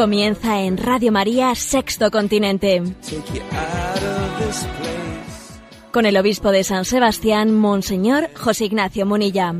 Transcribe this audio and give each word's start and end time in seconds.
Comienza 0.00 0.62
en 0.62 0.78
Radio 0.78 1.12
María 1.12 1.54
Sexto 1.54 2.10
Continente. 2.10 2.82
Con 5.92 6.06
el 6.06 6.16
obispo 6.16 6.52
de 6.52 6.64
San 6.64 6.86
Sebastián, 6.86 7.54
Monseñor 7.54 8.30
José 8.34 8.64
Ignacio 8.64 9.04
Munilla. 9.04 9.56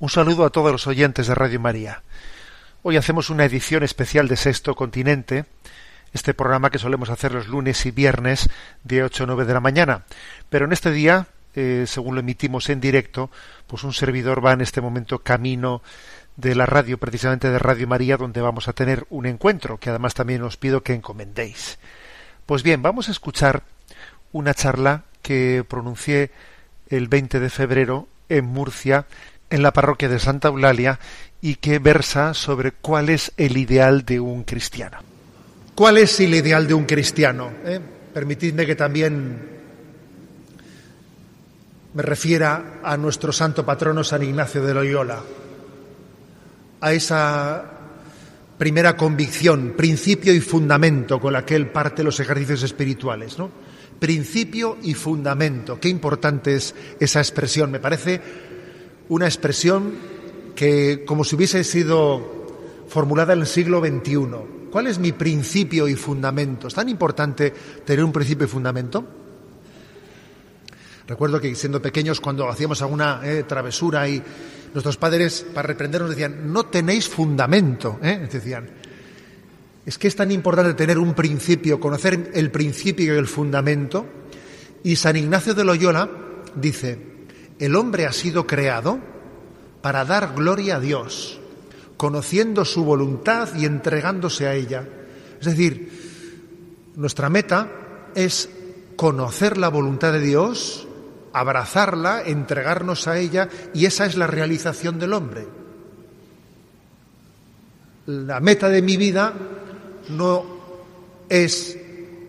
Un 0.00 0.08
saludo 0.08 0.44
a 0.44 0.50
todos 0.50 0.72
los 0.72 0.88
oyentes 0.88 1.28
de 1.28 1.34
Radio 1.36 1.60
María. 1.60 2.02
Hoy 2.88 2.96
hacemos 2.96 3.30
una 3.30 3.44
edición 3.44 3.82
especial 3.82 4.28
de 4.28 4.36
Sexto 4.36 4.76
Continente, 4.76 5.46
este 6.12 6.34
programa 6.34 6.70
que 6.70 6.78
solemos 6.78 7.10
hacer 7.10 7.32
los 7.32 7.48
lunes 7.48 7.84
y 7.84 7.90
viernes 7.90 8.48
de 8.84 9.02
8 9.02 9.24
a 9.24 9.26
9 9.26 9.44
de 9.44 9.54
la 9.54 9.58
mañana. 9.58 10.04
Pero 10.50 10.66
en 10.66 10.72
este 10.72 10.92
día, 10.92 11.26
eh, 11.56 11.86
según 11.88 12.14
lo 12.14 12.20
emitimos 12.20 12.70
en 12.70 12.80
directo, 12.80 13.28
pues 13.66 13.82
un 13.82 13.92
servidor 13.92 14.46
va 14.46 14.52
en 14.52 14.60
este 14.60 14.80
momento 14.80 15.18
camino 15.18 15.82
de 16.36 16.54
la 16.54 16.64
radio, 16.64 16.96
precisamente 16.96 17.50
de 17.50 17.58
Radio 17.58 17.88
María, 17.88 18.16
donde 18.16 18.40
vamos 18.40 18.68
a 18.68 18.72
tener 18.72 19.04
un 19.10 19.26
encuentro, 19.26 19.78
que 19.78 19.90
además 19.90 20.14
también 20.14 20.44
os 20.44 20.56
pido 20.56 20.84
que 20.84 20.94
encomendéis. 20.94 21.80
Pues 22.46 22.62
bien, 22.62 22.82
vamos 22.82 23.08
a 23.08 23.10
escuchar 23.10 23.64
una 24.30 24.54
charla 24.54 25.02
que 25.22 25.64
pronuncié 25.68 26.30
el 26.88 27.08
20 27.08 27.40
de 27.40 27.50
febrero 27.50 28.06
en 28.28 28.44
Murcia, 28.44 29.06
en 29.50 29.62
la 29.62 29.72
parroquia 29.72 30.08
de 30.08 30.18
Santa 30.18 30.48
Eulalia, 30.48 30.98
y 31.40 31.56
que 31.56 31.78
versa 31.78 32.34
sobre 32.34 32.72
cuál 32.72 33.08
es 33.08 33.32
el 33.36 33.56
ideal 33.56 34.04
de 34.04 34.20
un 34.20 34.44
cristiano. 34.44 34.98
¿Cuál 35.74 35.98
es 35.98 36.18
el 36.20 36.34
ideal 36.34 36.66
de 36.66 36.74
un 36.74 36.84
cristiano? 36.84 37.50
eh? 37.64 37.80
Permitidme 38.12 38.64
que 38.64 38.74
también 38.74 39.56
me 41.92 42.02
refiera 42.02 42.80
a 42.82 42.96
nuestro 42.96 43.32
santo 43.32 43.64
patrono 43.64 44.02
San 44.02 44.22
Ignacio 44.22 44.62
de 44.62 44.74
Loyola, 44.74 45.22
a 46.80 46.92
esa 46.92 47.64
primera 48.58 48.96
convicción, 48.96 49.74
principio 49.76 50.34
y 50.34 50.40
fundamento 50.40 51.20
con 51.20 51.32
la 51.32 51.44
que 51.44 51.56
él 51.56 51.68
parte 51.68 52.02
los 52.02 52.20
ejercicios 52.20 52.62
espirituales, 52.62 53.38
¿no? 53.38 53.50
Principio 53.98 54.78
y 54.82 54.94
fundamento. 54.94 55.80
Qué 55.80 55.88
importante 55.88 56.56
es 56.56 56.74
esa 57.00 57.20
expresión. 57.20 57.70
Me 57.70 57.80
parece 57.80 58.20
una 59.08 59.26
expresión 59.26 59.92
que, 60.54 61.04
como 61.04 61.24
si 61.24 61.36
hubiese 61.36 61.62
sido 61.64 62.36
formulada 62.88 63.34
en 63.34 63.40
el 63.40 63.46
siglo 63.46 63.80
XXI. 63.80 64.70
¿Cuál 64.70 64.86
es 64.88 64.98
mi 64.98 65.12
principio 65.12 65.88
y 65.88 65.94
fundamento? 65.94 66.68
¿Es 66.68 66.74
tan 66.74 66.88
importante 66.88 67.52
tener 67.84 68.04
un 68.04 68.12
principio 68.12 68.46
y 68.46 68.50
fundamento? 68.50 69.04
Recuerdo 71.06 71.40
que 71.40 71.54
siendo 71.54 71.80
pequeños, 71.80 72.20
cuando 72.20 72.48
hacíamos 72.48 72.82
alguna 72.82 73.20
eh, 73.22 73.44
travesura 73.44 74.08
y 74.08 74.20
nuestros 74.74 74.96
padres, 74.96 75.46
para 75.54 75.68
reprendernos, 75.68 76.10
decían, 76.10 76.52
no 76.52 76.66
tenéis 76.66 77.08
fundamento. 77.08 77.98
¿eh? 78.02 78.28
Decían, 78.30 78.68
es 79.84 79.98
que 79.98 80.08
es 80.08 80.16
tan 80.16 80.32
importante 80.32 80.74
tener 80.74 80.98
un 80.98 81.14
principio, 81.14 81.78
conocer 81.78 82.32
el 82.34 82.50
principio 82.50 83.14
y 83.14 83.18
el 83.18 83.28
fundamento. 83.28 84.04
Y 84.82 84.96
San 84.96 85.16
Ignacio 85.16 85.54
de 85.54 85.64
Loyola 85.64 86.10
dice, 86.56 87.15
el 87.58 87.76
hombre 87.76 88.06
ha 88.06 88.12
sido 88.12 88.46
creado 88.46 88.98
para 89.82 90.04
dar 90.04 90.34
gloria 90.34 90.76
a 90.76 90.80
Dios, 90.80 91.38
conociendo 91.96 92.64
su 92.64 92.84
voluntad 92.84 93.54
y 93.54 93.64
entregándose 93.64 94.46
a 94.46 94.54
ella. 94.54 94.86
Es 95.40 95.46
decir, 95.46 96.92
nuestra 96.96 97.28
meta 97.28 97.70
es 98.14 98.48
conocer 98.96 99.58
la 99.58 99.68
voluntad 99.68 100.12
de 100.12 100.20
Dios, 100.20 100.88
abrazarla, 101.32 102.22
entregarnos 102.22 103.06
a 103.06 103.18
ella, 103.18 103.48
y 103.74 103.86
esa 103.86 104.06
es 104.06 104.16
la 104.16 104.26
realización 104.26 104.98
del 104.98 105.12
hombre. 105.12 105.46
La 108.06 108.40
meta 108.40 108.68
de 108.68 108.82
mi 108.82 108.96
vida 108.96 109.34
no 110.08 110.46
es 111.28 111.78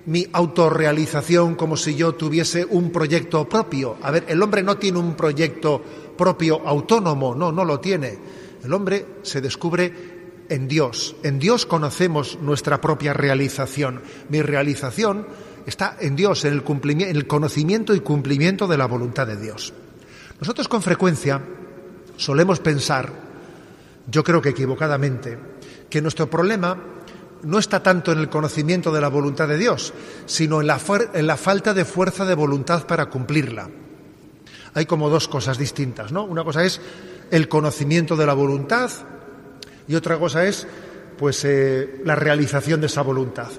mi 0.07 0.25
autorrealización 0.31 1.56
como 1.56 1.75
si 1.75 1.95
yo 1.95 2.16
tuviese 2.16 2.66
un 2.66 2.91
proyecto 2.91 3.47
propio. 3.47 3.97
A 4.01 4.12
ver, 4.12 4.25
el 4.28 4.41
hombre 4.41 4.63
no 4.63 4.78
tiene 4.78 5.00
un 5.00 5.16
proyecto 5.16 5.81
propio 6.18 6.66
autónomo, 6.66 7.35
no, 7.35 7.51
no 7.51 7.66
lo 7.66 7.79
tiene. 7.79 8.18
El 8.63 8.73
hombre 8.73 9.06
se 9.22 9.41
descubre 9.41 9.94
en 10.50 10.68
Dios. 10.68 11.16
En 11.23 11.40
Dios 11.40 11.66
conocemos 11.66 12.40
nuestra 12.41 12.79
propia 12.79 13.13
realización. 13.13 14.01
Mi 14.29 14.41
realización 14.41 15.28
está 15.66 15.97
en 16.00 16.16
Dios, 16.16 16.45
en 16.45 16.53
el, 16.53 16.63
cumplimiento, 16.63 17.12
en 17.12 17.18
el 17.18 17.28
conocimiento 17.28 17.94
y 17.94 18.00
cumplimiento 18.00 18.66
de 18.66 18.78
la 18.78 18.85
voluntad 18.85 19.28
de 19.28 19.35
Dios. 19.35 19.74
Nosotros 20.39 20.69
con 20.69 20.81
frecuencia 20.81 21.41
solemos 22.16 22.62
pensar, 22.62 23.12
yo 24.09 24.24
creo 24.24 24.41
que 24.41 24.50
equivocadamente, 24.50 25.38
que 25.89 26.01
nuestro 26.01 26.29
problema 26.29 26.78
no 27.43 27.59
está 27.59 27.81
tanto 27.81 28.11
en 28.11 28.19
el 28.19 28.29
conocimiento 28.29 28.91
de 28.91 29.01
la 29.01 29.09
voluntad 29.09 29.47
de 29.47 29.57
Dios, 29.57 29.93
sino 30.25 30.61
en 30.61 30.67
la, 30.67 30.79
en 31.13 31.27
la, 31.27 31.37
falta 31.37 31.73
de 31.73 31.85
fuerza 31.85 32.25
de 32.25 32.35
voluntad 32.35 32.85
para 32.87 33.07
cumplirla. 33.07 33.69
Hay 34.73 34.85
como 34.85 35.09
dos 35.09 35.27
cosas 35.27 35.57
distintas, 35.57 36.11
¿no? 36.11 36.23
Una 36.23 36.43
cosa 36.43 36.63
es 36.63 36.81
el 37.31 37.47
conocimiento 37.47 38.15
de 38.15 38.25
la 38.25 38.33
voluntad 38.33 38.89
y 39.87 39.95
otra 39.95 40.17
cosa 40.17 40.45
es, 40.45 40.67
pues, 41.17 41.43
eh, 41.45 42.01
la 42.03 42.15
realización 42.15 42.81
de 42.81 42.87
esa 42.87 43.01
voluntad. 43.01 43.49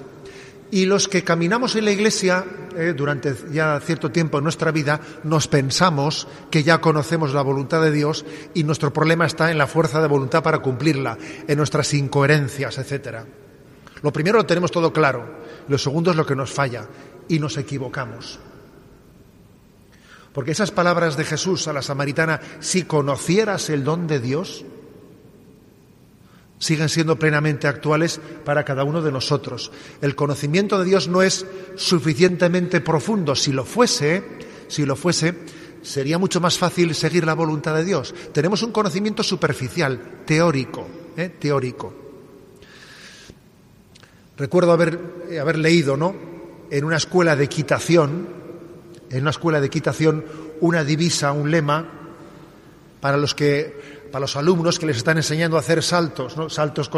Y 0.71 0.85
los 0.85 1.07
que 1.07 1.23
caminamos 1.23 1.75
en 1.75 1.85
la 1.85 1.91
Iglesia 1.91 2.45
eh, 2.77 2.93
durante 2.95 3.33
ya 3.51 3.79
cierto 3.79 4.11
tiempo 4.11 4.37
en 4.37 4.43
nuestra 4.43 4.71
vida, 4.71 5.01
nos 5.23 5.47
pensamos 5.47 6.27
que 6.51 6.63
ya 6.63 6.79
conocemos 6.79 7.33
la 7.33 7.41
voluntad 7.41 7.81
de 7.81 7.91
Dios 7.91 8.23
y 8.53 8.63
nuestro 8.63 8.93
problema 8.93 9.25
está 9.25 9.49
en 9.49 9.57
la 9.57 9.65
fuerza 9.65 9.99
de 9.99 10.07
voluntad 10.07 10.43
para 10.43 10.59
cumplirla, 10.59 11.17
en 11.47 11.57
nuestras 11.57 11.93
incoherencias, 11.95 12.77
etcétera. 12.77 13.25
Lo 14.01 14.13
primero 14.13 14.37
lo 14.37 14.45
tenemos 14.45 14.71
todo 14.71 14.93
claro, 14.93 15.39
lo 15.67 15.77
segundo 15.77 16.11
es 16.11 16.17
lo 16.17 16.25
que 16.25 16.35
nos 16.35 16.51
falla 16.51 16.87
y 17.27 17.39
nos 17.39 17.57
equivocamos. 17.57 18.39
Porque 20.33 20.51
esas 20.51 20.71
palabras 20.71 21.17
de 21.17 21.25
Jesús 21.25 21.67
a 21.67 21.73
la 21.73 21.81
samaritana, 21.81 22.39
si 22.59 22.83
conocieras 22.83 23.69
el 23.69 23.83
don 23.83 24.07
de 24.07 24.19
Dios, 24.19 24.63
siguen 26.59 26.89
siendo 26.89 27.17
plenamente 27.17 27.67
actuales 27.67 28.21
para 28.45 28.63
cada 28.63 28.83
uno 28.83 29.01
de 29.01 29.11
nosotros. 29.11 29.71
El 30.01 30.15
conocimiento 30.15 30.77
de 30.77 30.85
Dios 30.85 31.07
no 31.07 31.21
es 31.21 31.45
suficientemente 31.75 32.81
profundo. 32.81 33.35
Si 33.35 33.51
lo 33.51 33.65
fuese, 33.65 34.23
si 34.67 34.85
lo 34.85 34.95
fuese, 34.95 35.35
sería 35.81 36.17
mucho 36.17 36.39
más 36.41 36.57
fácil 36.57 36.93
seguir 36.93 37.25
la 37.25 37.33
voluntad 37.33 37.75
de 37.75 37.85
Dios. 37.85 38.13
Tenemos 38.33 38.61
un 38.61 38.71
conocimiento 38.71 39.23
superficial, 39.23 40.21
teórico, 40.25 40.85
¿eh? 41.17 41.29
teórico. 41.39 42.08
Recuerdo 44.39 44.71
haber, 44.71 44.97
haber 45.39 45.57
leído, 45.57 45.97
¿no? 45.97 46.15
En 46.71 46.85
una 46.85 46.95
escuela 46.95 47.35
de 47.35 47.43
equitación, 47.43 48.29
en 49.09 49.21
una 49.21 49.31
escuela 49.31 49.59
de 49.59 49.67
equitación, 49.67 50.23
una 50.61 50.85
divisa, 50.85 51.33
un 51.33 51.51
lema 51.51 51.85
para 53.01 53.17
los 53.17 53.35
que 53.35 53.99
para 54.09 54.21
los 54.21 54.35
alumnos 54.37 54.79
que 54.79 54.87
les 54.87 54.97
están 54.97 55.17
enseñando 55.17 55.55
a 55.55 55.59
hacer 55.59 55.83
saltos, 55.83 56.35
¿no? 56.35 56.49
saltos 56.49 56.89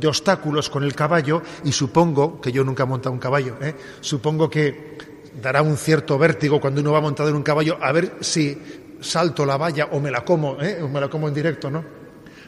de 0.00 0.08
obstáculos 0.08 0.70
con 0.70 0.82
el 0.82 0.94
caballo, 0.94 1.42
y 1.62 1.72
supongo, 1.72 2.40
que 2.40 2.52
yo 2.52 2.64
nunca 2.64 2.84
he 2.84 2.86
montado 2.86 3.12
un 3.12 3.18
caballo, 3.18 3.56
¿eh? 3.60 3.74
supongo 4.00 4.48
que 4.48 4.96
dará 5.42 5.60
un 5.60 5.76
cierto 5.76 6.16
vértigo 6.16 6.62
cuando 6.62 6.80
uno 6.80 6.92
va 6.92 7.02
montado 7.02 7.28
en 7.28 7.36
un 7.36 7.42
caballo, 7.42 7.76
a 7.82 7.92
ver 7.92 8.16
si 8.20 8.58
salto 9.00 9.44
la 9.44 9.58
valla 9.58 9.88
o 9.92 10.00
me 10.00 10.10
la 10.10 10.24
como, 10.24 10.58
¿eh? 10.62 10.80
o 10.82 10.88
me 10.88 11.00
la 11.00 11.08
como 11.08 11.28
en 11.28 11.34
directo, 11.34 11.70
¿no? 11.70 11.84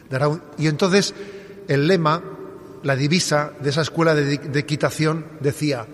Dará 0.08 0.28
un... 0.28 0.40
Y 0.56 0.66
entonces 0.66 1.14
el 1.68 1.86
lema, 1.86 2.22
la 2.82 2.96
divisa 2.96 3.52
de 3.60 3.70
esa 3.70 3.82
escuela 3.82 4.14
de, 4.14 4.34
equitación 4.58 5.26
decía, 5.40 5.86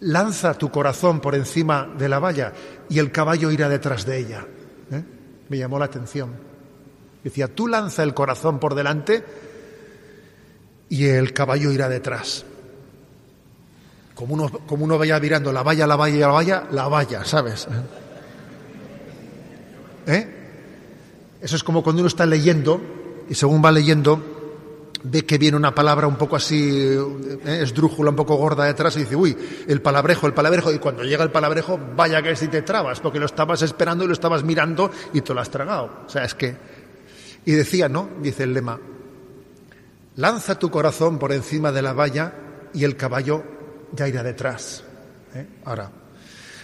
lanza 0.00 0.54
tu 0.54 0.70
corazón 0.70 1.20
por 1.20 1.34
encima 1.34 1.88
de 1.98 2.08
la 2.08 2.18
valla 2.18 2.52
y 2.88 2.98
el 2.98 3.10
caballo 3.10 3.50
irá 3.50 3.68
detrás 3.68 4.04
de 4.06 4.18
ella. 4.18 4.46
¿eh? 4.90 5.02
Me 5.48 5.58
llamó 5.58 5.78
la 5.78 5.86
atención. 5.86 6.30
Decía, 7.22 7.48
tú 7.48 7.68
lanza 7.68 8.02
el 8.02 8.12
corazón 8.14 8.58
por 8.58 8.74
delante 8.74 9.24
y 10.88 11.06
el 11.06 11.32
caballo 11.32 11.72
irá 11.72 11.88
detrás. 11.88 12.44
Como 14.14 14.34
uno, 14.34 14.48
como 14.50 14.84
uno 14.84 14.98
vaya 14.98 15.18
mirando 15.18 15.52
la 15.52 15.62
valla, 15.62 15.86
la 15.86 15.96
valla, 15.96 16.18
la 16.18 16.28
valla, 16.28 16.68
la 16.70 16.88
valla, 16.88 17.24
¿sabes? 17.24 17.66
¿Eh? 20.06 20.28
Eso 21.40 21.56
es 21.56 21.64
como 21.64 21.82
cuando 21.82 22.00
uno 22.00 22.08
está 22.08 22.26
leyendo 22.26 22.80
y 23.28 23.34
según 23.34 23.64
va 23.64 23.72
leyendo 23.72 24.33
ve 25.04 25.24
que 25.24 25.38
viene 25.38 25.56
una 25.56 25.74
palabra 25.74 26.06
un 26.06 26.16
poco 26.16 26.36
así, 26.36 26.70
eh, 26.70 27.58
esdrújula, 27.62 28.10
un 28.10 28.16
poco 28.16 28.36
gorda 28.36 28.64
detrás 28.64 28.96
y 28.96 29.00
dice, 29.00 29.14
uy, 29.14 29.36
el 29.68 29.80
palabrejo, 29.80 30.26
el 30.26 30.34
palabrejo. 30.34 30.72
Y 30.72 30.78
cuando 30.78 31.04
llega 31.04 31.22
el 31.22 31.30
palabrejo, 31.30 31.78
vaya 31.94 32.22
que 32.22 32.34
si 32.34 32.48
te 32.48 32.62
trabas, 32.62 33.00
porque 33.00 33.20
lo 33.20 33.26
estabas 33.26 33.62
esperando 33.62 34.04
y 34.04 34.06
lo 34.06 34.14
estabas 34.14 34.42
mirando 34.42 34.90
y 35.12 35.20
te 35.20 35.34
lo 35.34 35.40
has 35.40 35.50
tragado. 35.50 36.04
O 36.06 36.08
sea, 36.08 36.24
es 36.24 36.34
que... 36.34 36.56
Y 37.44 37.52
decía, 37.52 37.88
¿no? 37.90 38.08
Dice 38.22 38.44
el 38.44 38.54
lema, 38.54 38.80
lanza 40.16 40.58
tu 40.58 40.70
corazón 40.70 41.18
por 41.18 41.32
encima 41.32 41.70
de 41.70 41.82
la 41.82 41.92
valla 41.92 42.32
y 42.72 42.84
el 42.84 42.96
caballo 42.96 43.44
ya 43.92 44.08
irá 44.08 44.22
detrás. 44.22 44.82
¿eh? 45.34 45.46
Ahora, 45.66 45.90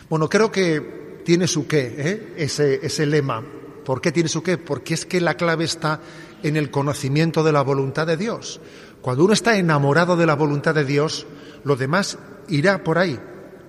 bueno, 0.08 0.28
creo 0.30 0.50
que 0.50 1.20
tiene 1.24 1.46
su 1.46 1.66
qué, 1.66 1.94
¿eh? 1.98 2.34
ese, 2.38 2.80
ese 2.82 3.04
lema. 3.04 3.44
¿Por 3.84 4.00
qué 4.00 4.10
tiene 4.10 4.30
su 4.30 4.42
qué? 4.42 4.56
Porque 4.56 4.94
es 4.94 5.04
que 5.04 5.20
la 5.20 5.34
clave 5.34 5.64
está 5.64 6.00
en 6.42 6.56
el 6.56 6.70
conocimiento 6.70 7.42
de 7.42 7.52
la 7.52 7.62
voluntad 7.62 8.06
de 8.06 8.16
Dios. 8.16 8.60
Cuando 9.00 9.24
uno 9.24 9.32
está 9.32 9.56
enamorado 9.56 10.16
de 10.16 10.26
la 10.26 10.34
voluntad 10.34 10.74
de 10.74 10.84
Dios, 10.84 11.26
lo 11.64 11.76
demás 11.76 12.18
irá 12.48 12.84
por 12.84 12.98
ahí. 12.98 13.18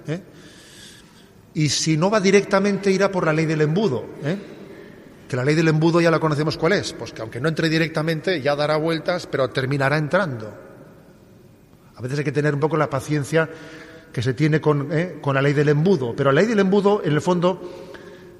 ¿eh? 0.07 0.21
Y 1.53 1.69
si 1.69 1.97
no 1.97 2.09
va 2.09 2.19
directamente, 2.19 2.91
irá 2.91 3.11
por 3.11 3.25
la 3.25 3.33
ley 3.33 3.45
del 3.45 3.61
embudo. 3.61 4.05
¿eh? 4.23 4.37
Que 5.27 5.35
la 5.35 5.45
ley 5.45 5.55
del 5.55 5.69
embudo 5.69 6.01
ya 6.01 6.11
la 6.11 6.19
conocemos 6.19 6.57
cuál 6.57 6.73
es. 6.73 6.93
Pues 6.93 7.13
que 7.13 7.21
aunque 7.21 7.39
no 7.39 7.47
entre 7.47 7.69
directamente, 7.69 8.41
ya 8.41 8.55
dará 8.55 8.77
vueltas, 8.77 9.27
pero 9.27 9.49
terminará 9.49 9.97
entrando. 9.97 10.53
A 11.95 12.01
veces 12.01 12.19
hay 12.19 12.25
que 12.25 12.31
tener 12.31 12.53
un 12.53 12.59
poco 12.59 12.75
la 12.75 12.89
paciencia 12.89 13.49
que 14.11 14.21
se 14.21 14.33
tiene 14.33 14.59
con, 14.59 14.89
¿eh? 14.91 15.19
con 15.21 15.35
la 15.35 15.41
ley 15.41 15.53
del 15.53 15.69
embudo. 15.69 16.13
Pero 16.15 16.31
la 16.31 16.41
ley 16.41 16.49
del 16.49 16.59
embudo, 16.59 17.01
en 17.03 17.13
el 17.13 17.21
fondo, 17.21 17.87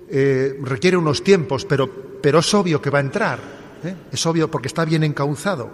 requiere 0.09 0.97
unos 0.97 1.23
tiempos, 1.23 1.63
pero, 1.63 2.19
pero 2.21 2.39
es 2.39 2.53
obvio 2.53 2.81
que 2.81 2.89
va 2.89 2.97
a 2.97 3.01
entrar. 3.01 3.60
¿Eh? 3.83 3.95
Es 4.11 4.25
obvio 4.25 4.49
porque 4.49 4.67
está 4.67 4.85
bien 4.85 5.03
encauzado. 5.03 5.69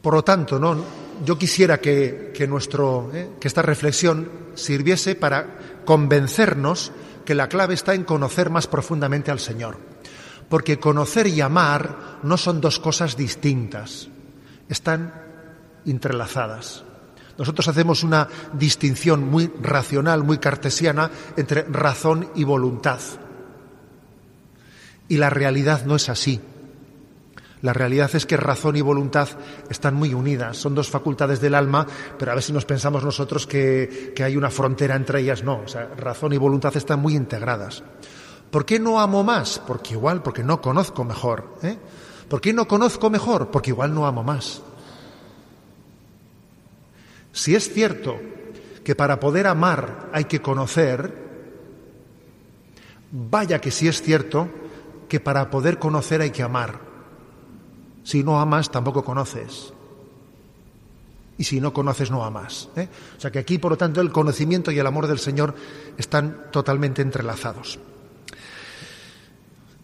Por 0.00 0.14
lo 0.14 0.24
tanto, 0.24 0.58
¿no? 0.58 1.02
yo 1.24 1.38
quisiera 1.38 1.78
que, 1.80 2.46
nuestro, 2.48 3.10
¿eh? 3.14 3.30
que 3.40 3.48
esta 3.48 3.62
reflexión 3.62 4.28
sirviese 4.54 5.14
para 5.14 5.82
convencernos 5.84 6.92
que 7.24 7.34
la 7.34 7.48
clave 7.48 7.74
está 7.74 7.94
en 7.94 8.04
conocer 8.04 8.50
más 8.50 8.66
profundamente 8.66 9.30
al 9.30 9.38
Señor. 9.38 9.78
Porque 10.48 10.78
conocer 10.78 11.28
y 11.28 11.40
amar 11.40 12.18
no 12.22 12.36
son 12.36 12.60
dos 12.60 12.78
cosas 12.78 13.16
distintas, 13.16 14.08
están 14.68 15.14
entrelazadas. 15.86 16.84
Nosotros 17.38 17.68
hacemos 17.68 18.02
una 18.02 18.28
distinción 18.52 19.28
muy 19.28 19.50
racional, 19.60 20.22
muy 20.24 20.38
cartesiana 20.38 21.10
entre 21.36 21.62
razón 21.62 22.28
y 22.34 22.44
voluntad. 22.44 23.00
Y 25.08 25.18
la 25.18 25.30
realidad 25.30 25.84
no 25.84 25.96
es 25.96 26.08
así. 26.08 26.40
La 27.62 27.72
realidad 27.72 28.10
es 28.14 28.26
que 28.26 28.36
razón 28.36 28.74
y 28.74 28.80
voluntad 28.80 29.28
están 29.70 29.94
muy 29.94 30.12
unidas, 30.14 30.56
son 30.56 30.74
dos 30.74 30.90
facultades 30.90 31.40
del 31.40 31.54
alma, 31.54 31.86
pero 32.18 32.32
a 32.32 32.34
veces 32.34 32.50
nos 32.50 32.64
pensamos 32.64 33.04
nosotros 33.04 33.46
que, 33.46 34.12
hay 34.22 34.36
una 34.36 34.50
frontera 34.50 34.96
entre 34.96 35.20
ellas. 35.20 35.44
No, 35.44 35.60
o 35.64 35.68
sea, 35.68 35.86
razón 35.96 36.32
y 36.32 36.38
voluntad 36.38 36.76
están 36.76 37.00
muy 37.00 37.14
integradas. 37.14 37.84
¿Por 38.50 38.66
qué 38.66 38.80
no 38.80 39.00
amo 39.00 39.22
más? 39.22 39.62
Porque 39.64 39.94
igual, 39.94 40.22
porque 40.22 40.42
no 40.42 40.60
conozco 40.60 41.04
mejor. 41.04 41.56
¿eh? 41.62 41.78
¿Por 42.28 42.40
qué 42.40 42.52
no 42.52 42.66
conozco 42.66 43.08
mejor? 43.10 43.50
Porque 43.50 43.70
igual 43.70 43.94
no 43.94 44.06
amo 44.06 44.24
más. 44.24 44.60
Si 47.32 47.54
es 47.54 47.72
cierto 47.72 48.18
que 48.84 48.96
para 48.96 49.20
poder 49.20 49.46
amar 49.46 50.10
hay 50.12 50.24
que 50.24 50.42
conocer, 50.42 51.14
vaya 53.12 53.60
que 53.60 53.70
si 53.70 53.86
es 53.86 54.02
cierto 54.02 54.48
que 55.12 55.20
para 55.20 55.50
poder 55.50 55.78
conocer 55.78 56.22
hay 56.22 56.30
que 56.30 56.42
amar. 56.42 56.80
Si 58.02 58.24
no 58.24 58.40
amas, 58.40 58.70
tampoco 58.70 59.04
conoces. 59.04 59.74
Y 61.36 61.44
si 61.44 61.60
no 61.60 61.74
conoces, 61.74 62.10
no 62.10 62.24
amas. 62.24 62.70
¿eh? 62.76 62.88
O 63.18 63.20
sea 63.20 63.30
que 63.30 63.38
aquí, 63.38 63.58
por 63.58 63.72
lo 63.72 63.76
tanto, 63.76 64.00
el 64.00 64.10
conocimiento 64.10 64.70
y 64.70 64.78
el 64.78 64.86
amor 64.86 65.06
del 65.06 65.18
Señor 65.18 65.54
están 65.98 66.50
totalmente 66.50 67.02
entrelazados. 67.02 67.78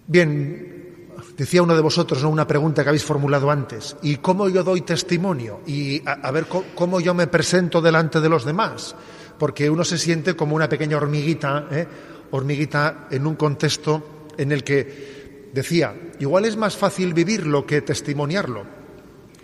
Bien, 0.06 1.10
decía 1.36 1.62
uno 1.62 1.76
de 1.76 1.82
vosotros, 1.82 2.22
¿no? 2.22 2.30
una 2.30 2.46
pregunta 2.46 2.82
que 2.82 2.88
habéis 2.88 3.04
formulado 3.04 3.50
antes. 3.50 3.98
¿Y 4.00 4.16
cómo 4.16 4.48
yo 4.48 4.64
doy 4.64 4.80
testimonio? 4.80 5.60
Y 5.66 6.00
a, 6.06 6.30
ver 6.30 6.46
cómo, 6.74 7.00
yo 7.00 7.12
me 7.12 7.26
presento 7.26 7.82
delante 7.82 8.22
de 8.22 8.30
los 8.30 8.46
demás. 8.46 8.96
Porque 9.38 9.68
uno 9.68 9.84
se 9.84 9.98
siente 9.98 10.34
como 10.34 10.56
una 10.56 10.70
pequeña 10.70 10.96
hormiguita, 10.96 11.68
¿eh? 11.70 11.86
hormiguita 12.30 13.08
en 13.10 13.26
un 13.26 13.36
contexto 13.36 14.24
en 14.38 14.52
el 14.52 14.64
que 14.64 15.17
decía, 15.52 15.94
igual 16.18 16.44
es 16.44 16.56
más 16.56 16.76
fácil 16.76 17.14
vivirlo 17.14 17.66
que 17.66 17.82
testimoniarlo. 17.82 18.64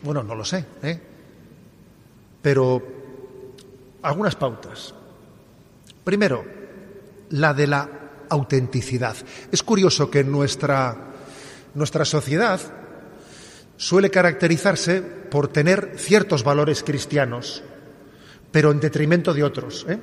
Bueno, 0.02 0.22
no 0.22 0.34
lo 0.34 0.44
sé, 0.44 0.64
¿eh? 0.82 1.00
pero 2.42 2.82
algunas 4.02 4.36
pautas. 4.36 4.94
Primero, 6.04 6.44
la 7.30 7.54
de 7.54 7.66
la 7.66 7.88
autenticidad. 8.28 9.16
Es 9.50 9.62
curioso 9.62 10.10
que 10.10 10.24
nuestra, 10.24 10.96
nuestra 11.74 12.04
sociedad 12.04 12.60
suele 13.76 14.10
caracterizarse 14.10 15.00
por 15.00 15.48
tener 15.48 15.94
ciertos 15.96 16.44
valores 16.44 16.82
cristianos, 16.82 17.62
pero 18.52 18.70
en 18.70 18.80
detrimento 18.80 19.32
de 19.32 19.42
otros. 19.42 19.86
¿eh? 19.88 19.98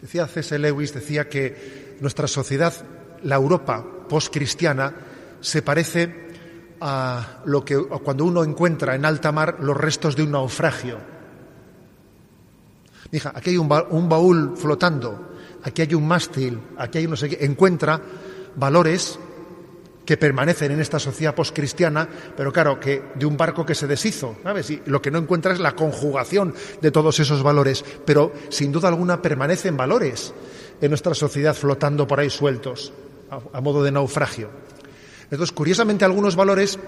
Decía 0.00 0.26
C.S. 0.26 0.58
Lewis, 0.58 0.92
decía 0.92 1.28
que 1.28 1.96
nuestra 2.00 2.26
sociedad, 2.26 2.74
la 3.22 3.36
Europa 3.36 3.86
postcristiana 4.12 4.92
se 5.40 5.62
parece 5.62 6.76
a 6.82 7.40
lo 7.46 7.64
que 7.64 7.78
cuando 8.04 8.26
uno 8.26 8.44
encuentra 8.44 8.94
en 8.94 9.06
alta 9.06 9.32
mar 9.32 9.56
los 9.60 9.74
restos 9.74 10.16
de 10.16 10.22
un 10.22 10.32
naufragio. 10.32 10.98
Hija, 13.10 13.32
aquí 13.34 13.50
hay 13.50 13.56
un, 13.56 13.68
baúl 13.68 14.52
flotando, 14.54 15.32
aquí 15.62 15.80
hay 15.80 15.94
un 15.94 16.06
mástil, 16.06 16.60
aquí 16.76 16.98
hay 16.98 17.06
no 17.06 17.16
sé 17.16 17.30
qué. 17.30 17.42
Encuentra 17.46 18.02
valores 18.56 19.18
que 20.04 20.18
permanecen 20.18 20.72
en 20.72 20.80
esta 20.80 20.98
sociedad 20.98 21.34
postcristiana, 21.34 22.06
pero 22.36 22.52
claro, 22.52 22.78
que 22.78 23.02
de 23.14 23.24
un 23.24 23.38
barco 23.38 23.64
que 23.64 23.74
se 23.74 23.86
deshizo, 23.86 24.36
¿sabes? 24.42 24.68
Y 24.68 24.82
lo 24.84 25.00
que 25.00 25.10
no 25.10 25.18
encuentra 25.18 25.54
es 25.54 25.58
la 25.58 25.72
conjugación 25.72 26.54
de 26.82 26.90
todos 26.90 27.18
esos 27.18 27.42
valores, 27.42 27.82
pero 28.04 28.30
sin 28.50 28.72
duda 28.72 28.88
alguna 28.88 29.22
permanecen 29.22 29.74
valores 29.74 30.34
en 30.82 30.90
nuestra 30.90 31.14
sociedad 31.14 31.54
flotando 31.54 32.06
por 32.06 32.20
ahí 32.20 32.28
sueltos 32.28 32.92
a, 33.52 33.60
modo 33.60 33.82
de 33.82 33.90
naufragio. 33.90 34.50
Entonces, 35.24 35.52
curiosamente, 35.52 36.04
algunos 36.04 36.36
valores 36.36 36.78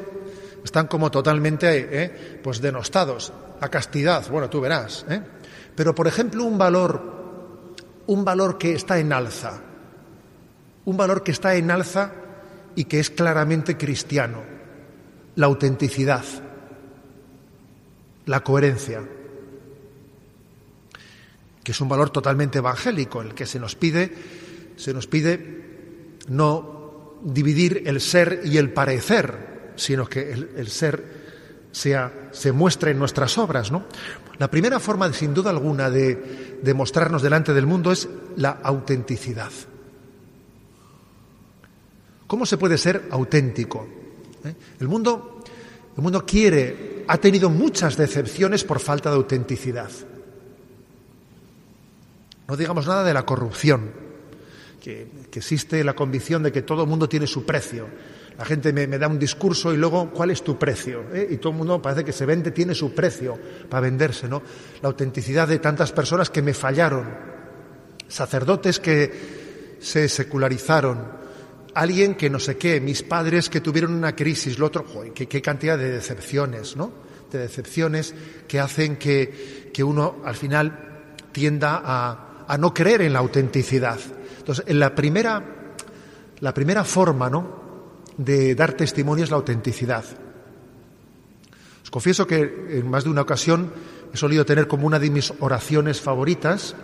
están 0.63 0.87
como 0.87 1.11
totalmente 1.11 1.89
eh, 1.91 2.41
pues 2.43 2.61
denostados. 2.61 3.33
La 3.61 3.71
castidad, 3.71 4.29
bueno, 4.31 4.51
tú 4.51 4.61
verás. 4.61 5.07
¿eh? 5.09 5.23
Pero, 5.75 5.95
por 5.95 6.07
ejemplo, 6.07 6.45
un 6.45 6.59
valor, 6.59 7.75
un 8.07 8.25
valor 8.25 8.59
que 8.59 8.75
está 8.75 8.99
en 8.99 9.13
alza, 9.13 9.63
un 10.85 10.97
valor 10.97 11.23
que 11.23 11.33
está 11.33 11.55
en 11.55 11.71
alza 11.71 12.13
y 12.75 12.85
que 12.85 13.01
es 13.01 13.09
claramente 13.09 13.79
cristiano, 13.79 14.43
la 15.37 15.47
autenticidad, 15.47 16.25
la 18.27 18.41
coherencia, 18.41 19.03
que 21.63 21.73
es 21.73 21.81
un 21.81 21.89
valor 21.89 22.11
totalmente 22.11 22.59
evangélico, 22.59 23.23
el 23.23 23.35
que 23.35 23.47
se 23.47 23.59
nos 23.59 23.75
pide, 23.75 24.13
se 24.77 24.93
nos 24.93 25.07
pide 25.07 25.74
no 26.29 27.19
dividir 27.25 27.83
el 27.87 28.01
ser 28.01 28.43
y 28.45 28.59
el 28.59 28.73
parecer, 28.73 29.73
sino 29.77 30.07
que 30.07 30.33
el, 30.33 30.69
ser 30.69 31.05
sea, 31.73 32.29
se 32.33 32.53
muestre 32.53 32.93
en 32.93 32.99
nuestras 32.99 33.37
obras. 33.39 33.73
¿no? 33.73 33.85
La 34.39 34.51
primera 34.51 34.79
forma, 34.79 35.13
sin 35.13 35.35
duda 35.35 35.51
alguna, 35.51 35.91
de, 35.91 36.75
mostrarnos 36.75 37.23
delante 37.23 37.53
del 37.55 37.67
mundo 37.67 37.93
es 37.93 38.09
la 38.37 38.51
autenticidad. 38.63 39.51
¿Cómo 42.27 42.47
se 42.47 42.59
puede 42.59 42.79
ser 42.79 43.09
auténtico? 43.11 43.87
¿Eh? 44.45 44.55
El, 44.81 44.89
mundo, 44.89 45.43
el 45.97 46.03
mundo 46.03 46.25
quiere, 46.25 47.05
ha 47.07 47.19
tenido 47.19 47.51
muchas 47.51 47.97
decepciones 47.97 48.65
por 48.65 48.81
falta 48.81 49.11
de 49.11 49.17
autenticidad. 49.17 49.91
No 52.47 52.57
digamos 52.57 52.87
nada 52.87 53.05
de 53.05 53.15
la 53.15 53.25
corrupción 53.25 54.04
que, 54.85 55.07
existe 55.33 55.83
la 55.83 55.95
convicción 55.95 56.43
de 56.43 56.53
que 56.53 56.61
todo 56.63 56.83
el 56.83 56.89
mundo 56.89 57.09
tiene 57.09 57.27
su 57.27 57.47
precio. 57.47 57.89
La 58.37 58.45
gente 58.45 58.73
me, 58.73 58.87
da 58.87 59.09
un 59.09 59.19
discurso 59.19 59.73
y 59.73 59.77
luego, 59.77 60.11
¿cuál 60.11 60.31
es 60.31 60.43
tu 60.43 60.59
precio? 60.59 61.05
¿Eh? 61.13 61.29
Y 61.31 61.37
todo 61.39 61.53
el 61.53 61.59
mundo 61.59 61.81
parece 61.81 62.05
que 62.05 62.13
se 62.13 62.27
vende, 62.27 62.51
tiene 62.51 62.75
su 62.75 62.95
precio 62.95 63.39
para 63.71 63.81
venderse, 63.81 64.29
¿no? 64.29 64.43
La 64.83 64.89
autenticidad 64.89 65.49
de 65.49 65.59
tantas 65.59 65.93
personas 65.93 66.29
que 66.31 66.43
me 66.43 66.53
fallaron, 66.53 67.09
sacerdotes 68.09 68.81
que 68.81 69.77
se 69.81 70.09
secularizaron, 70.09 70.99
alguien 71.75 72.15
que 72.17 72.29
no 72.29 72.39
sé 72.39 72.57
qué, 72.57 72.81
mis 72.81 73.03
padres 73.03 73.49
que 73.49 73.61
tuvieron 73.61 73.95
una 73.95 74.15
crisis, 74.15 74.59
lo 74.59 74.67
otro, 74.67 74.85
qué 75.15 75.41
cantidad 75.41 75.79
de 75.79 75.91
decepciones, 75.91 76.77
¿no? 76.77 76.93
De 77.31 77.39
decepciones 77.39 78.15
que 78.47 78.61
hacen 78.61 78.97
que, 78.97 79.71
que 79.73 79.83
uno 79.83 80.17
al 80.25 80.35
final 80.35 81.05
tienda 81.33 81.81
a, 81.83 82.45
a, 82.47 82.59
no 82.59 82.75
creer 82.75 83.03
en 83.03 83.13
la 83.13 83.21
autenticidad. 83.21 83.99
Entonces, 84.45 84.67
en 84.69 84.79
la 84.79 84.95
primera, 84.95 85.43
la 86.41 86.53
primera 86.53 86.85
forma, 86.85 87.31
¿no? 87.31 88.03
De 88.19 88.55
dar 88.55 88.75
testimonio 88.75 89.25
es 89.25 89.31
la 89.31 89.37
autenticidad. 89.37 90.05
Os 91.83 91.91
confieso 91.91 92.27
que 92.27 92.67
en 92.69 92.91
más 92.91 93.05
de 93.05 93.11
una 93.11 93.23
ocasión 93.23 93.73
he 94.13 94.19
solido 94.19 94.45
tener 94.45 94.69
como 94.69 94.87
una 94.87 94.99
de 94.99 95.09
mis 95.09 95.33
oraciones 95.41 96.03
favoritas 96.03 96.77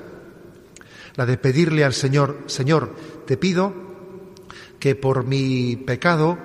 la 1.16 1.26
de 1.26 1.36
pedirle 1.36 1.84
al 1.84 1.92
Señor, 1.92 2.38
Señor, 2.46 2.94
te 3.26 3.36
pido 3.36 3.74
que 4.78 4.94
por 4.94 5.26
mi 5.26 5.76
pecado 5.76 6.38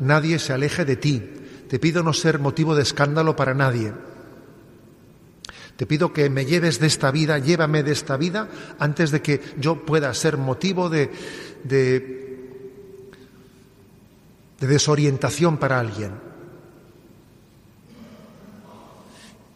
nadie 0.00 0.38
se 0.38 0.54
aleje 0.54 0.86
de 0.86 0.96
ti. 0.96 1.30
Te 1.68 1.78
pido 1.78 2.02
no 2.02 2.14
ser 2.14 2.38
motivo 2.38 2.74
de 2.74 2.82
escándalo 2.82 3.36
para 3.36 3.52
nadie. 3.52 3.92
Te 5.76 5.86
pido 5.86 6.12
que 6.12 6.28
me 6.28 6.44
lleves 6.44 6.78
de 6.78 6.86
esta 6.86 7.10
vida, 7.10 7.38
llévame 7.38 7.82
de 7.82 7.92
esta 7.92 8.16
vida 8.16 8.48
antes 8.78 9.10
de 9.10 9.22
que 9.22 9.40
yo 9.58 9.84
pueda 9.84 10.12
ser 10.14 10.36
motivo 10.36 10.88
de, 10.88 11.10
de, 11.64 12.38
de 14.60 14.66
desorientación 14.66 15.56
para 15.56 15.80
alguien. 15.80 16.12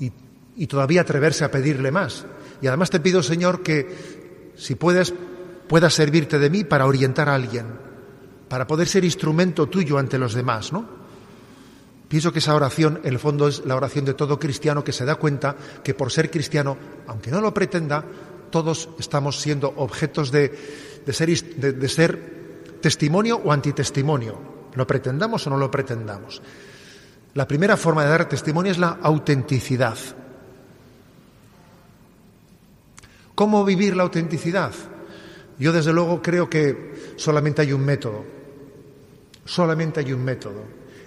Y, 0.00 0.10
y 0.56 0.66
todavía 0.66 1.02
atreverse 1.02 1.44
a 1.44 1.50
pedirle 1.50 1.90
más. 1.90 2.26
Y 2.62 2.66
además 2.66 2.90
te 2.90 3.00
pido, 3.00 3.22
Señor, 3.22 3.62
que 3.62 4.52
si 4.56 4.74
puedes, 4.74 5.12
puedas 5.68 5.92
servirte 5.92 6.38
de 6.38 6.50
mí 6.50 6.64
para 6.64 6.86
orientar 6.86 7.28
a 7.28 7.34
alguien, 7.34 7.66
para 8.48 8.66
poder 8.66 8.88
ser 8.88 9.04
instrumento 9.04 9.68
tuyo 9.68 9.98
ante 9.98 10.18
los 10.18 10.32
demás, 10.32 10.72
¿no? 10.72 10.95
Pienso 12.08 12.32
que 12.32 12.38
esa 12.38 12.54
oración, 12.54 13.00
en 13.02 13.12
el 13.12 13.18
fondo, 13.18 13.48
es 13.48 13.64
la 13.64 13.74
oración 13.74 14.04
de 14.04 14.14
todo 14.14 14.38
cristiano 14.38 14.84
que 14.84 14.92
se 14.92 15.04
da 15.04 15.16
cuenta 15.16 15.56
que 15.82 15.94
por 15.94 16.12
ser 16.12 16.30
cristiano, 16.30 16.76
aunque 17.08 17.30
no 17.30 17.40
lo 17.40 17.52
pretenda, 17.52 18.04
todos 18.50 18.88
estamos 18.98 19.40
siendo 19.40 19.72
objetos 19.76 20.30
de, 20.30 20.48
de, 21.04 21.72
de 21.72 21.88
ser, 21.88 22.36
testimonio 22.80 23.40
o 23.42 23.50
antitestimonio, 23.50 24.38
lo 24.74 24.86
pretendamos 24.86 25.46
o 25.46 25.50
no 25.50 25.58
lo 25.58 25.70
pretendamos. 25.70 26.40
La 27.34 27.48
primera 27.48 27.76
forma 27.76 28.04
de 28.04 28.10
dar 28.10 28.28
testimonio 28.28 28.70
es 28.70 28.78
la 28.78 28.98
autenticidad. 29.02 29.98
¿Cómo 33.34 33.64
vivir 33.64 33.96
la 33.96 34.04
autenticidad? 34.04 34.72
Yo 35.58 35.72
desde 35.72 35.92
luego 35.92 36.22
creo 36.22 36.48
que 36.48 37.14
solamente 37.16 37.62
hay 37.62 37.72
un 37.72 37.84
método. 37.84 38.24
Solamente 39.44 40.00
hay 40.00 40.12
un 40.12 40.24
método. 40.24 40.62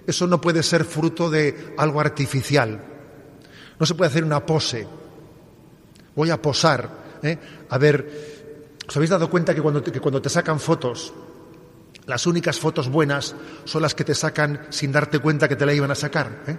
Eso 0.10 0.26
no 0.26 0.42
puede 0.42 0.64
ser 0.64 0.86
fruto 0.86 1.30
de 1.30 1.76
algo 1.78 2.00
artificial. 2.00 2.82
No 3.78 3.86
se 3.86 3.94
puede 3.94 4.10
hacer 4.10 4.24
una 4.24 4.44
pose. 4.44 4.88
Voy 6.16 6.32
a 6.32 6.42
posar. 6.42 6.90
¿eh? 7.22 7.38
A 7.70 7.78
ver, 7.78 8.76
¿os 8.88 8.96
habéis 8.96 9.12
dado 9.12 9.30
cuenta 9.30 9.54
que 9.54 9.62
cuando, 9.62 9.84
te, 9.84 9.92
que 9.92 10.00
cuando 10.00 10.20
te 10.20 10.30
sacan 10.30 10.60
fotos, 10.60 11.14
las 12.08 12.26
únicas 12.26 12.60
fotos 12.60 12.90
buenas 12.90 13.36
son 13.66 13.84
las 13.84 13.94
que 13.94 14.04
te 14.04 14.16
sacan 14.16 14.66
sin 14.72 14.92
darte 14.92 15.20
cuenta 15.20 15.48
que 15.48 15.56
te 15.56 15.64
la 15.64 15.76
iban 15.76 15.92
a 15.92 15.96
sacar? 15.96 16.44
¿eh? 16.48 16.58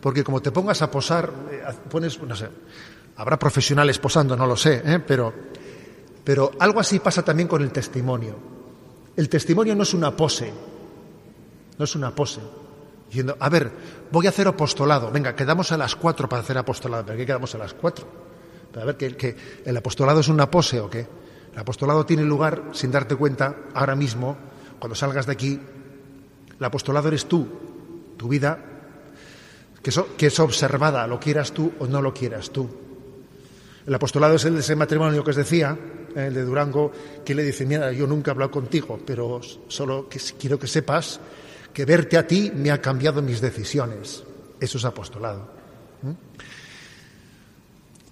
Porque 0.00 0.24
como 0.24 0.42
te 0.42 0.50
pongas 0.50 0.82
a 0.82 0.90
posar, 0.90 1.32
eh, 1.52 1.62
pones, 1.88 2.20
no 2.20 2.34
sé, 2.34 2.48
habrá 3.14 3.38
profesionales 3.38 4.00
posando, 4.00 4.36
no 4.36 4.48
lo 4.48 4.56
sé, 4.56 4.82
pero, 5.06 5.32
pero 6.24 6.50
algo 6.58 6.80
así 6.80 6.98
pasa 6.98 7.22
también 7.22 7.46
con 7.46 7.62
el 7.62 7.70
testimonio. 7.70 8.34
El 9.14 9.28
testimonio 9.28 9.76
no 9.76 9.84
es 9.84 9.94
una 9.94 10.16
pose, 10.16 10.52
no 11.78 11.84
es 11.84 11.94
una 11.94 12.12
pose. 12.12 12.40
Diciendo, 13.14 13.36
a 13.38 13.48
ver, 13.48 13.70
voy 14.10 14.26
a 14.26 14.30
hacer 14.30 14.48
apostolado. 14.48 15.08
Venga, 15.12 15.36
quedamos 15.36 15.70
a 15.70 15.76
las 15.76 15.94
cuatro 15.94 16.28
para 16.28 16.42
hacer 16.42 16.58
apostolado. 16.58 17.06
¿Pero 17.06 17.16
qué 17.16 17.26
quedamos 17.26 17.54
a 17.54 17.58
las 17.58 17.72
cuatro? 17.72 18.08
Pero 18.72 18.82
a 18.82 18.86
ver, 18.86 18.96
¿que, 18.96 19.36
el 19.64 19.76
apostolado 19.76 20.18
es 20.18 20.26
una 20.26 20.50
pose 20.50 20.80
o 20.80 20.90
qué? 20.90 21.06
El 21.52 21.58
apostolado 21.60 22.04
tiene 22.04 22.24
lugar 22.24 22.70
sin 22.72 22.90
darte 22.90 23.14
cuenta 23.14 23.54
ahora 23.72 23.94
mismo, 23.94 24.36
cuando 24.80 24.96
salgas 24.96 25.26
de 25.26 25.32
aquí. 25.32 25.60
El 26.58 26.64
apostolado 26.64 27.06
eres 27.06 27.26
tú, 27.26 27.46
tu 28.16 28.26
vida, 28.26 28.58
que, 29.80 29.92
que 30.16 30.26
es 30.26 30.40
observada, 30.40 31.06
lo 31.06 31.20
quieras 31.20 31.52
tú 31.52 31.72
o 31.78 31.86
no 31.86 32.02
lo 32.02 32.12
quieras 32.12 32.50
tú. 32.50 32.68
El 33.86 33.94
apostolado 33.94 34.34
es 34.34 34.44
el 34.44 34.54
de 34.54 34.60
ese 34.60 34.74
matrimonio 34.74 35.22
que 35.22 35.30
os 35.30 35.36
decía, 35.36 35.78
el 36.16 36.34
de 36.34 36.42
Durango, 36.42 36.90
que 37.24 37.36
le 37.36 37.44
dice, 37.44 37.64
mira, 37.64 37.92
yo 37.92 38.08
nunca 38.08 38.32
he 38.32 38.32
hablado 38.32 38.50
contigo, 38.50 38.98
pero 39.06 39.40
solo 39.68 40.08
que 40.08 40.18
quiero 40.36 40.58
que 40.58 40.66
sepas 40.66 41.20
que 41.74 41.84
verte 41.84 42.16
a 42.16 42.26
ti 42.26 42.52
me 42.54 42.70
ha 42.70 42.80
cambiado 42.80 43.20
mis 43.20 43.40
decisiones. 43.40 44.22
Eso 44.60 44.78
es 44.78 44.84
apostolado. 44.84 45.52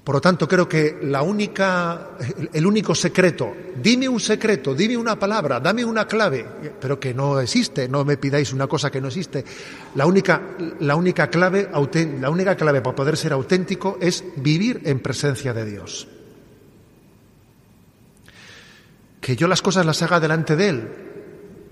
Por 0.03 0.17
lo 0.17 0.21
tanto, 0.21 0.49
creo 0.49 0.69
que 0.69 0.99
la 1.03 1.23
única, 1.23 2.11
el 2.53 2.67
único 2.67 2.93
secreto, 2.93 3.55
dime 3.81 4.09
un 4.09 4.19
secreto, 4.19 4.75
dime 4.75 4.97
una 4.97 5.17
palabra, 5.17 5.61
dame 5.61 5.85
una 5.85 6.09
clave, 6.09 6.45
pero 6.81 6.99
que 6.99 7.15
no 7.15 7.39
existe, 7.39 7.89
no 7.89 8.05
me 8.05 8.17
pidáis 8.17 8.53
una 8.53 8.67
cosa 8.67 8.91
que 8.91 9.01
no 9.01 9.07
existe. 9.07 9.45
La 9.95 10.07
única, 10.07 10.43
la 10.81 10.97
única 10.97 11.31
clave, 11.31 11.71
la 12.21 12.31
única 12.31 12.57
clave 12.57 12.81
para 12.81 12.97
poder 12.97 13.17
ser 13.17 13.33
auténtico 13.33 13.99
es 14.01 14.25
vivir 14.39 14.81
en 14.87 14.99
presencia 14.99 15.55
de 15.55 15.65
Dios. 15.65 16.09
Que 19.21 19.37
yo 19.37 19.47
las 19.47 19.63
cosas 19.63 19.87
las 19.87 20.03
haga 20.03 20.19
delante 20.19 20.57
de 20.57 20.69
Él, 20.69 21.12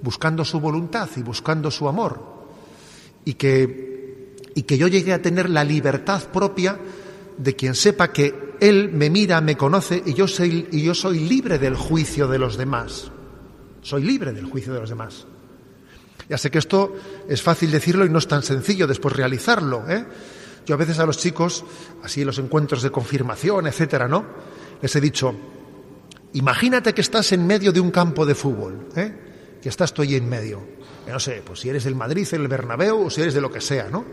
buscando 0.03 0.45
su 0.45 0.61
voluntad 0.61 1.09
y 1.17 1.23
buscando 1.23 1.71
su 1.71 1.89
amor. 1.89 2.41
Y 3.25 3.35
que, 3.35 4.37
y 4.55 4.63
que 4.63 4.79
yo 4.79 4.89
llegue 4.89 5.13
a 5.13 5.23
tener 5.23 5.51
la 5.51 5.65
libertad 5.65 6.23
propia 6.33 6.79
de 7.37 7.57
quien 7.57 7.75
sepa 7.75 8.13
que 8.13 8.57
Él 8.61 8.91
me 8.93 9.11
mira, 9.11 9.41
me 9.41 9.57
conoce 9.57 10.03
y 10.05 10.15
yo, 10.15 10.29
soy, 10.29 10.69
y 10.71 10.83
yo 10.83 10.95
soy 10.95 11.21
libre 11.21 11.59
del 11.59 11.75
juicio 11.75 12.29
de 12.29 12.39
los 12.39 12.57
demás. 12.57 13.11
Soy 13.83 14.03
libre 14.05 14.33
del 14.33 14.45
juicio 14.45 14.73
de 14.73 14.81
los 14.81 14.91
demás. 14.91 15.27
Ya 16.29 16.39
sé 16.39 16.51
que 16.51 16.59
esto 16.59 16.95
es 17.29 17.43
fácil 17.43 17.71
decirlo 17.71 18.05
y 18.05 18.09
no 18.09 18.19
es 18.19 18.29
tan 18.29 18.43
sencillo 18.43 18.87
después 18.87 19.17
realizarlo. 19.17 19.85
¿eh? 19.89 20.05
Yo 20.67 20.75
a 20.75 20.79
veces 20.79 20.99
a 20.99 21.07
los 21.07 21.19
chicos, 21.19 21.65
así 22.05 22.21
en 22.21 22.29
los 22.29 22.39
encuentros 22.39 22.83
de 22.83 22.91
confirmación, 22.91 23.67
etcétera, 23.67 24.07
¿no? 24.07 24.25
Les 24.81 24.95
he 24.95 25.01
dicho, 25.01 25.35
imagínate 26.35 26.95
que 26.95 27.01
estás 27.01 27.33
en 27.33 27.47
medio 27.47 27.73
de 27.73 27.81
un 27.81 27.91
campo 27.91 28.25
de 28.25 28.35
fútbol, 28.35 28.89
¿eh? 28.95 29.30
Que 29.61 29.69
estás 29.69 29.93
tú 29.93 30.03
ahí 30.03 30.15
en 30.15 30.29
medio. 30.29 30.61
no 31.07 31.21
sé, 31.21 31.43
pues 31.45 31.61
si 31.61 31.69
eres 31.69 31.85
del 31.85 31.95
Madrid, 31.95 32.27
el 32.33 32.49
Bernabéu, 32.49 33.07
o 33.07 33.11
si 33.11 33.21
eres 33.21 33.35
de 33.35 33.41
lo 33.41 33.51
que 33.51 33.61
sea, 33.61 33.89
¿no? 33.89 34.05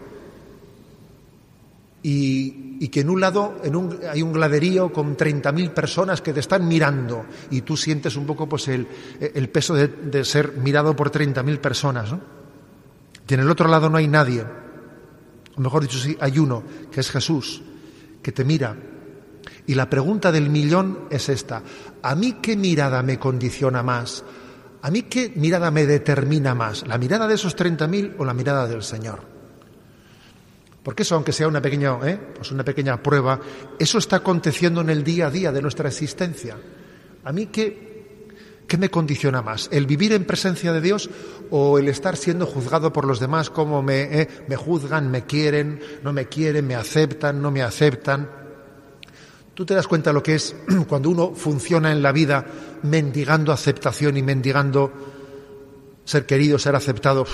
Y, 2.04 2.78
y 2.80 2.88
que 2.90 3.02
en 3.02 3.10
un 3.10 3.20
lado 3.20 3.60
hay 4.12 4.22
un 4.22 4.34
gladerío 4.34 4.94
con 4.94 5.18
30.000 5.18 5.74
personas 5.74 6.22
que 6.22 6.32
te 6.32 6.40
están 6.40 6.68
mirando 6.68 7.26
y 7.50 7.62
tú 7.62 7.76
sientes 7.76 8.16
un 8.16 8.26
poco 8.26 8.48
pues 8.48 8.68
el, 8.68 8.88
el 9.20 9.50
peso 9.50 9.74
de, 9.74 9.88
de, 9.88 10.24
ser 10.24 10.54
mirado 10.54 10.96
por 10.96 11.12
30.000 11.12 11.60
personas, 11.60 12.12
¿no? 12.12 12.22
Y 13.28 13.34
en 13.34 13.40
el 13.42 13.50
otro 13.50 13.68
lado 13.68 13.90
no 13.90 13.98
hay 13.98 14.08
nadie. 14.08 14.46
O 15.56 15.62
mejor 15.62 15.82
dicho, 15.82 15.98
sí, 15.98 16.16
hay 16.20 16.40
uno, 16.40 16.64
que 16.92 17.02
es 17.02 17.12
Jesús, 17.12 17.62
que 18.22 18.32
te 18.32 18.46
mira. 18.46 18.78
Y 19.66 19.76
la 19.76 19.90
pregunta 19.90 20.32
del 20.32 20.50
millón 20.50 21.08
es 21.10 21.28
esta. 21.30 21.62
¿A 22.02 22.16
mí 22.16 22.38
qué 22.42 22.56
mirada 22.56 23.04
me 23.04 23.20
condiciona 23.20 23.84
más? 23.84 24.24
¿A 24.82 24.92
mí 24.92 25.04
qué 25.04 25.32
mirada 25.36 25.72
me 25.72 25.86
determina 25.86 26.54
más? 26.54 26.86
¿La 26.88 26.98
mirada 26.98 27.28
de 27.28 27.36
esos 27.36 27.56
30.000 27.56 28.16
o 28.18 28.26
la 28.26 28.34
mirada 28.34 28.68
del 28.68 28.84
Señor? 28.84 29.38
Porque 30.88 31.04
eso, 31.04 31.16
aunque 31.16 31.34
sea 31.34 31.50
una 31.50 31.62
pequeña, 31.62 31.98
¿eh? 32.04 32.18
pues 32.36 32.52
una 32.52 32.64
pequeña 32.64 33.04
prueba, 33.04 33.40
eso 33.78 33.98
está 33.98 34.18
aconteciendo 34.18 34.80
en 34.80 34.90
el 34.90 35.04
día 35.04 35.28
a 35.28 35.30
día 35.32 35.52
de 35.52 35.62
nuestra 35.62 35.90
existencia. 35.90 36.56
¿A 37.26 37.34
mí 37.34 37.48
qué, 37.48 38.30
qué 38.66 38.78
me 38.78 38.90
condiciona 38.90 39.42
más? 39.42 39.68
¿El 39.74 39.86
vivir 39.86 40.14
en 40.14 40.24
presencia 40.24 40.72
de 40.72 40.80
Dios 40.80 41.10
o 41.52 41.78
el 41.78 41.90
estar 41.90 42.16
siendo 42.16 42.46
juzgado 42.46 42.94
por 42.94 43.06
los 43.06 43.20
demás 43.20 43.50
como 43.50 43.84
me, 43.84 44.22
eh, 44.22 44.28
me 44.48 44.56
juzgan, 44.56 45.12
me 45.12 45.26
quieren, 45.26 45.82
no 46.04 46.14
me 46.14 46.28
quieren, 46.28 46.66
me 46.66 46.76
aceptan, 46.76 47.42
no 47.42 47.52
me 47.52 47.64
aceptan? 47.64 48.30
Tú 49.54 49.66
te 49.66 49.74
das 49.74 49.88
cuenta 49.88 50.14
lo 50.14 50.22
que 50.24 50.36
es 50.36 50.56
cuando 50.88 51.10
uno 51.10 51.34
funciona 51.36 51.92
en 51.92 52.02
la 52.02 52.12
vida 52.12 52.46
mendigando 52.84 53.52
aceptación 53.52 54.18
y 54.18 54.24
mendigando 54.24 54.92
ser 56.06 56.26
querido, 56.26 56.58
ser 56.58 56.76
aceptado. 56.76 57.26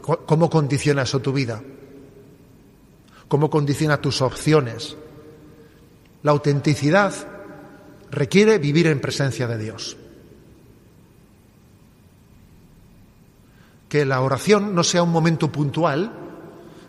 ¿Cómo 0.00 0.48
condiciona 0.48 1.02
eso 1.02 1.20
tu 1.20 1.32
vida? 1.32 1.62
¿Cómo 3.28 3.50
condiciona 3.50 4.00
tus 4.00 4.22
opciones? 4.22 4.96
La 6.22 6.30
autenticidad 6.32 7.12
requiere 8.10 8.58
vivir 8.58 8.86
en 8.86 9.00
presencia 9.00 9.46
de 9.46 9.58
Dios. 9.58 9.96
Que 13.88 14.04
la 14.04 14.20
oración 14.20 14.74
no 14.74 14.82
sea 14.84 15.02
un 15.02 15.12
momento 15.12 15.52
puntual, 15.52 16.12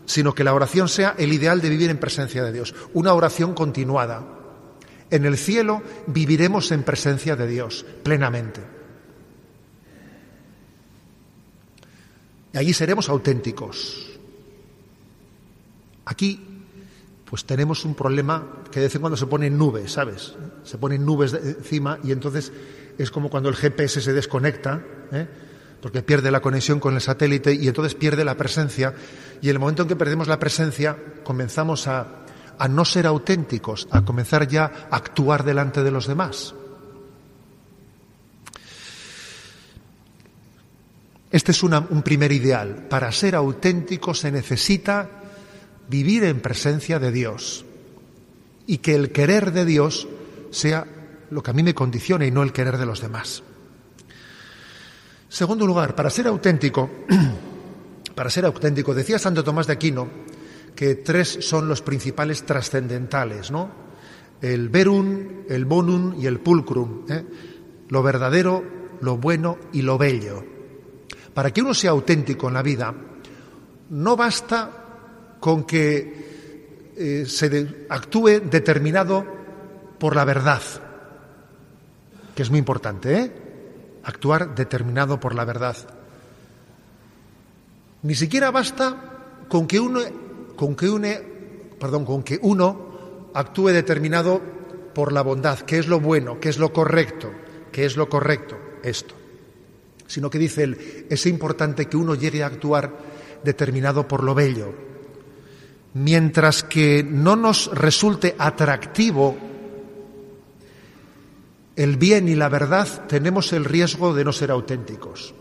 sino 0.06 0.34
que 0.34 0.44
la 0.44 0.54
oración 0.54 0.88
sea 0.88 1.14
el 1.18 1.32
ideal 1.32 1.60
de 1.60 1.68
vivir 1.68 1.90
en 1.90 1.98
presencia 1.98 2.42
de 2.44 2.52
Dios. 2.52 2.74
Una 2.94 3.12
oración 3.12 3.54
continuada. 3.54 4.35
En 5.10 5.24
el 5.24 5.36
cielo 5.36 5.82
viviremos 6.06 6.72
en 6.72 6.82
presencia 6.82 7.36
de 7.36 7.46
Dios 7.46 7.84
plenamente. 8.02 8.60
Y 12.52 12.58
allí 12.58 12.72
seremos 12.72 13.08
auténticos. 13.08 14.18
Aquí, 16.06 16.64
pues 17.28 17.44
tenemos 17.44 17.84
un 17.84 17.94
problema 17.94 18.62
que 18.70 18.80
de 18.80 18.86
vez 18.86 18.94
en 18.94 19.00
cuando 19.00 19.16
se 19.16 19.26
ponen 19.26 19.58
nubes, 19.58 19.92
¿sabes? 19.92 20.34
Se 20.64 20.78
ponen 20.78 21.04
nubes 21.04 21.34
encima 21.34 21.98
y 22.02 22.12
entonces 22.12 22.52
es 22.98 23.10
como 23.10 23.28
cuando 23.28 23.48
el 23.48 23.56
GPS 23.56 24.00
se 24.00 24.12
desconecta, 24.12 24.82
¿eh? 25.12 25.28
porque 25.82 26.02
pierde 26.02 26.30
la 26.30 26.40
conexión 26.40 26.80
con 26.80 26.94
el 26.94 27.00
satélite 27.00 27.52
y 27.52 27.68
entonces 27.68 27.94
pierde 27.94 28.24
la 28.24 28.36
presencia. 28.36 28.94
Y 29.40 29.48
en 29.48 29.56
el 29.56 29.58
momento 29.58 29.82
en 29.82 29.88
que 29.88 29.96
perdemos 29.96 30.26
la 30.26 30.38
presencia, 30.38 30.96
comenzamos 31.22 31.86
a, 31.86 32.25
a 32.58 32.68
no 32.68 32.84
ser 32.84 33.06
auténticos, 33.06 33.88
a 33.90 34.04
comenzar 34.04 34.48
ya 34.48 34.88
a 34.90 34.96
actuar 34.96 35.44
delante 35.44 35.82
de 35.82 35.90
los 35.90 36.06
demás. 36.06 36.54
Este 41.30 41.52
es 41.52 41.62
un 41.62 42.02
primer 42.02 42.32
ideal. 42.32 42.86
Para 42.88 43.12
ser 43.12 43.34
auténtico 43.34 44.14
se 44.14 44.30
necesita 44.30 45.10
vivir 45.88 46.24
en 46.24 46.40
presencia 46.40 46.98
de 46.98 47.12
Dios 47.12 47.64
y 48.66 48.78
que 48.78 48.94
el 48.94 49.12
querer 49.12 49.52
de 49.52 49.64
Dios 49.64 50.08
sea 50.50 50.86
lo 51.30 51.42
que 51.42 51.50
a 51.50 51.54
mí 51.54 51.62
me 51.62 51.74
condicione 51.74 52.26
y 52.26 52.30
no 52.30 52.42
el 52.42 52.52
querer 52.52 52.78
de 52.78 52.86
los 52.86 53.00
demás. 53.00 53.42
Segundo 55.28 55.66
lugar, 55.66 55.94
para 55.94 56.10
ser 56.10 56.28
auténtico, 56.28 56.88
para 58.14 58.30
ser 58.30 58.46
auténtico, 58.46 58.94
decía 58.94 59.18
Santo 59.18 59.44
Tomás 59.44 59.66
de 59.66 59.74
Aquino 59.74 60.08
que 60.76 60.96
tres 60.96 61.38
son 61.40 61.66
los 61.66 61.80
principales 61.82 62.44
trascendentales, 62.44 63.50
¿no? 63.50 63.70
El 64.40 64.68
verum, 64.68 65.44
el 65.48 65.64
bonum 65.64 66.14
y 66.20 66.26
el 66.26 66.38
pulcrum, 66.40 67.06
¿eh? 67.08 67.24
lo 67.88 68.02
verdadero, 68.02 68.62
lo 69.00 69.16
bueno 69.16 69.58
y 69.72 69.82
lo 69.82 69.96
bello. 69.96 70.44
Para 71.32 71.50
que 71.50 71.62
uno 71.62 71.72
sea 71.72 71.90
auténtico 71.92 72.48
en 72.48 72.54
la 72.54 72.62
vida, 72.62 72.94
no 73.90 74.16
basta 74.16 74.70
con 75.40 75.64
que 75.64 76.92
eh, 76.96 77.24
se 77.26 77.86
actúe 77.88 78.40
determinado 78.40 79.24
por 79.98 80.14
la 80.14 80.24
verdad, 80.24 80.62
que 82.34 82.42
es 82.42 82.50
muy 82.50 82.58
importante, 82.58 83.18
¿eh? 83.18 83.32
Actuar 84.04 84.54
determinado 84.54 85.18
por 85.18 85.34
la 85.34 85.44
verdad. 85.44 85.76
Ni 88.02 88.14
siquiera 88.14 88.50
basta 88.50 89.44
con 89.48 89.66
que 89.66 89.80
uno, 89.80 90.00
con 90.56 90.74
que 90.74 92.38
uno 92.42 93.30
actúe 93.34 93.68
determinado 93.68 94.40
por 94.94 95.12
la 95.12 95.22
bondad, 95.22 95.60
que 95.60 95.78
es 95.78 95.88
lo 95.88 96.00
bueno, 96.00 96.40
que 96.40 96.48
es 96.48 96.58
lo 96.58 96.72
correcto, 96.72 97.30
que 97.70 97.84
es 97.84 97.96
lo 97.96 98.08
correcto, 98.08 98.56
esto. 98.82 99.14
Sino 100.06 100.30
que 100.30 100.38
dice 100.38 100.62
él, 100.62 101.06
es 101.10 101.26
importante 101.26 101.86
que 101.86 101.98
uno 101.98 102.14
llegue 102.14 102.42
a 102.42 102.46
actuar 102.46 102.96
determinado 103.44 104.08
por 104.08 104.24
lo 104.24 104.34
bello. 104.34 104.72
Mientras 105.94 106.62
que 106.62 107.02
no 107.02 107.36
nos 107.36 107.70
resulte 107.72 108.34
atractivo 108.38 109.36
el 111.76 111.96
bien 111.98 112.28
y 112.28 112.34
la 112.34 112.48
verdad, 112.48 113.06
tenemos 113.06 113.52
el 113.52 113.66
riesgo 113.66 114.14
de 114.14 114.24
no 114.24 114.32
ser 114.32 114.50
auténticos. 114.50 115.34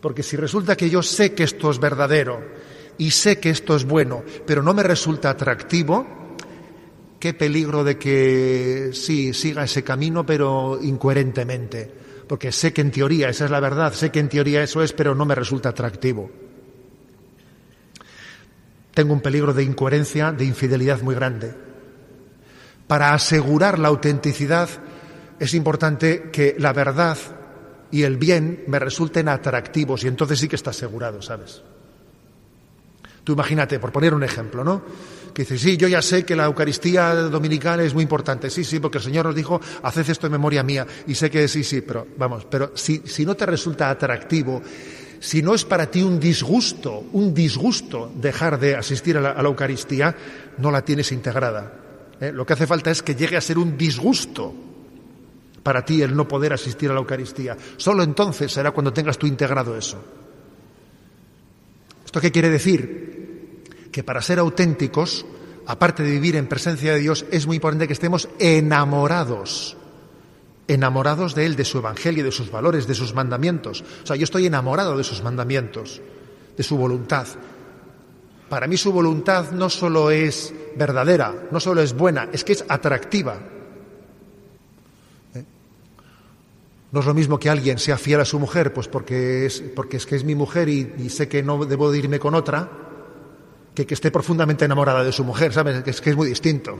Porque 0.00 0.22
si 0.22 0.36
resulta 0.36 0.76
que 0.76 0.88
yo 0.88 1.02
sé 1.02 1.34
que 1.34 1.44
esto 1.44 1.70
es 1.70 1.78
verdadero 1.78 2.40
y 2.98 3.10
sé 3.10 3.38
que 3.38 3.50
esto 3.50 3.74
es 3.76 3.84
bueno, 3.84 4.22
pero 4.46 4.62
no 4.62 4.74
me 4.74 4.82
resulta 4.82 5.30
atractivo, 5.30 6.06
qué 7.18 7.34
peligro 7.34 7.84
de 7.84 7.98
que 7.98 8.90
sí 8.92 9.32
siga 9.32 9.64
ese 9.64 9.82
camino, 9.82 10.26
pero 10.26 10.78
incoherentemente. 10.82 12.04
Porque 12.28 12.52
sé 12.52 12.72
que 12.72 12.80
en 12.80 12.90
teoría 12.90 13.28
esa 13.28 13.46
es 13.46 13.50
la 13.50 13.60
verdad, 13.60 13.92
sé 13.92 14.10
que 14.10 14.20
en 14.20 14.28
teoría 14.28 14.62
eso 14.62 14.82
es, 14.82 14.92
pero 14.92 15.14
no 15.14 15.24
me 15.24 15.34
resulta 15.34 15.70
atractivo. 15.70 16.30
Tengo 18.92 19.12
un 19.12 19.20
peligro 19.20 19.52
de 19.52 19.64
incoherencia, 19.64 20.32
de 20.32 20.44
infidelidad 20.44 21.02
muy 21.02 21.14
grande. 21.14 21.54
Para 22.86 23.12
asegurar 23.12 23.78
la 23.78 23.88
autenticidad, 23.88 24.68
es 25.38 25.54
importante 25.54 26.30
que 26.30 26.54
la 26.58 26.72
verdad 26.72 27.18
y 27.90 28.02
el 28.02 28.16
bien 28.16 28.64
me 28.66 28.78
resulten 28.78 29.28
atractivos 29.28 30.04
y 30.04 30.08
entonces 30.08 30.38
sí 30.38 30.48
que 30.48 30.56
está 30.56 30.70
asegurado, 30.70 31.22
¿sabes? 31.22 31.62
Tú 33.24 33.32
imagínate, 33.32 33.78
por 33.78 33.90
poner 33.90 34.14
un 34.14 34.22
ejemplo, 34.22 34.62
¿no? 34.62 34.82
Que 35.32 35.42
dices, 35.42 35.60
sí, 35.60 35.76
yo 35.76 35.88
ya 35.88 36.02
sé 36.02 36.24
que 36.24 36.36
la 36.36 36.44
Eucaristía 36.44 37.14
dominical 37.14 37.80
es 37.80 37.94
muy 37.94 38.02
importante, 38.02 38.50
sí, 38.50 38.62
sí, 38.62 38.78
porque 38.78 38.98
el 38.98 39.04
Señor 39.04 39.26
nos 39.26 39.34
dijo, 39.34 39.60
haced 39.82 40.08
esto 40.08 40.26
en 40.26 40.32
memoria 40.32 40.62
mía, 40.62 40.86
y 41.06 41.14
sé 41.14 41.30
que 41.30 41.48
sí, 41.48 41.64
sí, 41.64 41.80
pero 41.80 42.06
vamos, 42.16 42.46
pero 42.48 42.72
si, 42.74 43.02
si 43.04 43.26
no 43.26 43.34
te 43.34 43.46
resulta 43.46 43.90
atractivo, 43.90 44.62
si 45.24 45.40
no 45.40 45.54
es 45.54 45.64
para 45.64 45.90
ti 45.90 46.02
un 46.02 46.20
disgusto, 46.20 47.02
un 47.12 47.32
disgusto 47.32 48.12
dejar 48.14 48.60
de 48.60 48.76
asistir 48.76 49.16
a 49.16 49.20
la, 49.22 49.40
Eucaristía, 49.40 50.14
no 50.58 50.70
la 50.70 50.84
tienes 50.84 51.12
integrada. 51.12 51.72
¿eh? 52.20 52.30
Lo 52.30 52.44
que 52.44 52.52
hace 52.52 52.66
falta 52.66 52.90
es 52.90 53.02
que 53.02 53.14
llegue 53.14 53.38
a 53.38 53.40
ser 53.40 53.56
un 53.56 53.78
disgusto 53.78 54.52
para 55.62 55.82
ti 55.82 56.02
el 56.02 56.14
no 56.14 56.28
poder 56.28 56.52
asistir 56.52 56.90
a 56.90 56.92
la 56.92 57.00
Eucaristía. 57.00 57.56
Solo 57.78 58.02
entonces 58.02 58.52
será 58.52 58.72
cuando 58.72 58.92
tengas 58.92 59.16
tú 59.16 59.26
integrado 59.26 59.74
eso. 59.74 60.23
¿Esto 62.14 62.22
qué 62.22 62.30
quiere 62.30 62.48
decir? 62.48 63.64
Que 63.90 64.04
para 64.04 64.22
ser 64.22 64.38
auténticos, 64.38 65.26
aparte 65.66 66.04
de 66.04 66.12
vivir 66.12 66.36
en 66.36 66.46
presencia 66.46 66.92
de 66.92 67.00
Dios, 67.00 67.26
es 67.32 67.44
muy 67.48 67.56
importante 67.56 67.88
que 67.88 67.92
estemos 67.92 68.28
enamorados. 68.38 69.76
Enamorados 70.68 71.34
de 71.34 71.44
Él, 71.44 71.56
de 71.56 71.64
su 71.64 71.78
Evangelio, 71.78 72.22
de 72.22 72.30
sus 72.30 72.52
valores, 72.52 72.86
de 72.86 72.94
sus 72.94 73.14
mandamientos. 73.14 73.82
O 74.04 74.06
sea, 74.06 74.14
yo 74.14 74.22
estoy 74.22 74.46
enamorado 74.46 74.96
de 74.96 75.02
sus 75.02 75.24
mandamientos, 75.24 76.00
de 76.56 76.62
su 76.62 76.76
voluntad. 76.76 77.26
Para 78.48 78.68
mí 78.68 78.76
su 78.76 78.92
voluntad 78.92 79.50
no 79.50 79.68
solo 79.68 80.12
es 80.12 80.54
verdadera, 80.76 81.48
no 81.50 81.58
solo 81.58 81.82
es 81.82 81.94
buena, 81.94 82.28
es 82.32 82.44
que 82.44 82.52
es 82.52 82.64
atractiva. 82.68 83.40
No 86.94 87.00
es 87.00 87.06
lo 87.06 87.14
mismo 87.14 87.40
que 87.40 87.50
alguien 87.50 87.80
sea 87.80 87.98
fiel 87.98 88.20
a 88.20 88.24
su 88.24 88.38
mujer, 88.38 88.72
pues 88.72 88.86
porque 88.86 89.46
es, 89.46 89.60
porque 89.74 89.96
es 89.96 90.06
que 90.06 90.14
es 90.14 90.22
mi 90.22 90.36
mujer 90.36 90.68
y, 90.68 91.10
sé 91.10 91.26
que 91.26 91.42
no 91.42 91.64
debo 91.64 91.90
de 91.90 91.98
irme 91.98 92.20
con 92.20 92.36
otra, 92.36 92.70
que 93.74 93.84
que 93.84 93.94
esté 93.94 94.12
profundamente 94.12 94.64
enamorada 94.64 95.02
de 95.02 95.10
su 95.10 95.24
mujer, 95.24 95.52
¿sabes? 95.52 95.82
Es 95.88 96.00
que 96.00 96.10
es 96.10 96.16
muy 96.16 96.28
distinto. 96.28 96.78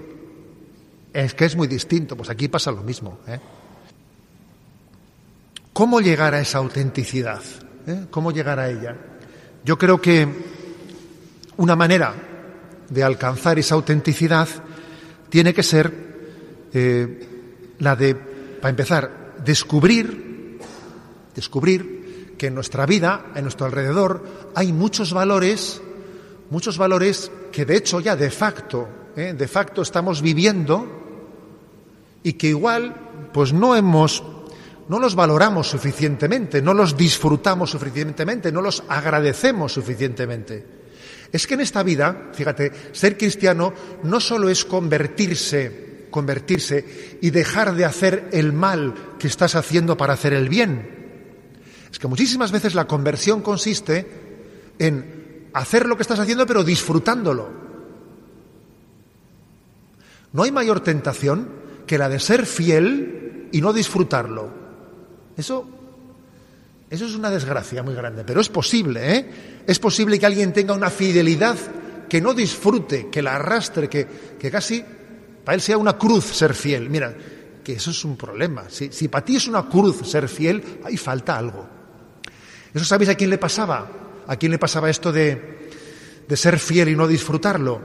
Es 1.12 1.34
que 1.34 1.46
es 1.46 1.56
muy 1.56 1.66
distinto. 1.66 2.16
Pues 2.16 2.30
aquí 2.30 2.46
pasa 2.46 2.70
lo 2.70 2.84
mismo. 2.84 3.18
¿eh? 3.26 3.40
¿Cómo 5.72 6.00
llegar 6.00 6.32
a 6.32 6.40
esa 6.40 6.58
autenticidad? 6.58 7.42
¿Eh? 7.84 8.06
¿Cómo 8.08 8.30
llegar 8.30 8.60
a 8.60 8.70
ella? 8.70 8.96
Yo 9.64 9.76
creo 9.76 10.00
que 10.00 10.28
una 11.56 11.74
manera 11.74 12.14
de 12.88 13.02
alcanzar 13.02 13.58
esa 13.58 13.74
autenticidad 13.74 14.46
tiene 15.28 15.52
que 15.52 15.64
ser 15.64 15.92
eh, 16.72 17.74
la 17.80 17.96
de, 17.96 18.14
para 18.14 18.70
empezar, 18.70 19.23
descubrir, 19.44 20.58
descubrir 21.34 22.36
que 22.38 22.48
en 22.48 22.54
nuestra 22.54 22.86
vida, 22.86 23.32
en 23.34 23.42
nuestro 23.42 23.66
alrededor, 23.66 24.24
hay 24.54 24.72
muchos 24.72 25.12
valores, 25.12 25.80
muchos 26.50 26.78
valores 26.78 27.30
que 27.52 27.64
de 27.64 27.76
hecho 27.76 28.00
ya 28.00 28.16
de 28.16 28.30
facto, 28.30 28.88
¿eh? 29.16 29.34
de 29.36 29.48
facto 29.48 29.82
estamos 29.82 30.22
viviendo 30.22 30.86
y 32.22 32.34
que 32.34 32.48
igual 32.48 33.30
pues 33.32 33.52
no 33.52 33.76
hemos 33.76 34.22
no 34.88 34.98
los 34.98 35.14
valoramos 35.14 35.68
suficientemente, 35.68 36.60
no 36.60 36.74
los 36.74 36.94
disfrutamos 36.94 37.70
suficientemente, 37.70 38.52
no 38.52 38.60
los 38.60 38.82
agradecemos 38.88 39.72
suficientemente. 39.72 40.66
Es 41.32 41.46
que 41.46 41.54
en 41.54 41.62
esta 41.62 41.82
vida, 41.82 42.30
fíjate, 42.34 42.70
ser 42.92 43.16
cristiano 43.16 43.72
no 44.02 44.20
solo 44.20 44.48
es 44.50 44.64
convertirse 44.64 45.93
convertirse 46.14 47.18
y 47.20 47.30
dejar 47.30 47.74
de 47.74 47.84
hacer 47.84 48.28
el 48.30 48.52
mal 48.52 48.94
que 49.18 49.26
estás 49.26 49.56
haciendo 49.56 49.96
para 49.96 50.12
hacer 50.12 50.32
el 50.32 50.48
bien. 50.48 50.88
Es 51.90 51.98
que 51.98 52.06
muchísimas 52.06 52.52
veces 52.52 52.76
la 52.76 52.86
conversión 52.86 53.42
consiste 53.42 54.06
en 54.78 55.48
hacer 55.54 55.88
lo 55.88 55.96
que 55.96 56.02
estás 56.02 56.20
haciendo 56.20 56.46
pero 56.46 56.62
disfrutándolo. 56.62 57.50
No 60.32 60.44
hay 60.44 60.52
mayor 60.52 60.84
tentación 60.84 61.48
que 61.84 61.98
la 61.98 62.08
de 62.08 62.20
ser 62.20 62.46
fiel 62.46 63.48
y 63.50 63.60
no 63.60 63.72
disfrutarlo. 63.72 64.50
Eso, 65.36 65.68
eso 66.90 67.06
es 67.06 67.16
una 67.16 67.30
desgracia 67.30 67.82
muy 67.82 67.96
grande, 67.96 68.22
pero 68.24 68.40
es 68.40 68.48
posible, 68.48 69.16
¿eh? 69.16 69.30
Es 69.66 69.80
posible 69.80 70.20
que 70.20 70.26
alguien 70.26 70.52
tenga 70.52 70.74
una 70.74 70.90
fidelidad 70.90 71.58
que 72.08 72.20
no 72.20 72.34
disfrute, 72.34 73.08
que 73.10 73.20
la 73.20 73.34
arrastre, 73.34 73.88
que, 73.88 74.06
que 74.38 74.48
casi 74.48 74.84
para 75.44 75.54
él 75.54 75.60
sea 75.60 75.76
una 75.76 75.98
cruz 75.98 76.24
ser 76.24 76.54
fiel. 76.54 76.88
Mira, 76.88 77.14
que 77.62 77.74
eso 77.74 77.90
es 77.90 78.04
un 78.04 78.16
problema. 78.16 78.64
Si, 78.68 79.08
para 79.08 79.24
ti 79.24 79.36
es 79.36 79.46
una 79.46 79.68
cruz 79.68 80.08
ser 80.08 80.28
fiel, 80.28 80.80
ahí 80.84 80.96
falta 80.96 81.36
algo. 81.36 81.66
¿Eso 82.72 82.84
sabéis 82.84 83.10
a 83.10 83.14
quién 83.14 83.30
le 83.30 83.38
pasaba? 83.38 83.88
¿A 84.26 84.36
quién 84.36 84.52
le 84.52 84.58
pasaba 84.58 84.90
esto 84.90 85.12
de, 85.12 85.70
de 86.26 86.36
ser 86.36 86.58
fiel 86.58 86.88
y 86.88 86.96
no 86.96 87.06
disfrutarlo? 87.06 87.80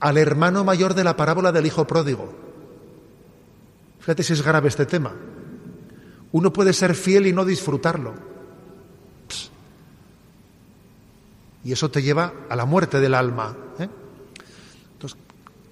Al 0.00 0.16
hermano 0.16 0.64
mayor 0.64 0.94
de 0.94 1.04
la 1.04 1.16
parábola 1.16 1.52
del 1.52 1.66
hijo 1.66 1.86
pródigo. 1.86 2.32
Fíjate 4.00 4.22
si 4.22 4.32
es 4.32 4.42
grave 4.42 4.68
este 4.68 4.86
tema. 4.86 5.14
Uno 6.32 6.52
puede 6.52 6.72
ser 6.72 6.94
fiel 6.94 7.26
y 7.26 7.32
no 7.32 7.44
disfrutarlo. 7.44 8.14
Y 11.64 11.72
eso 11.72 11.90
te 11.90 12.02
lleva 12.02 12.32
a 12.48 12.56
la 12.56 12.64
muerte 12.64 13.00
del 13.00 13.14
alma. 13.14 13.54
¿eh? 13.78 13.88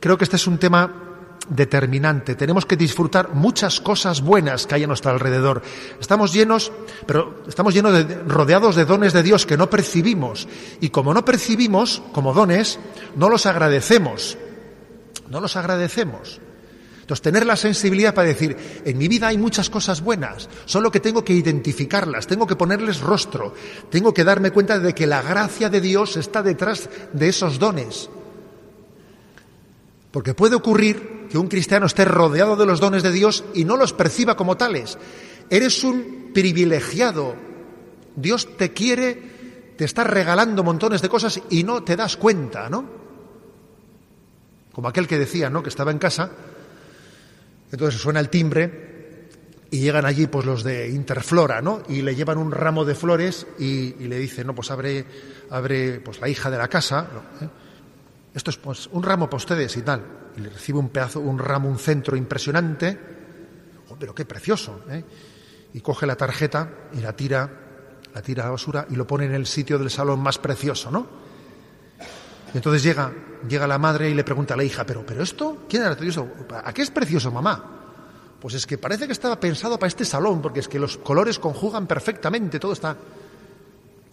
Creo 0.00 0.16
que 0.16 0.24
este 0.24 0.36
es 0.36 0.46
un 0.46 0.58
tema 0.58 1.08
determinante. 1.48 2.34
Tenemos 2.34 2.66
que 2.66 2.76
disfrutar 2.76 3.34
muchas 3.34 3.80
cosas 3.80 4.20
buenas 4.20 4.66
que 4.66 4.74
hay 4.74 4.84
a 4.84 4.86
nuestro 4.86 5.10
alrededor. 5.10 5.62
Estamos 6.00 6.32
llenos, 6.32 6.72
pero 7.06 7.42
estamos 7.48 7.74
llenos 7.74 7.92
de, 7.92 8.22
rodeados 8.26 8.76
de 8.76 8.84
dones 8.84 9.12
de 9.12 9.22
Dios 9.22 9.46
que 9.46 9.56
no 9.56 9.70
percibimos. 9.70 10.46
Y 10.80 10.90
como 10.90 11.14
no 11.14 11.24
percibimos 11.24 12.02
como 12.12 12.34
dones, 12.34 12.78
no 13.16 13.28
los 13.28 13.46
agradecemos. 13.46 14.36
No 15.28 15.40
los 15.40 15.56
agradecemos. 15.56 16.40
Entonces, 17.00 17.22
tener 17.22 17.46
la 17.46 17.56
sensibilidad 17.56 18.14
para 18.14 18.28
decir, 18.28 18.54
en 18.84 18.98
mi 18.98 19.08
vida 19.08 19.28
hay 19.28 19.38
muchas 19.38 19.70
cosas 19.70 20.02
buenas, 20.02 20.46
solo 20.66 20.90
que 20.90 21.00
tengo 21.00 21.24
que 21.24 21.32
identificarlas, 21.32 22.26
tengo 22.26 22.46
que 22.46 22.54
ponerles 22.54 23.00
rostro, 23.00 23.54
tengo 23.90 24.12
que 24.12 24.24
darme 24.24 24.50
cuenta 24.50 24.78
de 24.78 24.94
que 24.94 25.06
la 25.06 25.22
gracia 25.22 25.70
de 25.70 25.80
Dios 25.80 26.18
está 26.18 26.42
detrás 26.42 26.90
de 27.14 27.28
esos 27.30 27.58
dones. 27.58 28.10
Porque 30.10 30.34
puede 30.34 30.56
ocurrir 30.56 31.26
que 31.30 31.38
un 31.38 31.48
cristiano 31.48 31.86
esté 31.86 32.04
rodeado 32.04 32.56
de 32.56 32.66
los 32.66 32.80
dones 32.80 33.02
de 33.02 33.12
Dios 33.12 33.44
y 33.54 33.64
no 33.64 33.76
los 33.76 33.92
perciba 33.92 34.36
como 34.36 34.56
tales. 34.56 34.98
Eres 35.50 35.84
un 35.84 36.30
privilegiado. 36.32 37.36
Dios 38.16 38.56
te 38.56 38.72
quiere, 38.72 39.74
te 39.76 39.84
está 39.84 40.04
regalando 40.04 40.64
montones 40.64 41.02
de 41.02 41.08
cosas 41.08 41.40
y 41.50 41.64
no 41.64 41.82
te 41.82 41.96
das 41.96 42.16
cuenta, 42.16 42.68
¿no? 42.68 42.84
Como 44.72 44.88
aquel 44.88 45.06
que 45.06 45.18
decía, 45.18 45.50
¿no? 45.50 45.62
Que 45.62 45.68
estaba 45.68 45.90
en 45.90 45.98
casa, 45.98 46.30
entonces 47.70 48.00
suena 48.00 48.20
el 48.20 48.28
timbre 48.28 48.88
y 49.70 49.80
llegan 49.80 50.06
allí 50.06 50.26
pues 50.26 50.46
los 50.46 50.64
de 50.64 50.88
Interflora, 50.88 51.60
¿no? 51.60 51.82
Y 51.88 52.02
le 52.02 52.14
llevan 52.14 52.38
un 52.38 52.50
ramo 52.50 52.84
de 52.84 52.94
flores 52.94 53.46
y, 53.58 53.92
le 53.92 54.18
dicen, 54.18 54.46
no, 54.46 54.54
pues 54.54 54.70
abre, 54.70 55.04
abre 55.50 56.00
pues 56.00 56.20
la 56.20 56.28
hija 56.28 56.50
de 56.50 56.58
la 56.58 56.68
casa. 56.68 57.06
¿Eh? 57.42 57.48
Esto 58.38 58.52
es 58.52 58.56
pues, 58.56 58.88
un 58.92 59.02
ramo 59.02 59.26
para 59.26 59.38
ustedes 59.38 59.76
y 59.76 59.82
tal. 59.82 60.30
Y 60.36 60.40
le 60.42 60.50
recibe 60.50 60.78
un 60.78 60.90
pedazo, 60.90 61.18
un 61.18 61.40
ramo, 61.40 61.68
un 61.68 61.76
centro 61.76 62.16
impresionante. 62.16 62.96
Oh, 63.88 63.96
pero 63.98 64.14
qué 64.14 64.24
precioso. 64.24 64.82
¿eh? 64.88 65.02
Y 65.74 65.80
coge 65.80 66.06
la 66.06 66.14
tarjeta 66.14 66.70
y 66.92 67.00
la 67.00 67.14
tira, 67.14 67.50
la 68.14 68.22
tira 68.22 68.44
a 68.44 68.46
la 68.46 68.52
basura 68.52 68.86
y 68.90 68.94
lo 68.94 69.08
pone 69.08 69.24
en 69.24 69.34
el 69.34 69.44
sitio 69.44 69.76
del 69.76 69.90
salón 69.90 70.20
más 70.20 70.38
precioso, 70.38 70.88
¿no? 70.92 71.08
Y 72.54 72.58
entonces 72.58 72.80
llega, 72.84 73.12
llega 73.48 73.66
la 73.66 73.76
madre 73.76 74.08
y 74.08 74.14
le 74.14 74.22
pregunta 74.22 74.54
a 74.54 74.56
la 74.56 74.62
hija, 74.62 74.86
pero, 74.86 75.04
pero 75.04 75.24
esto, 75.24 75.64
¿quién 75.68 75.82
era 75.82 75.96
precioso? 75.96 76.28
¿A 76.62 76.72
qué 76.72 76.82
es 76.82 76.92
precioso, 76.92 77.32
mamá? 77.32 77.64
Pues 78.38 78.54
es 78.54 78.68
que 78.68 78.78
parece 78.78 79.06
que 79.06 79.12
estaba 79.14 79.40
pensado 79.40 79.80
para 79.80 79.88
este 79.88 80.04
salón, 80.04 80.40
porque 80.40 80.60
es 80.60 80.68
que 80.68 80.78
los 80.78 80.96
colores 80.96 81.40
conjugan 81.40 81.88
perfectamente, 81.88 82.60
todo 82.60 82.72
está. 82.72 82.96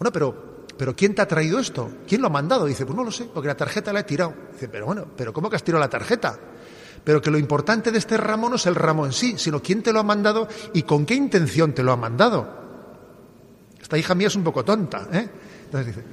Bueno, 0.00 0.10
pero 0.12 0.55
¿pero 0.76 0.94
quién 0.94 1.14
te 1.14 1.22
ha 1.22 1.28
traído 1.28 1.58
esto? 1.58 1.90
¿Quién 2.06 2.20
lo 2.20 2.28
ha 2.28 2.30
mandado? 2.30 2.66
dice, 2.66 2.84
pues 2.84 2.96
no 2.96 3.04
lo 3.04 3.10
sé, 3.10 3.24
porque 3.24 3.48
la 3.48 3.56
tarjeta 3.56 3.92
la 3.92 4.00
he 4.00 4.04
tirado. 4.04 4.34
dice, 4.52 4.68
pero 4.68 4.86
bueno, 4.86 5.06
¿pero 5.16 5.32
cómo 5.32 5.48
que 5.48 5.56
has 5.56 5.64
tirado 5.64 5.80
la 5.80 5.90
tarjeta? 5.90 6.38
Pero 7.04 7.20
que 7.20 7.30
lo 7.30 7.38
importante 7.38 7.92
de 7.92 7.98
este 7.98 8.16
ramo 8.16 8.48
no 8.48 8.56
es 8.56 8.66
el 8.66 8.74
ramo 8.74 9.06
en 9.06 9.12
sí, 9.12 9.34
sino 9.38 9.62
quién 9.62 9.82
te 9.82 9.92
lo 9.92 10.00
ha 10.00 10.02
mandado 10.02 10.48
y 10.74 10.82
con 10.82 11.06
qué 11.06 11.14
intención 11.14 11.72
te 11.72 11.82
lo 11.82 11.92
ha 11.92 11.96
mandado. 11.96 12.66
Esta 13.80 13.96
hija 13.96 14.14
mía 14.14 14.26
es 14.26 14.36
un 14.36 14.42
poco 14.42 14.64
tonta, 14.64 15.08
¿eh? 15.12 15.28
Entonces 15.66 15.94
dice, 15.94 16.06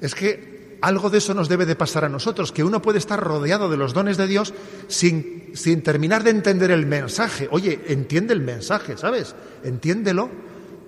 es 0.00 0.14
que 0.14 0.78
algo 0.82 1.08
de 1.10 1.18
eso 1.18 1.32
nos 1.32 1.48
debe 1.48 1.64
de 1.64 1.76
pasar 1.76 2.04
a 2.04 2.08
nosotros, 2.08 2.52
que 2.52 2.64
uno 2.64 2.82
puede 2.82 2.98
estar 2.98 3.18
rodeado 3.18 3.70
de 3.70 3.76
los 3.76 3.94
dones 3.94 4.16
de 4.16 4.26
Dios 4.26 4.52
sin, 4.88 5.52
sin 5.54 5.82
terminar 5.82 6.24
de 6.24 6.30
entender 6.30 6.70
el 6.72 6.86
mensaje. 6.86 7.48
Oye, 7.50 7.80
entiende 7.86 8.34
el 8.34 8.40
mensaje, 8.40 8.96
¿sabes? 8.98 9.34
Entiéndelo, 9.62 10.28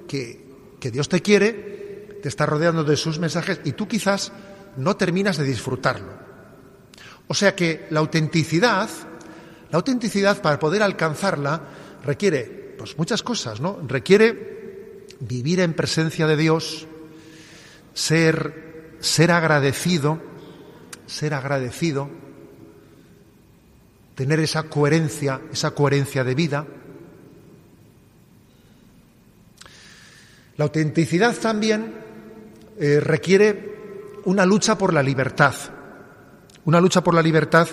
que, 0.09 0.45
que 0.81 0.91
Dios 0.91 1.09
te 1.09 1.23
quiere 1.23 1.84
te 2.25 2.31
está 2.31 2.47
rodeando 2.47 2.85
de 2.85 2.97
sus 2.97 3.19
mensajes 3.19 3.61
y 3.65 3.73
tú 3.73 3.87
quizás 3.87 4.33
no 4.79 4.97
terminas 4.97 5.37
de 5.37 5.45
disfrutarlo. 5.45 6.11
O 7.29 7.35
sea 7.35 7.55
que 7.55 7.87
la 7.91 8.01
autenticidad, 8.01 8.89
la 9.71 9.77
autenticidad 9.77 10.41
para 10.41 10.59
poder 10.59 10.83
alcanzarla 10.83 11.61
requiere 12.03 12.77
pues 12.79 12.97
muchas 12.97 13.23
cosas, 13.23 13.61
¿no? 13.61 13.79
Requiere 13.87 15.05
vivir 15.21 15.61
en 15.61 15.75
presencia 15.75 16.27
de 16.27 16.39
Dios, 16.39 16.87
ser 17.93 18.97
ser 19.01 19.31
agradecido, 19.31 20.19
ser 21.05 21.35
agradecido, 21.35 22.09
tener 24.15 24.41
esa 24.41 24.63
coherencia, 24.63 25.43
esa 25.53 25.73
coherencia 25.73 26.25
de 26.25 26.35
vida. 26.35 26.67
La 30.57 30.65
autenticidad 30.65 31.37
también 31.37 32.04
eh, 32.79 33.01
requiere 33.01 33.75
una 34.25 34.45
lucha 34.45 34.77
por 34.77 34.93
la 34.93 35.03
libertad, 35.03 35.55
una 36.65 36.81
lucha 36.81 37.03
por 37.03 37.15
la 37.15 37.23
libertad 37.23 37.69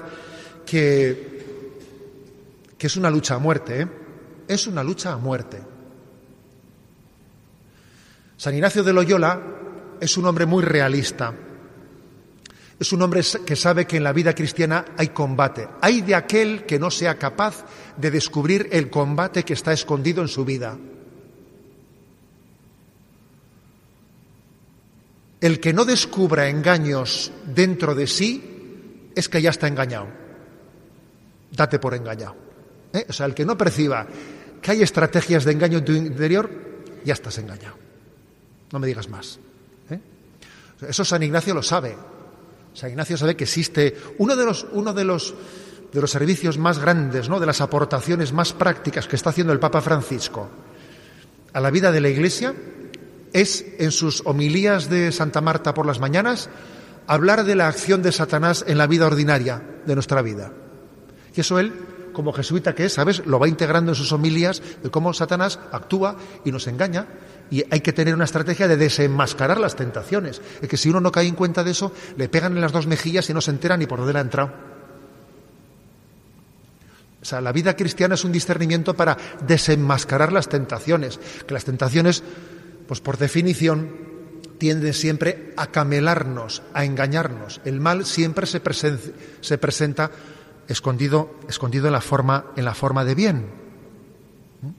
que, 0.66 1.76
que 2.78 2.88
es 2.88 2.96
una 2.98 3.10
lucha 3.10 3.36
a 3.36 3.40
muerte, 3.40 3.82
¿eh? 3.82 3.88
es 4.48 4.68
una 4.68 4.84
lucha 4.84 5.14
a 5.14 5.18
muerte. 5.18 5.62
San 8.38 8.56
Ignacio 8.56 8.84
de 8.84 8.94
Loyola 8.94 9.40
es 10.00 10.18
un 10.18 10.26
hombre 10.26 10.46
muy 10.46 10.64
realista. 10.64 11.34
Es 12.80 12.92
un 12.92 13.04
hombre 13.04 13.22
que 13.46 13.56
sabe 13.56 13.86
que 13.86 13.98
en 13.98 14.04
la 14.04 14.14
vida 14.14 14.34
cristiana 14.34 14.86
hay 14.98 15.10
combate. 15.10 15.68
Hay 15.80 16.02
de 16.02 16.16
aquel 16.16 16.66
que 16.66 16.80
no 16.80 16.90
sea 16.90 17.20
capaz 17.20 17.64
de 17.98 18.10
descubrir 18.10 18.68
el 18.72 18.90
combate 18.90 19.44
que 19.44 19.54
está 19.54 19.72
escondido 19.72 20.24
en 20.24 20.28
su 20.28 20.44
vida. 20.44 20.76
El 25.42 25.60
que 25.60 25.74
no 25.74 25.86
descubra 25.86 26.48
engaños 26.48 27.32
dentro 27.46 27.96
de 27.96 28.06
sí 28.06 29.10
es 29.16 29.28
que 29.28 29.42
ya 29.42 29.50
está 29.50 29.68
engañado. 29.68 30.08
Date 31.52 31.80
por 31.80 31.96
engañado. 31.96 32.36
¿eh? 32.94 33.06
O 33.10 33.14
sea, 33.14 33.26
el 33.26 33.34
que 33.34 33.44
no 33.44 33.58
perciba 33.58 34.08
que 34.62 34.72
hay 34.72 34.84
estrategias 34.84 35.44
de 35.44 35.52
engaño 35.52 35.80
en 35.80 35.86
tu 35.86 35.92
interior, 35.94 36.50
ya 37.04 37.14
estás 37.14 37.40
engañado. 37.40 37.76
No 38.72 38.78
me 38.78 38.86
digas 38.86 39.10
más. 39.10 39.40
¿eh? 39.90 40.00
Eso 40.88 41.04
San 41.04 41.24
Ignacio 41.24 41.56
lo 41.56 41.64
sabe. 41.64 41.98
San 42.76 42.92
Ignacio 42.92 43.18
sabe 43.18 43.36
que 43.36 43.46
existe 43.46 43.98
uno 44.20 44.36
de 44.36 44.46
los, 44.46 44.68
uno 44.72 44.94
de 44.94 45.04
los, 45.04 45.34
de 45.92 46.02
los 46.02 46.12
servicios 46.12 46.60
más 46.60 46.78
grandes, 46.78 47.28
¿no? 47.30 47.40
de 47.40 47.48
las 47.48 47.62
aportaciones 47.62 48.32
más 48.32 48.54
prácticas 48.54 49.08
que 49.08 49.16
está 49.16 49.32
haciendo 49.32 49.52
el 49.52 49.60
Papa 49.60 49.82
Francisco 49.82 50.50
a 51.52 51.60
la 51.60 51.72
vida 51.72 51.92
de 51.92 52.00
la 52.00 52.10
Iglesia 52.10 52.54
es 53.34 53.66
en 53.80 53.92
sus 53.92 54.24
homilías 54.26 54.90
de 54.90 55.12
Santa 55.12 55.42
Marta 55.42 55.74
por 55.74 55.86
las 55.86 56.00
mañanas 56.00 56.50
hablar 57.08 57.44
de 57.44 57.56
la 57.56 57.68
acción 57.68 58.02
de 58.02 58.12
Satanás 58.12 58.64
en 58.68 58.78
la 58.78 58.88
vida 58.88 59.08
ordinaria 59.08 59.62
de 59.86 59.94
nuestra 59.96 60.22
vida. 60.22 60.52
Y 61.36 61.42
eso 61.42 61.60
él, 61.60 61.74
como 62.14 62.34
jesuita 62.34 62.76
que 62.76 62.86
es, 62.86 62.94
¿sabes? 62.94 63.26
Lo 63.26 63.40
va 63.40 63.48
integrando 63.48 63.92
en 63.92 63.96
sus 63.96 64.12
homilías 64.12 64.62
de 64.84 64.90
cómo 64.90 65.14
Satanás 65.14 65.60
actúa 65.72 66.18
y 66.46 66.52
nos 66.52 66.68
engaña. 66.68 67.08
Y 67.50 67.64
hay 67.70 67.82
que 67.82 67.94
tener 67.94 68.14
una 68.14 68.26
estrategia 68.26 68.68
de 68.68 68.78
desenmascarar 68.78 69.60
las 69.60 69.76
tentaciones. 69.76 70.42
Es 70.62 70.70
que 70.70 70.78
si 70.78 70.90
uno 70.90 71.02
no 71.02 71.12
cae 71.12 71.28
en 71.28 71.36
cuenta 71.36 71.64
de 71.64 71.72
eso, 71.72 71.92
le 72.18 72.30
pegan 72.30 72.56
en 72.56 72.62
las 72.62 72.72
dos 72.72 72.88
mejillas 72.88 73.30
y 73.30 73.34
no 73.34 73.42
se 73.42 73.52
entera 73.52 73.76
ni 73.78 73.88
por 73.88 74.00
dónde 74.00 74.14
le 74.14 74.20
ha 74.20 74.24
entrado. 74.24 74.54
O 77.22 77.26
sea, 77.26 77.40
la 77.40 77.52
vida 77.52 77.76
cristiana 77.76 78.16
es 78.16 78.24
un 78.24 78.32
discernimiento 78.32 78.96
para 78.96 79.18
desenmascarar 79.46 80.32
las 80.32 80.50
tentaciones. 80.50 81.20
Que 81.46 81.54
las 81.54 81.66
tentaciones 81.66 82.24
pues 82.92 83.00
por 83.00 83.18
definición 83.18 83.90
tiende 84.58 84.92
siempre 84.92 85.54
a 85.56 85.68
camelarnos, 85.68 86.62
a 86.74 86.84
engañarnos. 86.84 87.62
El 87.64 87.80
mal 87.80 88.06
siempre 88.06 88.46
se, 88.46 88.62
se 89.40 89.58
presenta 89.58 90.12
escondido, 90.68 91.40
escondido 91.48 91.88
en, 91.88 91.94
la 91.94 92.02
forma, 92.02 92.48
en 92.58 92.66
la 92.66 92.74
forma 92.74 93.06
de 93.06 93.16
bien. 93.16 93.46
¿Mm? 94.62 94.72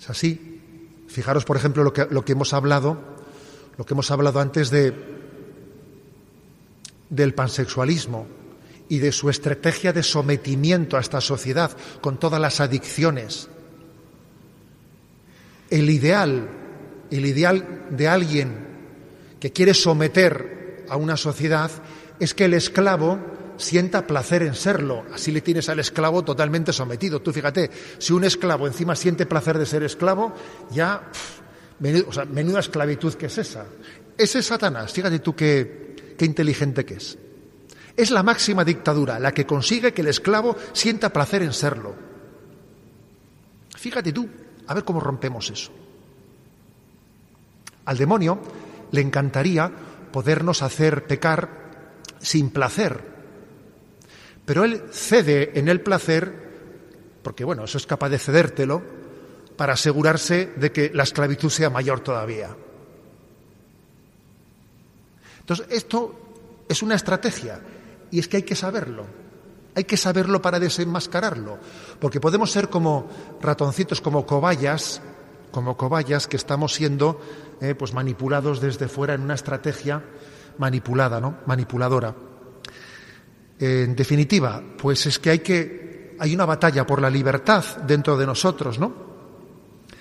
Es 0.00 0.08
así. 0.08 0.62
Fijaros, 1.08 1.44
por 1.44 1.58
ejemplo, 1.58 1.84
lo 1.84 1.92
que, 1.92 2.06
lo 2.08 2.24
que 2.24 2.32
hemos 2.32 2.54
hablado, 2.54 2.98
lo 3.76 3.84
que 3.84 3.92
hemos 3.92 4.10
hablado 4.10 4.40
antes 4.40 4.70
de, 4.70 4.94
del 7.10 7.34
pansexualismo 7.34 8.26
y 8.88 9.00
de 9.00 9.12
su 9.12 9.28
estrategia 9.28 9.92
de 9.92 10.02
sometimiento 10.02 10.96
a 10.96 11.00
esta 11.00 11.20
sociedad 11.20 11.76
con 12.00 12.18
todas 12.18 12.40
las 12.40 12.60
adicciones 12.60 13.50
el 15.70 15.90
ideal, 15.90 16.48
el 17.10 17.26
ideal 17.26 17.86
de 17.90 18.08
alguien 18.08 18.66
que 19.40 19.52
quiere 19.52 19.74
someter 19.74 20.84
a 20.88 20.96
una 20.96 21.16
sociedad 21.16 21.70
es 22.18 22.34
que 22.34 22.44
el 22.44 22.54
esclavo 22.54 23.18
sienta 23.56 24.06
placer 24.06 24.42
en 24.42 24.54
serlo. 24.54 25.04
Así 25.12 25.32
le 25.32 25.40
tienes 25.40 25.68
al 25.68 25.80
esclavo 25.80 26.22
totalmente 26.24 26.72
sometido. 26.72 27.20
Tú 27.20 27.32
fíjate, 27.32 27.70
si 27.98 28.12
un 28.12 28.24
esclavo 28.24 28.66
encima 28.66 28.96
siente 28.96 29.26
placer 29.26 29.58
de 29.58 29.66
ser 29.66 29.82
esclavo, 29.82 30.34
ya, 30.70 31.10
menuda 31.78 32.60
esclavitud 32.60 33.14
que 33.14 33.26
es 33.26 33.38
esa. 33.38 33.66
Ese 34.16 34.38
es 34.38 34.46
Satanás, 34.46 34.92
fíjate 34.92 35.18
tú 35.18 35.34
qué, 35.34 36.14
qué 36.16 36.24
inteligente 36.24 36.84
que 36.84 36.94
es. 36.94 37.18
Es 37.96 38.10
la 38.10 38.22
máxima 38.22 38.64
dictadura, 38.64 39.18
la 39.18 39.32
que 39.32 39.46
consigue 39.46 39.92
que 39.92 40.02
el 40.02 40.08
esclavo 40.08 40.56
sienta 40.72 41.12
placer 41.12 41.42
en 41.42 41.52
serlo. 41.52 41.94
Fíjate 43.76 44.12
tú, 44.12 44.28
a 44.66 44.74
ver 44.74 44.84
cómo 44.84 45.00
rompemos 45.00 45.50
eso. 45.50 45.70
Al 47.84 47.96
demonio 47.96 48.40
le 48.90 49.00
encantaría 49.00 49.70
podernos 50.12 50.62
hacer 50.62 51.06
pecar 51.06 51.66
sin 52.18 52.50
placer. 52.50 53.16
Pero 54.44 54.64
Él 54.64 54.84
cede 54.92 55.58
en 55.58 55.68
el 55.68 55.80
placer, 55.80 56.32
porque 57.22 57.44
bueno, 57.44 57.64
eso 57.64 57.78
es 57.78 57.86
capaz 57.86 58.08
de 58.08 58.18
cedértelo, 58.18 58.82
para 59.56 59.72
asegurarse 59.72 60.52
de 60.56 60.70
que 60.70 60.90
la 60.92 61.02
esclavitud 61.02 61.50
sea 61.50 61.70
mayor 61.70 62.00
todavía. 62.00 62.54
Entonces, 65.40 65.66
esto 65.70 66.64
es 66.68 66.82
una 66.82 66.94
estrategia 66.94 67.60
y 68.10 68.18
es 68.18 68.28
que 68.28 68.38
hay 68.38 68.42
que 68.42 68.56
saberlo. 68.56 69.06
Hay 69.74 69.84
que 69.84 69.96
saberlo 69.96 70.40
para 70.40 70.58
desenmascararlo, 70.58 71.58
porque 71.98 72.20
podemos 72.20 72.50
ser 72.50 72.68
como 72.68 73.08
ratoncitos, 73.40 74.00
como 74.00 74.26
cobayas, 74.26 75.00
como 75.50 75.76
cobayas 75.76 76.26
que 76.26 76.36
estamos 76.36 76.74
siendo 76.74 77.20
eh, 77.60 77.74
pues 77.74 77.92
manipulados 77.94 78.60
desde 78.60 78.88
fuera 78.88 79.14
en 79.14 79.22
una 79.22 79.34
estrategia 79.34 80.02
manipulada, 80.58 81.20
¿no? 81.20 81.38
Manipuladora. 81.46 82.14
En 83.58 83.96
definitiva, 83.96 84.62
pues 84.76 85.06
es 85.06 85.18
que 85.18 85.30
hay 85.30 85.38
que 85.38 86.16
hay 86.18 86.34
una 86.34 86.46
batalla 86.46 86.86
por 86.86 87.00
la 87.00 87.10
libertad 87.10 87.64
dentro 87.86 88.16
de 88.16 88.26
nosotros, 88.26 88.78
¿no? 88.78 89.06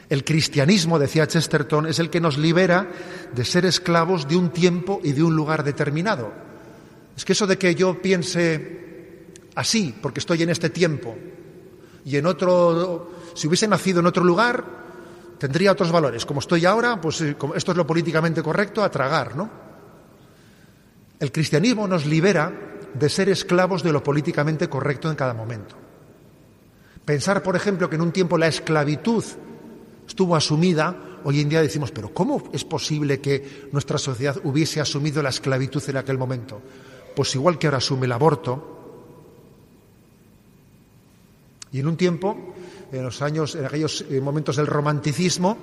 El 0.08 0.24
cristianismo, 0.24 1.00
decía 1.00 1.28
Chesterton, 1.28 1.88
es 1.88 2.00
el 2.00 2.10
que 2.10 2.22
nos 2.22 2.38
libera 2.38 2.90
de 3.34 3.44
ser 3.44 3.66
esclavos 3.66 4.28
de 4.28 4.36
un 4.36 4.52
tiempo 4.52 5.02
y 5.04 5.14
de 5.14 5.24
un 5.24 5.36
lugar 5.36 5.64
determinado. 5.64 6.32
Es 7.18 7.26
que 7.26 7.34
eso 7.34 7.48
de 7.48 7.58
que 7.58 7.74
yo 7.74 8.02
piense 8.02 9.26
así, 9.56 9.96
porque 10.02 10.20
estoy 10.20 10.44
en 10.44 10.50
este 10.50 10.70
tiempo, 10.70 11.16
y 12.06 12.18
en 12.18 12.26
otro, 12.28 13.12
si 13.34 13.48
hubiese 13.48 13.68
nacido 13.68 14.00
en 14.00 14.06
otro 14.06 14.24
lugar, 14.24 14.64
tendría 15.40 15.72
otros 15.72 15.92
valores. 15.92 16.26
Como 16.26 16.40
estoy 16.40 16.64
ahora, 16.66 17.02
pues 17.02 17.20
eh, 17.22 17.36
esto 17.56 17.72
es 17.72 17.78
lo 17.78 17.86
políticamente 17.86 18.44
correcto, 18.44 18.84
a 18.84 18.92
tragar, 18.92 19.36
¿no? 19.36 19.50
El 21.20 21.32
cristianismo 21.32 21.88
nos 21.88 22.06
libera 22.06 22.54
de 22.94 23.10
ser 23.10 23.30
esclavos 23.30 23.82
de 23.82 23.92
lo 23.92 24.04
políticamente 24.04 24.70
correcto 24.70 25.10
en 25.10 25.16
cada 25.16 25.34
momento. 25.34 25.76
Pensar, 27.04 27.42
por 27.42 27.56
ejemplo, 27.56 27.90
que 27.90 27.96
en 27.96 28.02
un 28.02 28.12
tiempo 28.12 28.38
la 28.38 28.48
esclavitud 28.48 29.24
estuvo 30.08 30.36
asumida, 30.36 31.20
hoy 31.24 31.42
en 31.42 31.50
día 31.50 31.62
decimos, 31.62 31.92
pero 31.92 32.14
¿cómo 32.14 32.44
es 32.54 32.64
posible 32.64 33.20
que 33.20 33.70
nuestra 33.72 33.98
sociedad 33.98 34.38
hubiese 34.44 34.80
asumido 34.80 35.24
la 35.24 35.30
esclavitud 35.30 35.82
en 35.88 35.98
aquel 35.98 36.18
momento? 36.18 36.62
Pues 37.16 37.34
igual 37.34 37.58
que 37.58 37.68
ahora 37.68 37.78
asume 37.78 38.06
el 38.06 38.12
aborto, 38.12 38.75
y 41.76 41.82
en 41.82 41.88
un 41.88 41.98
tiempo, 41.98 42.38
en 42.90 43.04
los 43.04 43.22
años, 43.22 43.54
en 43.54 43.66
aquellos 43.66 44.06
eh, 44.10 44.22
momentos 44.22 44.56
del 44.56 44.66
romanticismo, 44.66 45.58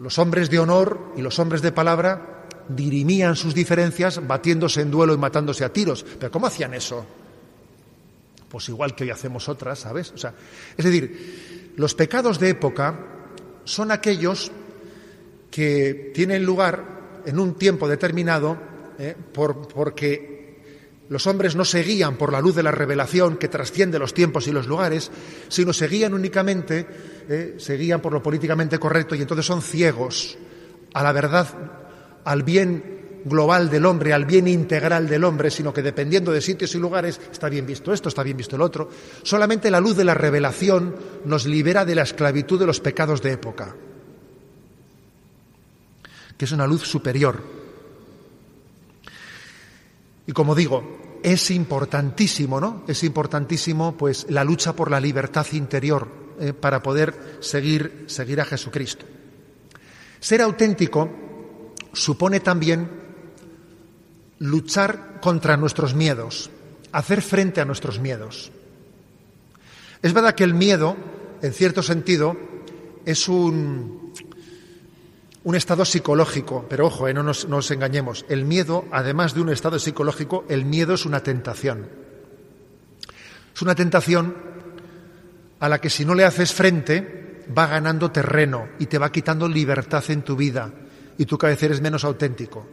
los 0.00 0.18
hombres 0.18 0.48
de 0.48 0.58
honor 0.58 1.12
y 1.18 1.20
los 1.20 1.38
hombres 1.38 1.60
de 1.60 1.70
palabra 1.70 2.46
dirimían 2.66 3.36
sus 3.36 3.52
diferencias 3.52 4.26
batiéndose 4.26 4.80
en 4.80 4.90
duelo 4.90 5.12
y 5.12 5.18
matándose 5.18 5.66
a 5.66 5.68
tiros. 5.70 6.02
Pero 6.18 6.32
¿cómo 6.32 6.46
hacían 6.46 6.72
eso? 6.72 7.04
Pues 8.48 8.70
igual 8.70 8.94
que 8.94 9.04
hoy 9.04 9.10
hacemos 9.10 9.50
otras, 9.50 9.80
¿sabes? 9.80 10.12
O 10.12 10.16
sea, 10.16 10.32
es 10.74 10.82
decir, 10.82 11.74
los 11.76 11.94
pecados 11.94 12.38
de 12.38 12.48
época 12.48 12.98
son 13.64 13.92
aquellos 13.92 14.50
que 15.50 16.10
tienen 16.14 16.42
lugar 16.42 17.20
en 17.26 17.38
un 17.38 17.52
tiempo 17.56 17.86
determinado 17.86 18.56
eh, 18.98 19.14
por, 19.34 19.68
porque 19.68 20.27
los 21.08 21.26
hombres 21.26 21.56
no 21.56 21.64
se 21.64 21.82
guían 21.82 22.16
por 22.16 22.32
la 22.32 22.40
luz 22.40 22.54
de 22.54 22.62
la 22.62 22.70
revelación 22.70 23.36
que 23.36 23.48
trasciende 23.48 23.98
los 23.98 24.12
tiempos 24.12 24.46
y 24.46 24.52
los 24.52 24.66
lugares, 24.66 25.10
sino 25.48 25.72
se 25.72 25.88
guían 25.88 26.12
únicamente, 26.12 26.86
eh, 27.28 27.98
por 28.02 28.12
lo 28.12 28.22
políticamente 28.22 28.78
correcto 28.78 29.14
y 29.14 29.22
entonces 29.22 29.46
son 29.46 29.62
ciegos 29.62 30.36
a 30.92 31.02
la 31.02 31.12
verdad, 31.12 31.48
al 32.24 32.42
bien 32.42 32.98
global 33.24 33.70
del 33.70 33.86
hombre, 33.86 34.12
al 34.12 34.26
bien 34.26 34.48
integral 34.48 35.08
del 35.08 35.24
hombre, 35.24 35.50
sino 35.50 35.72
que 35.72 35.82
dependiendo 35.82 36.30
de 36.32 36.40
sitios 36.40 36.74
y 36.74 36.78
lugares 36.78 37.20
está 37.30 37.48
bien 37.48 37.66
visto 37.66 37.92
esto, 37.92 38.08
está 38.08 38.22
bien 38.22 38.36
visto 38.36 38.56
el 38.56 38.62
otro. 38.62 38.90
Solamente 39.22 39.70
la 39.70 39.80
luz 39.80 39.96
de 39.96 40.04
la 40.04 40.14
revelación 40.14 40.94
nos 41.24 41.46
libera 41.46 41.84
de 41.84 41.94
la 41.94 42.02
esclavitud 42.02 42.58
de 42.58 42.66
los 42.66 42.80
pecados 42.80 43.22
de 43.22 43.32
época, 43.32 43.74
que 46.36 46.44
es 46.44 46.52
una 46.52 46.66
luz 46.66 46.82
superior 46.86 47.57
y 50.28 50.32
como 50.32 50.54
digo, 50.54 51.18
es 51.22 51.50
importantísimo, 51.50 52.60
¿no? 52.60 52.84
Es 52.86 53.02
importantísimo, 53.02 53.96
pues, 53.96 54.26
la 54.28 54.44
lucha 54.44 54.76
por 54.76 54.90
la 54.90 55.00
libertad 55.00 55.46
interior 55.52 56.06
eh, 56.38 56.52
para 56.52 56.82
poder 56.82 57.38
seguir, 57.40 58.04
seguir 58.08 58.38
a 58.42 58.44
Jesucristo. 58.44 59.06
Ser 60.20 60.42
auténtico 60.42 61.08
supone 61.94 62.40
también 62.40 62.90
luchar 64.40 65.18
contra 65.22 65.56
nuestros 65.56 65.94
miedos, 65.94 66.50
hacer 66.92 67.22
frente 67.22 67.62
a 67.62 67.64
nuestros 67.64 67.98
miedos. 67.98 68.52
Es 70.02 70.12
verdad 70.12 70.34
que 70.34 70.44
el 70.44 70.52
miedo, 70.52 70.94
en 71.40 71.54
cierto 71.54 71.82
sentido, 71.82 72.36
es 73.06 73.30
un, 73.30 74.12
un 75.48 75.54
estado 75.54 75.86
psicológico, 75.86 76.66
pero 76.68 76.88
ojo, 76.88 77.08
eh, 77.08 77.14
no, 77.14 77.22
nos, 77.22 77.70
engañemos, 77.70 78.26
el 78.28 78.44
miedo, 78.44 78.84
además 78.92 79.32
de 79.32 79.40
un 79.40 79.48
estado 79.48 79.78
psicológico, 79.78 80.44
el 80.50 80.66
miedo 80.66 80.92
es 80.92 81.06
una 81.06 81.20
tentación. 81.20 81.88
Es 83.54 83.62
una 83.62 83.74
tentación 83.74 84.36
a 85.58 85.70
la 85.70 85.80
que 85.80 85.88
si 85.88 86.04
no 86.04 86.14
le 86.14 86.26
haces 86.26 86.52
frente 86.52 87.46
va 87.56 87.66
ganando 87.66 88.10
terreno 88.10 88.68
y 88.78 88.84
te 88.84 88.98
va 88.98 89.10
quitando 89.10 89.48
libertad 89.48 90.04
en 90.08 90.20
tu 90.20 90.36
vida 90.36 90.70
y 91.16 91.24
tu 91.24 91.38
cabeza 91.38 91.64
eres 91.64 91.80
menos 91.80 92.04
auténtico. 92.04 92.68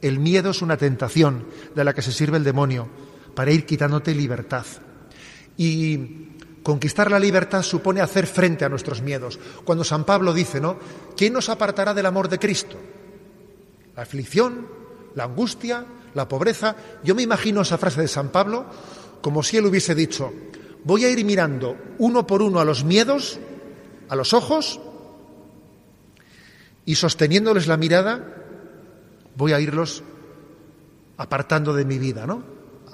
El 0.00 0.20
miedo 0.20 0.50
es 0.50 0.62
una 0.62 0.76
tentación 0.76 1.46
de 1.74 1.82
la 1.82 1.92
que 1.92 2.02
se 2.02 2.12
sirve 2.12 2.36
el 2.36 2.44
demonio 2.44 2.88
para 3.34 3.50
ir 3.50 3.66
quitándote 3.66 4.14
libertad. 4.14 4.64
Y 5.56 6.31
Conquistar 6.62 7.10
la 7.10 7.18
libertad 7.18 7.62
supone 7.62 8.00
hacer 8.00 8.26
frente 8.26 8.64
a 8.64 8.68
nuestros 8.68 9.02
miedos. 9.02 9.38
Cuando 9.64 9.84
San 9.84 10.04
Pablo 10.04 10.32
dice, 10.32 10.60
¿no? 10.60 10.78
¿Quién 11.16 11.32
nos 11.32 11.48
apartará 11.48 11.92
del 11.94 12.06
amor 12.06 12.28
de 12.28 12.38
Cristo? 12.38 12.76
La 13.96 14.02
aflicción, 14.02 14.68
la 15.14 15.24
angustia, 15.24 15.84
la 16.14 16.28
pobreza. 16.28 16.76
Yo 17.02 17.14
me 17.14 17.22
imagino 17.22 17.62
esa 17.62 17.78
frase 17.78 18.00
de 18.00 18.08
San 18.08 18.28
Pablo 18.28 18.66
como 19.22 19.42
si 19.42 19.56
él 19.56 19.66
hubiese 19.66 19.94
dicho, 19.94 20.32
voy 20.84 21.04
a 21.04 21.10
ir 21.10 21.24
mirando 21.24 21.76
uno 21.98 22.26
por 22.26 22.42
uno 22.42 22.60
a 22.60 22.64
los 22.64 22.84
miedos, 22.84 23.38
a 24.08 24.16
los 24.16 24.34
ojos, 24.34 24.80
y 26.84 26.96
sosteniéndoles 26.96 27.68
la 27.68 27.76
mirada, 27.76 28.26
voy 29.36 29.52
a 29.52 29.60
irlos 29.60 30.02
apartando 31.16 31.72
de 31.72 31.84
mi 31.84 31.98
vida, 31.98 32.26
¿no? 32.26 32.42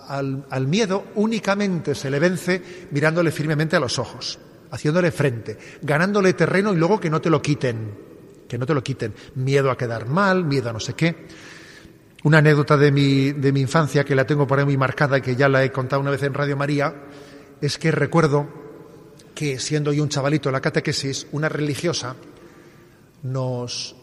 Al, 0.08 0.66
miedo 0.66 1.08
únicamente 1.16 1.94
se 1.94 2.10
le 2.10 2.18
vence 2.18 2.88
mirándole 2.90 3.30
firmemente 3.30 3.76
a 3.76 3.80
los 3.80 3.98
ojos, 3.98 4.38
haciéndole 4.70 5.10
frente, 5.10 5.58
ganándole 5.82 6.32
terreno 6.32 6.72
y 6.72 6.76
luego 6.76 6.98
que 6.98 7.10
no 7.10 7.20
te 7.20 7.30
lo 7.30 7.42
quiten, 7.42 7.94
que 8.48 8.58
no 8.58 8.66
te 8.66 8.74
lo 8.74 8.82
quiten. 8.82 9.14
Miedo 9.34 9.70
a 9.70 9.76
quedar 9.76 10.06
mal, 10.06 10.44
miedo 10.44 10.70
a 10.70 10.72
no 10.72 10.80
sé 10.80 10.94
qué. 10.94 11.26
Una 12.24 12.38
anécdota 12.38 12.76
de 12.76 12.90
mi, 12.90 13.32
de 13.32 13.52
mi 13.52 13.60
infancia 13.60 14.04
que 14.04 14.14
la 14.14 14.26
tengo 14.26 14.46
por 14.46 14.58
ahí 14.58 14.64
muy 14.64 14.76
marcada 14.76 15.18
y 15.18 15.20
que 15.20 15.36
ya 15.36 15.48
la 15.48 15.62
he 15.62 15.70
contado 15.70 16.00
una 16.00 16.10
vez 16.10 16.22
en 16.22 16.34
Radio 16.34 16.56
María, 16.56 16.94
es 17.60 17.78
que 17.78 17.90
recuerdo 17.90 18.48
que 19.34 19.60
siendo 19.60 19.92
yo 19.92 20.02
un 20.02 20.08
chavalito 20.08 20.48
en 20.48 20.54
la 20.54 20.60
catequesis, 20.60 21.28
una 21.30 21.48
religiosa 21.48 22.16
nos, 23.22 23.94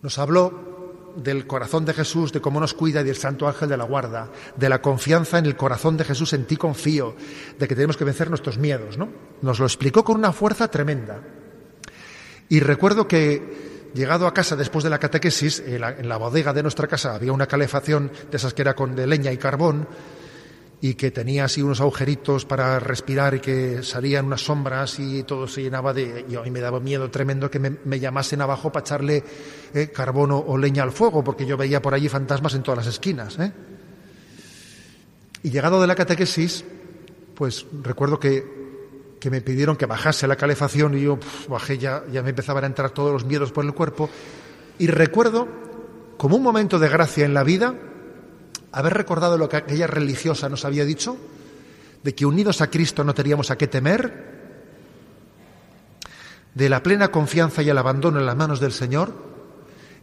nos 0.00 0.18
habló 0.18 0.71
del 1.16 1.46
corazón 1.46 1.84
de 1.84 1.94
Jesús, 1.94 2.32
de 2.32 2.40
cómo 2.40 2.60
nos 2.60 2.74
cuida 2.74 3.00
y 3.00 3.04
del 3.04 3.16
Santo 3.16 3.46
Ángel 3.46 3.68
de 3.68 3.76
la 3.76 3.84
Guarda, 3.84 4.30
de 4.56 4.68
la 4.68 4.80
confianza 4.80 5.38
en 5.38 5.46
el 5.46 5.56
corazón 5.56 5.96
de 5.96 6.04
Jesús, 6.04 6.32
en 6.32 6.44
ti 6.44 6.56
confío, 6.56 7.14
de 7.58 7.68
que 7.68 7.74
tenemos 7.74 7.96
que 7.96 8.04
vencer 8.04 8.28
nuestros 8.28 8.58
miedos, 8.58 8.98
¿no? 8.98 9.08
Nos 9.42 9.58
lo 9.58 9.66
explicó 9.66 10.04
con 10.04 10.16
una 10.16 10.32
fuerza 10.32 10.68
tremenda. 10.68 11.20
Y 12.48 12.60
recuerdo 12.60 13.08
que, 13.08 13.90
llegado 13.94 14.26
a 14.26 14.34
casa 14.34 14.56
después 14.56 14.84
de 14.84 14.90
la 14.90 14.98
catequesis, 14.98 15.62
en 15.66 15.80
la, 15.80 15.90
en 15.90 16.08
la 16.08 16.16
bodega 16.16 16.52
de 16.52 16.62
nuestra 16.62 16.86
casa 16.86 17.14
había 17.14 17.32
una 17.32 17.46
calefacción 17.46 18.10
de 18.30 18.36
esas 18.36 18.54
que 18.54 18.62
era 18.62 18.74
con 18.74 18.94
de 18.94 19.06
leña 19.06 19.32
y 19.32 19.38
carbón, 19.38 19.86
y 20.84 20.94
que 20.94 21.12
tenía 21.12 21.44
así 21.44 21.62
unos 21.62 21.80
agujeritos 21.80 22.44
para 22.44 22.80
respirar 22.80 23.36
y 23.36 23.40
que 23.40 23.84
salían 23.84 24.26
unas 24.26 24.40
sombras 24.40 24.98
y 24.98 25.22
todo 25.22 25.46
se 25.46 25.62
llenaba 25.62 25.94
de... 25.94 26.26
Y 26.44 26.50
me 26.50 26.58
daba 26.58 26.80
miedo 26.80 27.08
tremendo 27.08 27.48
que 27.48 27.60
me, 27.60 28.00
llamasen 28.00 28.40
abajo 28.40 28.72
para 28.72 28.82
echarle 28.82 29.22
eh, 29.74 29.92
carbono 29.94 30.38
o 30.38 30.58
leña 30.58 30.82
al 30.82 30.90
fuego, 30.90 31.22
porque 31.22 31.46
yo 31.46 31.56
veía 31.56 31.80
por 31.80 31.94
allí 31.94 32.08
fantasmas 32.08 32.54
en 32.54 32.64
todas 32.64 32.78
las 32.78 32.88
esquinas. 32.88 33.38
¿eh? 33.38 33.52
Y 35.44 35.50
llegado 35.50 35.80
de 35.80 35.86
la 35.86 35.94
catequesis, 35.94 36.64
pues 37.36 37.64
recuerdo 37.84 38.18
que, 38.18 39.14
que 39.20 39.30
me 39.30 39.40
pidieron 39.40 39.76
que 39.76 39.86
bajase 39.86 40.26
la 40.26 40.34
calefacción 40.34 40.98
y 40.98 41.02
yo 41.02 41.16
bajé 41.48 41.78
ya, 41.78 42.02
ya 42.10 42.24
me 42.24 42.30
empezaban 42.30 42.64
a 42.64 42.66
entrar 42.66 42.90
todos 42.90 43.12
los 43.12 43.24
miedos 43.24 43.52
por 43.52 43.64
el 43.64 43.72
cuerpo. 43.72 44.10
Y 44.80 44.88
recuerdo, 44.88 45.46
como 46.16 46.34
un 46.34 46.42
momento 46.42 46.80
de 46.80 46.88
gracia 46.88 47.24
en 47.24 47.34
la 47.34 47.44
vida, 47.44 47.72
haber 48.72 48.94
recordado 48.94 49.38
lo 49.38 49.48
que 49.48 49.56
aquella 49.56 49.86
religiosa 49.86 50.48
nos 50.48 50.64
había 50.64 50.84
dicho, 50.84 51.16
de 52.02 52.14
que 52.14 52.26
unidos 52.26 52.60
a 52.60 52.70
Cristo 52.70 53.04
no 53.04 53.14
teníamos 53.14 53.50
a 53.50 53.56
qué 53.56 53.68
temer, 53.68 54.32
de 56.54 56.68
la 56.68 56.82
plena 56.82 57.08
confianza 57.08 57.62
y 57.62 57.70
el 57.70 57.78
abandono 57.78 58.18
en 58.18 58.26
las 58.26 58.36
manos 58.36 58.60
del 58.60 58.72
Señor, 58.72 59.32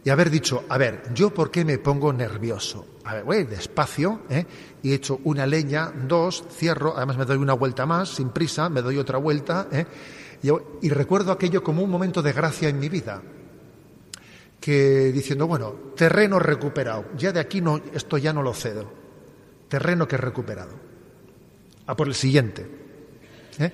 y 0.02 0.10
haber 0.10 0.30
dicho, 0.30 0.64
a 0.68 0.78
ver, 0.78 1.02
¿yo 1.14 1.34
por 1.34 1.50
qué 1.50 1.64
me 1.64 1.78
pongo 1.78 2.12
nervioso? 2.12 2.86
A 3.04 3.14
ver, 3.14 3.24
voy 3.24 3.44
despacio, 3.44 4.22
¿eh? 4.30 4.46
y 4.82 4.94
hecho 4.94 5.20
una 5.24 5.46
leña, 5.46 5.92
dos, 6.08 6.44
cierro, 6.50 6.96
además 6.96 7.18
me 7.18 7.26
doy 7.26 7.36
una 7.36 7.52
vuelta 7.52 7.84
más, 7.84 8.08
sin 8.08 8.30
prisa, 8.30 8.70
me 8.70 8.80
doy 8.80 8.96
otra 8.96 9.18
vuelta, 9.18 9.68
¿eh? 9.70 9.84
y, 10.80 10.88
recuerdo 10.88 11.32
aquello 11.32 11.62
como 11.62 11.82
un 11.82 11.90
momento 11.90 12.22
de 12.22 12.32
gracia 12.32 12.68
en 12.70 12.78
mi 12.78 12.88
vida, 12.88 13.20
que 14.60 15.10
diciendo, 15.12 15.46
bueno, 15.46 15.72
terreno 15.96 16.38
recuperado, 16.38 17.06
ya 17.16 17.32
de 17.32 17.40
aquí 17.40 17.60
no, 17.60 17.80
esto 17.94 18.18
ya 18.18 18.32
no 18.32 18.42
lo 18.42 18.52
cedo, 18.52 18.92
terreno 19.68 20.06
que 20.06 20.16
he 20.16 20.18
recuperado, 20.18 20.74
a 21.86 21.96
por 21.96 22.08
el 22.08 22.14
siguiente. 22.14 22.68
¿eh? 23.58 23.72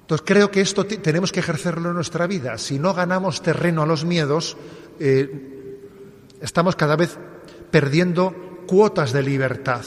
Entonces 0.00 0.24
creo 0.26 0.50
que 0.50 0.60
esto 0.60 0.86
tenemos 0.86 1.32
que 1.32 1.40
ejercerlo 1.40 1.88
en 1.88 1.94
nuestra 1.94 2.26
vida. 2.26 2.58
Si 2.58 2.78
no 2.78 2.92
ganamos 2.94 3.42
terreno 3.42 3.82
a 3.82 3.86
los 3.86 4.04
miedos, 4.04 4.56
eh, 5.00 5.80
estamos 6.40 6.76
cada 6.76 6.94
vez 6.94 7.18
perdiendo 7.70 8.62
cuotas 8.66 9.12
de 9.12 9.22
libertad. 9.22 9.84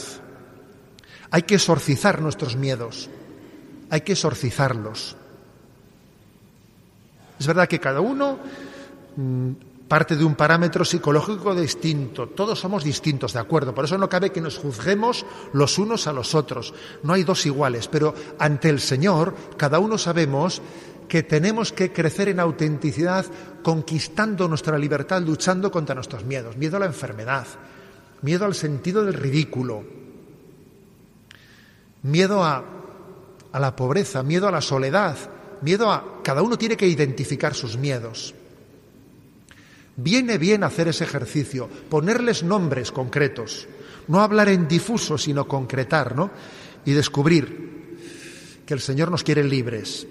Hay 1.30 1.42
que 1.42 1.54
exorcizar 1.54 2.20
nuestros 2.20 2.56
miedos, 2.56 3.08
hay 3.90 4.00
que 4.00 4.12
exorcizarlos. 4.12 5.16
Es 7.38 7.46
verdad 7.46 7.68
que 7.68 7.78
cada 7.78 8.00
uno 8.00 8.38
mm, 9.16 9.52
parte 9.88 10.16
de 10.16 10.24
un 10.24 10.34
parámetro 10.34 10.84
psicológico 10.84 11.54
distinto. 11.54 12.28
Todos 12.28 12.60
somos 12.60 12.84
distintos, 12.84 13.32
¿de 13.32 13.40
acuerdo? 13.40 13.74
Por 13.74 13.86
eso 13.86 13.96
no 13.96 14.08
cabe 14.08 14.30
que 14.30 14.40
nos 14.40 14.58
juzguemos 14.58 15.24
los 15.54 15.78
unos 15.78 16.06
a 16.06 16.12
los 16.12 16.34
otros. 16.34 16.74
No 17.02 17.14
hay 17.14 17.24
dos 17.24 17.46
iguales, 17.46 17.88
pero 17.88 18.14
ante 18.38 18.68
el 18.68 18.80
Señor 18.80 19.34
cada 19.56 19.78
uno 19.78 19.96
sabemos 19.96 20.60
que 21.08 21.22
tenemos 21.22 21.72
que 21.72 21.90
crecer 21.90 22.28
en 22.28 22.38
autenticidad, 22.38 23.24
conquistando 23.62 24.46
nuestra 24.46 24.78
libertad, 24.78 25.22
luchando 25.22 25.70
contra 25.72 25.94
nuestros 25.94 26.24
miedos. 26.24 26.58
Miedo 26.58 26.76
a 26.76 26.80
la 26.80 26.86
enfermedad, 26.86 27.46
miedo 28.20 28.44
al 28.44 28.54
sentido 28.54 29.02
del 29.04 29.14
ridículo, 29.14 29.84
miedo 32.02 32.44
a, 32.44 32.62
a 33.52 33.58
la 33.58 33.74
pobreza, 33.74 34.22
miedo 34.22 34.48
a 34.48 34.52
la 34.52 34.60
soledad, 34.60 35.16
miedo 35.62 35.90
a... 35.90 36.20
Cada 36.22 36.42
uno 36.42 36.58
tiene 36.58 36.76
que 36.76 36.86
identificar 36.86 37.54
sus 37.54 37.78
miedos. 37.78 38.34
Viene 40.00 40.38
bien 40.38 40.62
hacer 40.62 40.86
ese 40.86 41.02
ejercicio, 41.02 41.68
ponerles 41.90 42.44
nombres 42.44 42.92
concretos, 42.92 43.66
no 44.06 44.20
hablar 44.20 44.48
en 44.48 44.68
difuso, 44.68 45.18
sino 45.18 45.48
concretar, 45.48 46.14
¿no? 46.14 46.30
Y 46.84 46.92
descubrir 46.92 47.98
que 48.64 48.74
el 48.74 48.80
Señor 48.80 49.10
nos 49.10 49.24
quiere 49.24 49.42
libres, 49.42 50.06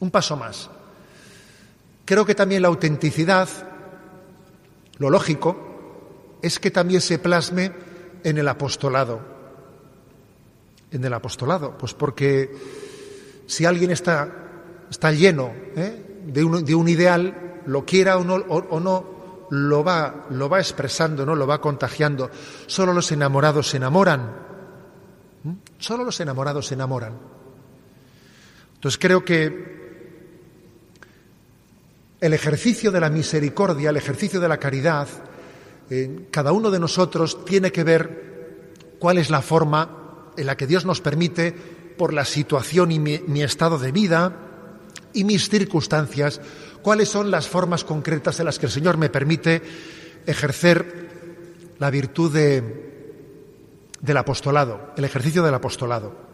un 0.00 0.10
paso 0.10 0.34
más. 0.34 0.70
Creo 2.06 2.24
que 2.24 2.34
también 2.34 2.62
la 2.62 2.68
autenticidad, 2.68 3.48
lo 4.96 5.10
lógico, 5.10 6.38
es 6.40 6.58
que 6.58 6.70
también 6.70 7.02
se 7.02 7.18
plasme 7.18 7.72
en 8.24 8.38
el 8.38 8.48
apostolado. 8.48 9.20
En 10.90 11.04
el 11.04 11.12
apostolado, 11.12 11.76
pues 11.76 11.92
porque 11.92 12.50
si 13.46 13.66
alguien 13.66 13.90
está, 13.90 14.32
está 14.90 15.12
lleno 15.12 15.52
¿eh? 15.76 16.22
de, 16.24 16.44
un, 16.44 16.64
de, 16.64 16.74
un, 16.74 16.88
ideal, 16.88 17.57
lo 17.68 17.84
quiera 17.84 18.18
o 18.18 18.24
no, 18.24 19.04
lo, 19.50 19.84
va, 19.84 20.26
lo 20.30 20.48
va 20.48 20.58
expresando, 20.58 21.24
¿no? 21.24 21.34
lo 21.34 21.46
va 21.46 21.60
contagiando. 21.60 22.30
Solo 22.66 22.92
los 22.92 23.12
enamorados 23.12 23.70
se 23.70 23.76
enamoran. 23.76 24.36
¿Mm? 25.44 25.52
Solo 25.78 26.04
los 26.04 26.20
enamorados 26.20 26.66
se 26.66 26.74
enamoran. 26.74 27.18
Entonces 28.74 28.98
creo 28.98 29.24
que 29.24 29.78
el 32.20 32.32
ejercicio 32.32 32.90
de 32.90 33.00
la 33.00 33.10
misericordia, 33.10 33.90
el 33.90 33.96
ejercicio 33.96 34.40
de 34.40 34.48
la 34.48 34.58
caridad, 34.58 35.08
eh, 35.90 36.28
cada 36.30 36.52
uno 36.52 36.70
de 36.70 36.80
nosotros 36.80 37.44
tiene 37.44 37.72
que 37.72 37.84
ver 37.84 38.74
cuál 38.98 39.18
es 39.18 39.30
la 39.30 39.42
forma 39.42 40.30
en 40.36 40.46
la 40.46 40.56
que 40.56 40.66
Dios 40.66 40.84
nos 40.84 41.00
permite, 41.00 41.54
por 41.98 42.14
la 42.14 42.24
situación 42.24 42.92
y 42.92 42.98
mi, 43.00 43.42
estado 43.42 43.78
de 43.78 43.92
vida 43.92 44.32
y 45.12 45.24
mis 45.24 45.50
circunstancias, 45.50 46.40
cuáles 46.82 47.08
son 47.08 47.30
las 47.30 47.48
formas 47.48 47.84
concretas 47.84 48.38
en 48.38 48.46
las 48.46 48.58
que 48.58 48.66
el 48.66 48.72
Señor 48.72 48.96
me 48.96 49.10
permite 49.10 49.62
ejercer 50.26 51.08
la 51.78 51.90
virtud 51.90 52.32
del 52.32 54.16
apostolado, 54.16 54.92
el 54.96 55.04
ejercicio 55.04 55.42
del 55.42 55.54
apostolado. 55.54 56.28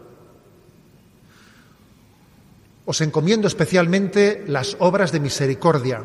Os 2.86 3.00
encomiendo 3.00 3.48
especialmente 3.48 4.44
las 4.46 4.76
obras 4.78 5.12
de 5.12 5.20
misericordia. 5.20 6.04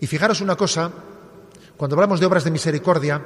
Y 0.00 0.06
fijaros 0.06 0.40
una 0.40 0.56
cosa, 0.56 0.90
cuando 1.76 1.96
hablamos 1.96 2.20
de 2.20 2.26
obras 2.26 2.44
de 2.44 2.50
misericordia, 2.50 3.22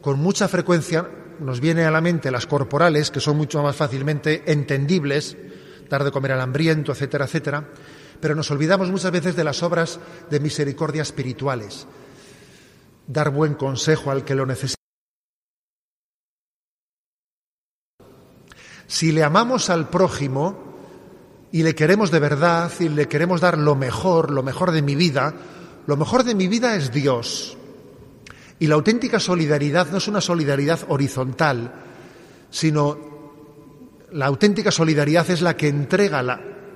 con 0.00 0.18
mucha 0.18 0.48
frecuencia 0.48 1.08
nos 1.40 1.60
viene 1.60 1.84
a 1.84 1.90
la 1.90 2.00
mente 2.00 2.30
las 2.30 2.46
corporales, 2.46 3.10
que 3.10 3.20
son 3.20 3.36
mucho 3.36 3.62
más 3.62 3.74
fácilmente 3.74 4.42
entendibles, 4.46 5.36
dar 5.88 6.04
de 6.04 6.10
comer 6.10 6.32
al 6.32 6.40
hambriento, 6.40 6.92
etcétera, 6.92 7.24
etcétera, 7.24 7.68
pero 8.22 8.36
nos 8.36 8.52
olvidamos 8.52 8.88
muchas 8.88 9.10
veces 9.10 9.34
de 9.34 9.42
las 9.42 9.64
obras 9.64 9.98
de 10.30 10.38
misericordia 10.38 11.02
espirituales. 11.02 11.88
Dar 13.08 13.30
buen 13.30 13.54
consejo 13.54 14.12
al 14.12 14.24
que 14.24 14.36
lo 14.36 14.46
necesita. 14.46 14.80
Si 18.86 19.10
le 19.10 19.24
amamos 19.24 19.70
al 19.70 19.88
prójimo, 19.88 20.70
y 21.50 21.64
le 21.64 21.74
queremos 21.74 22.12
de 22.12 22.20
verdad 22.20 22.70
y 22.78 22.88
le 22.90 23.08
queremos 23.08 23.40
dar 23.40 23.58
lo 23.58 23.74
mejor, 23.74 24.30
lo 24.30 24.44
mejor 24.44 24.70
de 24.70 24.82
mi 24.82 24.94
vida, 24.94 25.34
lo 25.88 25.96
mejor 25.96 26.22
de 26.22 26.36
mi 26.36 26.46
vida 26.46 26.76
es 26.76 26.92
Dios. 26.92 27.58
Y 28.60 28.68
la 28.68 28.76
auténtica 28.76 29.18
solidaridad 29.18 29.90
no 29.90 29.98
es 29.98 30.06
una 30.06 30.20
solidaridad 30.20 30.78
horizontal, 30.86 31.72
sino 32.50 32.98
la 34.12 34.26
auténtica 34.26 34.70
solidaridad 34.70 35.28
es 35.28 35.42
la 35.42 35.56
que 35.56 35.66
entrega 35.66 36.22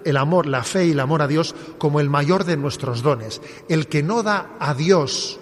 el 0.07 0.17
amor, 0.17 0.47
la 0.47 0.63
fe 0.63 0.87
y 0.87 0.91
el 0.93 1.01
amor 1.01 1.21
a 1.21 1.27
Dios 1.27 1.55
como 1.79 2.01
el 2.01 2.09
mayor 2.09 2.45
de 2.45 2.57
nuestros 2.57 3.03
dones. 3.03 3.43
El 3.69 3.89
que 3.89 4.03
no 4.03 4.23
da 4.23 4.57
a 4.61 4.73
Dios 4.73 5.39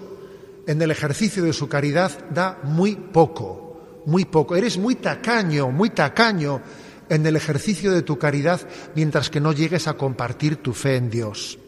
en 0.66 0.80
el 0.80 0.90
ejercicio 0.90 1.44
de 1.44 1.52
su 1.52 1.68
caridad 1.68 2.10
da 2.30 2.58
muy 2.64 2.96
poco, 2.96 4.02
muy 4.06 4.24
poco. 4.24 4.56
Eres 4.56 4.78
muy 4.78 4.94
tacaño, 4.94 5.70
muy 5.70 5.90
tacaño 5.90 6.62
en 7.10 7.26
el 7.26 7.36
ejercicio 7.36 7.92
de 7.92 8.02
tu 8.02 8.18
caridad 8.18 8.60
mientras 8.94 9.28
que 9.28 9.40
no 9.40 9.52
llegues 9.52 9.86
a 9.86 9.94
compartir 9.94 10.56
tu 10.56 10.72
fe 10.72 10.96
en 10.96 11.10
Dios. 11.10 11.58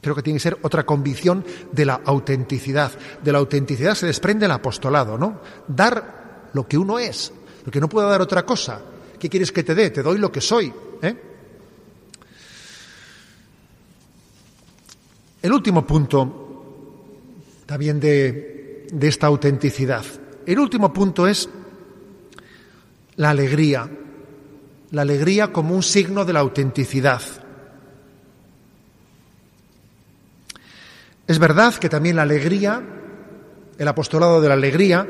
Creo 0.00 0.16
que 0.16 0.22
tiene 0.22 0.38
que 0.38 0.42
ser 0.42 0.58
otra 0.62 0.84
convicción 0.84 1.44
de 1.70 1.84
la 1.84 2.00
autenticidad. 2.04 2.90
De 3.22 3.30
la 3.30 3.38
autenticidad 3.38 3.94
se 3.94 4.06
desprende 4.06 4.46
el 4.46 4.50
apostolado, 4.50 5.16
¿no? 5.16 5.40
Dar 5.68 6.50
lo 6.52 6.66
que 6.66 6.76
uno 6.76 6.98
es, 6.98 7.32
porque 7.62 7.80
no 7.80 7.88
puedo 7.88 8.08
dar 8.08 8.20
otra 8.20 8.44
cosa. 8.44 8.80
¿Qué 9.18 9.28
quieres 9.28 9.52
que 9.52 9.62
te 9.62 9.74
dé? 9.74 9.90
Te 9.90 10.02
doy 10.02 10.18
lo 10.18 10.32
que 10.32 10.40
soy. 10.40 10.72
¿eh? 11.02 11.16
El 15.42 15.52
último 15.52 15.86
punto 15.86 16.38
también 17.66 18.00
de, 18.00 18.86
de 18.90 19.08
esta 19.08 19.28
autenticidad 19.28 20.04
el 20.46 20.58
último 20.58 20.92
punto 20.92 21.26
es 21.26 21.48
la 23.16 23.30
alegría, 23.30 23.88
la 24.90 25.02
alegría 25.02 25.52
como 25.52 25.74
un 25.74 25.82
signo 25.82 26.24
de 26.24 26.32
la 26.32 26.40
autenticidad. 26.40 27.22
Es 31.26 31.38
verdad 31.38 31.74
que 31.74 31.88
también 31.88 32.16
la 32.16 32.22
alegría, 32.22 32.82
el 33.78 33.88
apostolado 33.88 34.40
de 34.40 34.48
la 34.48 34.54
alegría, 34.54 35.06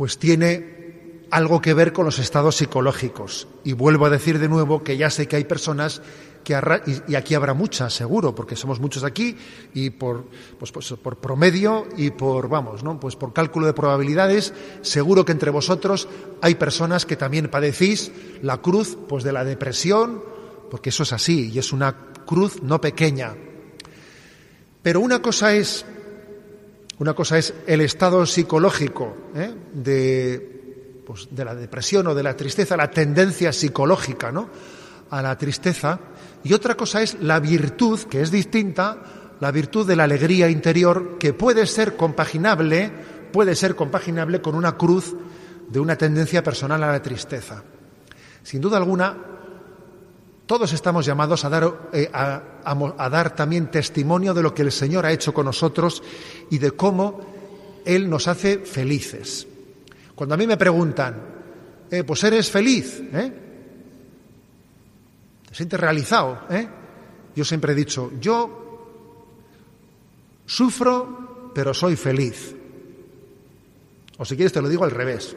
pues 0.00 0.16
tiene 0.16 1.26
algo 1.30 1.60
que 1.60 1.74
ver 1.74 1.92
con 1.92 2.06
los 2.06 2.18
estados 2.18 2.56
psicológicos. 2.56 3.48
Y 3.64 3.74
vuelvo 3.74 4.06
a 4.06 4.08
decir 4.08 4.38
de 4.38 4.48
nuevo 4.48 4.82
que 4.82 4.96
ya 4.96 5.10
sé 5.10 5.28
que 5.28 5.36
hay 5.36 5.44
personas 5.44 6.00
y, 7.06 7.14
aquí 7.16 7.34
habrá 7.34 7.52
muchas, 7.52 7.92
seguro, 7.92 8.34
porque 8.34 8.56
somos 8.56 8.80
muchos 8.80 9.04
aquí, 9.04 9.36
y 9.74 9.90
por, 9.90 10.24
pues, 10.58 10.72
pues, 10.72 10.94
por 10.94 11.18
promedio 11.18 11.86
y 11.98 12.12
por, 12.12 12.48
vamos, 12.48 12.82
¿no? 12.82 12.98
Pues 12.98 13.14
por 13.14 13.34
cálculo 13.34 13.66
de 13.66 13.74
probabilidades, 13.74 14.54
seguro 14.80 15.26
que 15.26 15.32
entre 15.32 15.50
vosotros 15.50 16.08
hay 16.40 16.54
personas 16.54 17.04
que 17.04 17.16
también 17.16 17.50
padecís 17.50 18.10
la 18.40 18.62
cruz, 18.62 18.96
pues 19.06 19.22
de 19.22 19.32
la 19.32 19.44
depresión, 19.44 20.24
porque 20.70 20.88
eso 20.88 21.02
es 21.02 21.12
así, 21.12 21.50
y 21.52 21.58
es 21.58 21.74
una 21.74 21.94
cruz 22.24 22.62
no 22.62 22.80
pequeña. 22.80 23.36
Pero 24.80 25.00
una 25.00 25.20
cosa 25.20 25.52
es, 25.52 25.84
una 27.00 27.14
cosa 27.14 27.38
es 27.38 27.54
el 27.66 27.80
estado 27.80 28.26
psicológico 28.26 29.16
¿eh? 29.34 29.54
de, 29.72 31.02
pues, 31.06 31.28
de 31.30 31.44
la 31.46 31.54
depresión 31.54 32.06
o 32.06 32.14
de 32.14 32.22
la 32.22 32.36
tristeza, 32.36 32.76
la 32.76 32.90
tendencia 32.90 33.54
psicológica, 33.54 34.30
¿no? 34.30 34.50
a 35.08 35.22
la 35.22 35.36
tristeza, 35.36 35.98
y 36.44 36.52
otra 36.52 36.76
cosa 36.76 37.02
es 37.02 37.16
la 37.22 37.40
virtud, 37.40 38.00
que 38.00 38.20
es 38.20 38.30
distinta, 38.30 38.98
la 39.40 39.50
virtud 39.50 39.86
de 39.86 39.96
la 39.96 40.04
alegría 40.04 40.50
interior, 40.50 41.16
que 41.18 41.32
puede 41.32 41.66
ser 41.66 41.96
compaginable, 41.96 42.92
puede 43.32 43.56
ser 43.56 43.74
compaginable 43.74 44.42
con 44.42 44.54
una 44.54 44.76
cruz 44.76 45.16
de 45.68 45.80
una 45.80 45.96
tendencia 45.96 46.44
personal 46.44 46.84
a 46.84 46.92
la 46.92 47.02
tristeza. 47.02 47.64
Sin 48.42 48.60
duda 48.60 48.76
alguna, 48.76 49.16
todos 50.50 50.72
estamos 50.72 51.06
llamados 51.06 51.44
a 51.44 51.48
dar, 51.48 51.90
eh, 51.92 52.10
a, 52.12 53.08
dar 53.08 53.36
también 53.36 53.70
testimonio 53.70 54.34
de 54.34 54.42
lo 54.42 54.52
que 54.52 54.62
el 54.62 54.72
Señor 54.72 55.06
ha 55.06 55.12
hecho 55.12 55.32
con 55.32 55.46
nosotros 55.46 56.02
y 56.50 56.58
de 56.58 56.72
cómo 56.72 57.20
Él 57.84 58.10
nos 58.10 58.26
hace 58.26 58.58
felices. 58.58 59.46
Cuando 60.12 60.34
a 60.34 60.36
mí 60.36 60.48
me 60.48 60.56
preguntan, 60.56 61.22
eh, 61.88 62.02
pues 62.02 62.24
eres 62.24 62.50
feliz, 62.50 63.00
¿eh? 63.12 63.32
¿Te 65.48 65.54
sientes 65.54 65.78
realizado? 65.78 66.40
Yo 67.36 67.44
siempre 67.44 67.70
he 67.70 67.76
dicho, 67.76 68.10
yo 68.20 69.06
sufro, 70.46 71.52
pero 71.54 71.72
soy 71.72 71.94
feliz. 71.94 72.56
O 74.18 74.24
si 74.24 74.34
quieres 74.34 74.52
te 74.52 74.60
lo 74.60 74.68
digo 74.68 74.82
al 74.82 74.90
revés. 74.90 75.36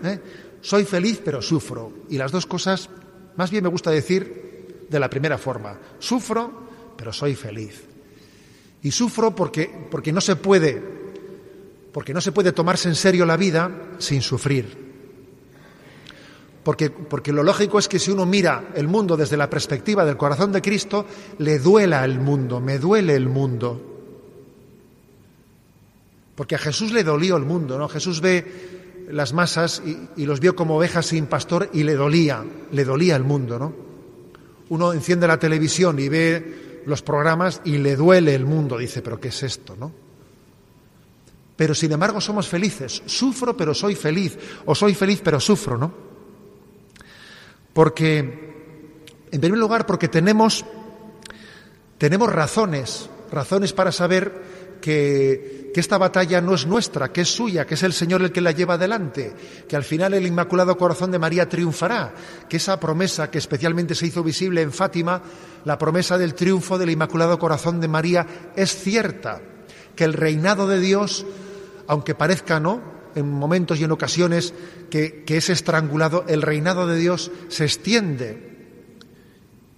Soy 0.59 0.85
feliz, 0.85 1.21
pero 1.23 1.39
sufro. 1.39 1.93
Y 2.09 2.17
las 2.17 2.31
dos 2.31 2.47
cosas, 2.47 2.89
más 3.35 3.51
bien 3.51 3.63
me 3.63 3.69
gusta 3.69 3.91
decir 3.91 4.42
de 4.89 4.99
la 4.99 5.09
primera 5.09 5.37
forma. 5.37 5.77
Sufro, 5.99 6.51
pero 6.95 7.11
soy 7.11 7.35
feliz. 7.35 7.83
Y 8.83 8.91
sufro 8.91 9.33
porque, 9.33 9.69
porque 9.89 10.11
no 10.11 10.21
se 10.21 10.35
puede, 10.35 10.81
porque 11.91 12.13
no 12.13 12.21
se 12.21 12.31
puede 12.31 12.51
tomarse 12.51 12.89
en 12.89 12.95
serio 12.95 13.25
la 13.25 13.37
vida 13.37 13.71
sin 13.97 14.21
sufrir. 14.21 14.83
Porque, 16.63 16.89
porque, 16.89 17.33
lo 17.33 17.43
lógico 17.43 17.77
es 17.77 17.87
que 17.87 17.99
si 17.99 18.11
uno 18.11 18.25
mira 18.25 18.71
el 18.75 18.87
mundo 18.87 19.17
desde 19.17 19.35
la 19.35 19.49
perspectiva 19.49 20.05
del 20.05 20.17
corazón 20.17 20.51
de 20.51 20.61
Cristo, 20.61 21.05
le 21.39 21.59
duela 21.59 22.05
el 22.05 22.19
mundo, 22.19 22.61
me 22.61 22.79
duele 22.79 23.15
el 23.15 23.27
mundo. 23.27 23.81
Porque 26.35 26.55
a 26.55 26.59
Jesús 26.59 26.93
le 26.93 27.03
dolió 27.03 27.35
el 27.35 27.43
mundo, 27.43 27.77
¿no? 27.77 27.89
Jesús 27.89 28.21
ve 28.21 29.05
las 29.09 29.33
masas 29.33 29.81
y, 29.85 30.21
y 30.21 30.25
los 30.25 30.39
vio 30.39 30.55
como 30.55 30.77
ovejas 30.77 31.07
sin 31.07 31.27
pastor 31.27 31.69
y 31.73 31.83
le 31.83 31.95
dolía, 31.95 32.45
le 32.71 32.85
dolía 32.85 33.17
el 33.17 33.23
mundo, 33.23 33.59
¿no? 33.59 33.92
Uno 34.69 34.93
enciende 34.93 35.27
la 35.27 35.39
televisión 35.39 35.99
y 35.99 36.09
ve 36.09 36.81
los 36.85 37.01
programas 37.01 37.61
y 37.65 37.77
le 37.77 37.95
duele 37.95 38.35
el 38.35 38.45
mundo, 38.45 38.77
dice, 38.77 39.01
pero 39.01 39.19
¿qué 39.19 39.29
es 39.29 39.43
esto, 39.43 39.75
no? 39.75 39.91
Pero 41.55 41.75
sin 41.75 41.91
embargo 41.91 42.19
somos 42.19 42.47
felices. 42.47 43.03
Sufro, 43.05 43.55
pero 43.55 43.73
soy 43.73 43.95
feliz. 43.95 44.37
O 44.65 44.73
soy 44.73 44.95
feliz, 44.95 45.21
pero 45.23 45.39
sufro, 45.39 45.77
¿no? 45.77 45.93
Porque, 47.73 48.19
en 49.31 49.41
primer 49.41 49.59
lugar, 49.59 49.85
porque 49.85 50.07
tenemos, 50.07 50.65
tenemos 51.97 52.31
razones, 52.31 53.09
razones 53.31 53.73
para 53.73 53.91
saber 53.91 54.52
que, 54.83 55.71
esta 55.73 55.97
batalla 55.97 56.41
no 56.41 56.53
es 56.53 56.67
nuestra, 56.67 57.11
que 57.13 57.21
es 57.21 57.29
suya, 57.29 57.65
que 57.65 57.75
es 57.75 57.83
el 57.83 57.93
Señor 57.93 58.21
el 58.21 58.33
que 58.33 58.41
la 58.41 58.51
lleva 58.51 58.73
adelante, 58.73 59.33
que 59.67 59.77
al 59.77 59.85
final 59.85 60.13
el 60.13 60.27
Inmaculado 60.27 60.77
Corazón 60.77 61.09
de 61.09 61.17
María 61.17 61.47
triunfará, 61.47 62.13
que 62.49 62.57
esa 62.57 62.79
promesa 62.79 63.31
que 63.31 63.37
especialmente 63.37 63.95
se 63.95 64.07
hizo 64.07 64.23
visible 64.23 64.61
en 64.61 64.73
Fátima, 64.73 65.21
la 65.63 65.77
promesa 65.77 66.17
del 66.17 66.35
triunfo 66.35 66.77
del 66.77 66.89
Inmaculado 66.89 67.39
Corazón 67.39 67.79
de 67.79 67.87
María, 67.87 68.51
es 68.57 68.75
cierta, 68.75 69.41
que 69.95 70.03
el 70.03 70.13
reinado 70.13 70.67
de 70.67 70.81
Dios, 70.81 71.25
aunque 71.87 72.13
parezca 72.13 72.59
no, 72.59 72.81
en 73.15 73.31
momentos 73.31 73.79
y 73.79 73.85
en 73.85 73.91
ocasiones 73.91 74.53
que, 74.89 75.23
que, 75.23 75.37
es 75.37 75.49
estrangulado, 75.49 76.25
el 76.27 76.41
reinado 76.41 76.87
de 76.87 76.97
Dios 76.97 77.31
se 77.47 77.63
extiende 77.63 78.67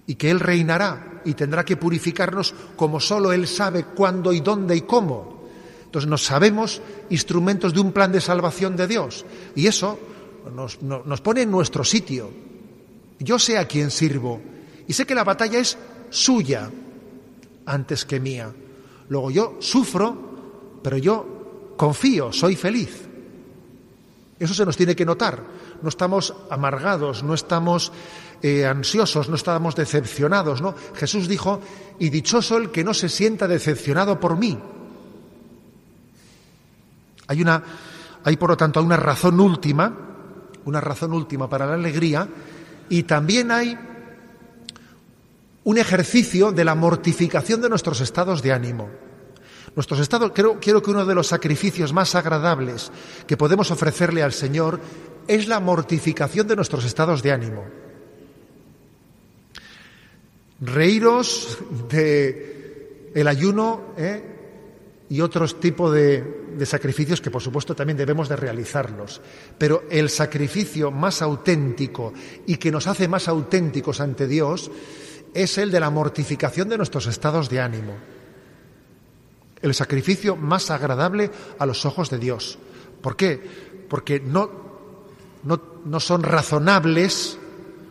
y 0.06 0.16
que 0.16 0.30
Él 0.30 0.40
reinará 0.40 1.15
y 1.26 1.34
tendrá 1.34 1.64
que 1.64 1.76
purificarnos 1.76 2.54
como 2.76 3.00
solo 3.00 3.32
Él 3.32 3.46
sabe 3.46 3.84
cuándo 3.84 4.32
y 4.32 4.40
dónde 4.40 4.76
y 4.76 4.82
cómo. 4.82 5.36
Entonces 5.84 6.08
nos 6.08 6.24
sabemos 6.24 6.80
instrumentos 7.10 7.74
de 7.74 7.80
un 7.80 7.92
plan 7.92 8.12
de 8.12 8.20
salvación 8.20 8.76
de 8.76 8.86
Dios 8.86 9.24
y 9.54 9.66
eso 9.66 9.98
nos, 10.54 10.80
nos 10.82 11.20
pone 11.20 11.42
en 11.42 11.50
nuestro 11.50 11.84
sitio. 11.84 12.30
Yo 13.18 13.38
sé 13.38 13.58
a 13.58 13.66
quién 13.66 13.90
sirvo 13.90 14.40
y 14.86 14.92
sé 14.92 15.06
que 15.06 15.14
la 15.14 15.24
batalla 15.24 15.58
es 15.58 15.76
suya 16.10 16.70
antes 17.66 18.04
que 18.04 18.20
mía. 18.20 18.52
Luego 19.08 19.30
yo 19.30 19.56
sufro, 19.60 20.80
pero 20.82 20.96
yo 20.96 21.74
confío, 21.76 22.32
soy 22.32 22.56
feliz. 22.56 23.02
Eso 24.38 24.54
se 24.54 24.64
nos 24.64 24.76
tiene 24.76 24.94
que 24.94 25.04
notar. 25.04 25.42
No 25.82 25.88
estamos 25.88 26.34
amargados, 26.50 27.22
no 27.22 27.34
estamos 27.34 27.92
eh, 28.42 28.66
ansiosos, 28.66 29.28
no 29.28 29.36
estamos 29.36 29.74
decepcionados. 29.74 30.60
¿no? 30.60 30.74
Jesús 30.94 31.28
dijo, 31.28 31.60
y 31.98 32.10
dichoso 32.10 32.56
el 32.56 32.70
que 32.70 32.84
no 32.84 32.94
se 32.94 33.08
sienta 33.08 33.48
decepcionado 33.48 34.20
por 34.20 34.36
mí. 34.36 34.58
Hay 37.28 37.42
una, 37.42 37.62
hay 38.24 38.36
por 38.36 38.50
lo 38.50 38.56
tanto 38.56 38.82
una 38.82 38.96
razón 38.96 39.40
última, 39.40 39.92
una 40.64 40.80
razón 40.80 41.12
última 41.12 41.48
para 41.48 41.66
la 41.66 41.74
alegría, 41.74 42.28
y 42.88 43.02
también 43.02 43.50
hay 43.50 43.76
un 45.64 45.78
ejercicio 45.78 46.52
de 46.52 46.64
la 46.64 46.76
mortificación 46.76 47.60
de 47.60 47.68
nuestros 47.68 48.00
estados 48.00 48.42
de 48.42 48.52
ánimo. 48.52 48.88
Nuestros 49.74 50.00
estados, 50.00 50.30
creo, 50.32 50.58
quiero 50.60 50.80
que 50.80 50.90
uno 50.90 51.04
de 51.04 51.14
los 51.14 51.26
sacrificios 51.26 51.92
más 51.92 52.14
agradables 52.14 52.90
que 53.26 53.36
podemos 53.36 53.70
ofrecerle 53.70 54.22
al 54.22 54.32
Señor 54.32 54.80
es 55.28 55.48
la 55.48 55.60
mortificación 55.60 56.46
de 56.46 56.56
nuestros 56.56 56.84
estados 56.84 57.22
de 57.22 57.32
ánimo. 57.32 57.64
Reíros 60.60 61.58
de 61.88 63.10
el 63.14 63.28
ayuno 63.28 63.94
¿eh? 63.96 64.22
y 65.08 65.20
otros 65.20 65.60
tipos 65.60 65.92
de, 65.92 66.46
de 66.56 66.66
sacrificios 66.66 67.20
que 67.20 67.30
por 67.30 67.42
supuesto 67.42 67.74
también 67.74 67.96
debemos 67.96 68.28
de 68.28 68.36
realizarlos. 68.36 69.20
Pero 69.58 69.84
el 69.90 70.08
sacrificio 70.08 70.90
más 70.90 71.22
auténtico 71.22 72.12
y 72.46 72.56
que 72.56 72.70
nos 72.70 72.86
hace 72.86 73.08
más 73.08 73.28
auténticos 73.28 74.00
ante 74.00 74.26
Dios 74.26 74.70
es 75.34 75.58
el 75.58 75.70
de 75.70 75.80
la 75.80 75.90
mortificación 75.90 76.68
de 76.68 76.78
nuestros 76.78 77.06
estados 77.06 77.50
de 77.50 77.60
ánimo 77.60 77.94
el 79.62 79.74
sacrificio 79.74 80.36
más 80.36 80.70
agradable 80.70 81.30
a 81.58 81.66
los 81.66 81.84
ojos 81.86 82.10
de 82.10 82.18
Dios. 82.18 82.58
¿Por 83.00 83.16
qué? 83.16 83.40
Porque 83.88 84.20
no, 84.20 84.50
no, 85.46 86.00
son 86.00 86.22
razonables, 86.22 87.38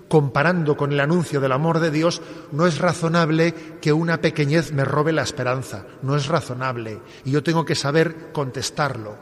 comparando 0.08 0.78
con 0.78 0.92
el 0.92 1.00
anuncio 1.00 1.40
del 1.40 1.52
amor 1.52 1.80
de 1.80 1.92
Dios, 1.92 2.22
no 2.52 2.68
es 2.68 2.78
razonable 2.78 3.54
que 3.82 3.94
una 3.94 4.22
pequeñez 4.22 4.72
me 4.72 4.86
robe 4.86 5.12
la 5.14 5.24
esperanza, 5.24 5.86
no 6.02 6.16
es 6.16 6.28
razonable. 6.28 7.00
Y 7.24 7.32
yo 7.32 7.42
tengo 7.42 7.66
que 7.66 7.76
saber 7.76 8.32
contestarlo. 8.32 9.18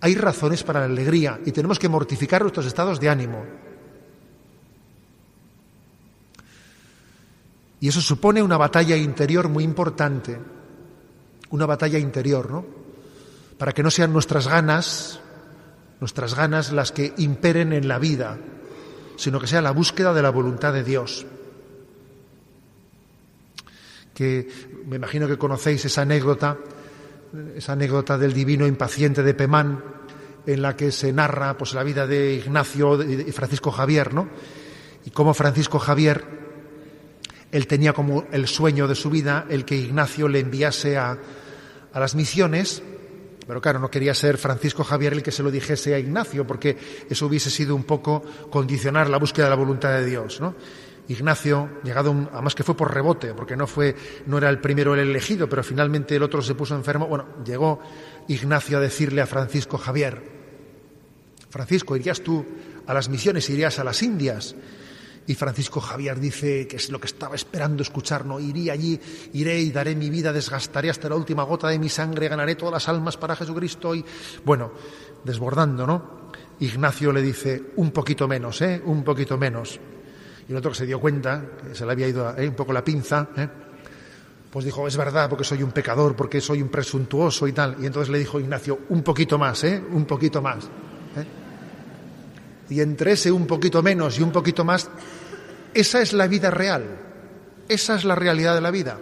Hay 0.00 0.14
razones 0.14 0.64
para 0.64 0.80
la 0.80 0.86
alegría 0.86 1.38
y 1.44 1.52
tenemos 1.52 1.78
que 1.78 1.88
mortificar 1.88 2.42
nuestros 2.42 2.66
estados 2.66 2.98
de 2.98 3.08
ánimo. 3.08 3.44
Y 7.78 7.88
eso 7.88 8.00
supone 8.00 8.42
una 8.42 8.56
batalla 8.56 8.96
interior 8.96 9.48
muy 9.48 9.64
importante 9.64 10.38
una 11.52 11.66
batalla 11.66 11.98
interior, 11.98 12.50
¿no? 12.50 12.64
Para 13.58 13.72
que 13.72 13.82
no 13.82 13.90
sean 13.90 14.12
nuestras 14.12 14.48
ganas, 14.48 15.20
nuestras 16.02 16.34
ganas 16.34 16.72
las 16.72 16.90
que 16.90 17.14
imperen 17.18 17.72
en 17.72 17.86
la 17.86 18.00
vida, 18.00 18.36
sino 19.16 19.38
que 19.38 19.46
sea 19.46 19.62
la 19.62 19.70
búsqueda 19.70 20.12
de 20.12 20.20
la 20.20 20.30
voluntad 20.30 20.72
de 20.72 20.82
Dios. 20.82 21.24
Que 24.12 24.48
me 24.84 24.96
imagino 24.96 25.28
que 25.28 25.38
conocéis 25.38 25.84
esa 25.84 26.02
anécdota, 26.02 26.58
esa 27.54 27.74
anécdota 27.74 28.18
del 28.18 28.32
divino 28.32 28.66
impaciente 28.66 29.22
de 29.22 29.32
Pemán, 29.32 29.80
en 30.44 30.60
la 30.60 30.74
que 30.74 30.90
se 30.90 31.12
narra 31.12 31.56
pues 31.56 31.72
la 31.72 31.84
vida 31.84 32.04
de 32.04 32.34
Ignacio 32.34 33.00
y 33.00 33.30
Francisco 33.30 33.70
Javier, 33.70 34.12
¿no? 34.12 34.28
Y 35.06 35.10
cómo 35.10 35.34
Francisco 35.34 35.78
Javier 35.78 36.24
él 37.52 37.68
tenía 37.68 37.92
como 37.92 38.26
el 38.32 38.48
sueño 38.48 38.88
de 38.88 38.96
su 38.96 39.08
vida 39.08 39.46
el 39.48 39.64
que 39.64 39.76
Ignacio 39.76 40.26
le 40.26 40.40
enviase 40.40 40.98
a, 40.98 41.16
a 41.92 42.00
las 42.00 42.16
misiones, 42.16 42.82
pero 43.52 43.60
claro, 43.60 43.78
no 43.80 43.90
quería 43.90 44.14
ser 44.14 44.38
Francisco 44.38 44.82
Javier 44.82 45.12
el 45.12 45.22
que 45.22 45.30
se 45.30 45.42
lo 45.42 45.50
dijese 45.50 45.94
a 45.94 45.98
Ignacio, 45.98 46.46
porque 46.46 46.74
eso 47.10 47.26
hubiese 47.26 47.50
sido 47.50 47.76
un 47.76 47.84
poco 47.84 48.22
condicionar 48.48 49.10
la 49.10 49.18
búsqueda 49.18 49.44
de 49.44 49.50
la 49.50 49.56
voluntad 49.56 49.90
de 49.90 50.06
Dios, 50.06 50.40
¿no? 50.40 50.54
Ignacio, 51.08 51.68
llegado 51.84 52.12
un, 52.12 52.30
además 52.32 52.54
que 52.54 52.62
fue 52.62 52.74
por 52.74 52.94
rebote, 52.94 53.34
porque 53.34 53.54
no 53.54 53.66
fue, 53.66 53.94
no 54.24 54.38
era 54.38 54.48
el 54.48 54.58
primero 54.58 54.94
el 54.94 55.00
elegido, 55.00 55.50
pero 55.50 55.62
finalmente 55.62 56.16
el 56.16 56.22
otro 56.22 56.40
se 56.40 56.54
puso 56.54 56.74
enfermo. 56.74 57.06
Bueno, 57.06 57.26
llegó 57.44 57.78
Ignacio 58.26 58.78
a 58.78 58.80
decirle 58.80 59.20
a 59.20 59.26
Francisco 59.26 59.76
Javier, 59.76 60.22
Francisco, 61.50 61.94
irías 61.94 62.22
tú 62.22 62.46
a 62.86 62.94
las 62.94 63.10
misiones, 63.10 63.50
irías 63.50 63.78
a 63.78 63.84
las 63.84 64.02
Indias. 64.02 64.56
Y 65.26 65.34
Francisco 65.34 65.80
Javier 65.80 66.18
dice 66.18 66.66
que 66.66 66.76
es 66.76 66.90
lo 66.90 67.00
que 67.00 67.06
estaba 67.06 67.36
esperando 67.36 67.82
escuchar, 67.82 68.26
no 68.26 68.40
iría 68.40 68.72
allí, 68.72 68.98
iré 69.34 69.60
y 69.60 69.70
daré 69.70 69.94
mi 69.94 70.10
vida, 70.10 70.32
desgastaré 70.32 70.90
hasta 70.90 71.08
la 71.08 71.14
última 71.14 71.44
gota 71.44 71.68
de 71.68 71.78
mi 71.78 71.88
sangre, 71.88 72.28
ganaré 72.28 72.56
todas 72.56 72.72
las 72.72 72.88
almas 72.88 73.16
para 73.16 73.36
Jesucristo 73.36 73.94
y 73.94 74.04
bueno, 74.44 74.72
desbordando, 75.24 75.86
¿no? 75.86 76.22
Ignacio 76.60 77.12
le 77.12 77.22
dice 77.22 77.62
un 77.76 77.90
poquito 77.90 78.26
menos, 78.26 78.60
¿eh? 78.62 78.82
Un 78.84 79.04
poquito 79.04 79.38
menos. 79.38 79.78
Y 80.48 80.52
el 80.52 80.58
otro 80.58 80.72
que 80.72 80.78
se 80.78 80.86
dio 80.86 81.00
cuenta, 81.00 81.44
que 81.68 81.74
se 81.74 81.86
le 81.86 81.92
había 81.92 82.08
ido 82.08 82.36
¿eh? 82.36 82.48
un 82.48 82.54
poco 82.54 82.72
la 82.72 82.84
pinza, 82.84 83.28
¿eh? 83.36 83.48
pues 84.50 84.64
dijo, 84.64 84.86
es 84.86 84.96
verdad, 84.96 85.30
porque 85.30 85.44
soy 85.44 85.62
un 85.62 85.72
pecador, 85.72 86.14
porque 86.14 86.40
soy 86.40 86.60
un 86.60 86.68
presuntuoso 86.68 87.48
y 87.48 87.52
tal. 87.52 87.76
Y 87.80 87.86
entonces 87.86 88.10
le 88.10 88.18
dijo 88.18 88.38
Ignacio, 88.38 88.80
un 88.90 89.02
poquito 89.02 89.38
más, 89.38 89.64
¿eh? 89.64 89.82
Un 89.92 90.04
poquito 90.04 90.42
más. 90.42 90.66
¿eh? 91.16 91.41
Y 92.72 92.80
entre 92.80 93.12
ese 93.12 93.30
un 93.30 93.46
poquito 93.46 93.82
menos 93.82 94.18
y 94.18 94.22
un 94.22 94.32
poquito 94.32 94.64
más 94.64 94.88
Esa 95.74 96.00
es 96.00 96.14
la 96.14 96.26
vida 96.26 96.50
real. 96.50 96.84
Esa 97.68 97.96
es 97.96 98.04
la 98.04 98.14
realidad 98.14 98.54
de 98.54 98.62
la 98.62 98.70
vida. 98.70 98.98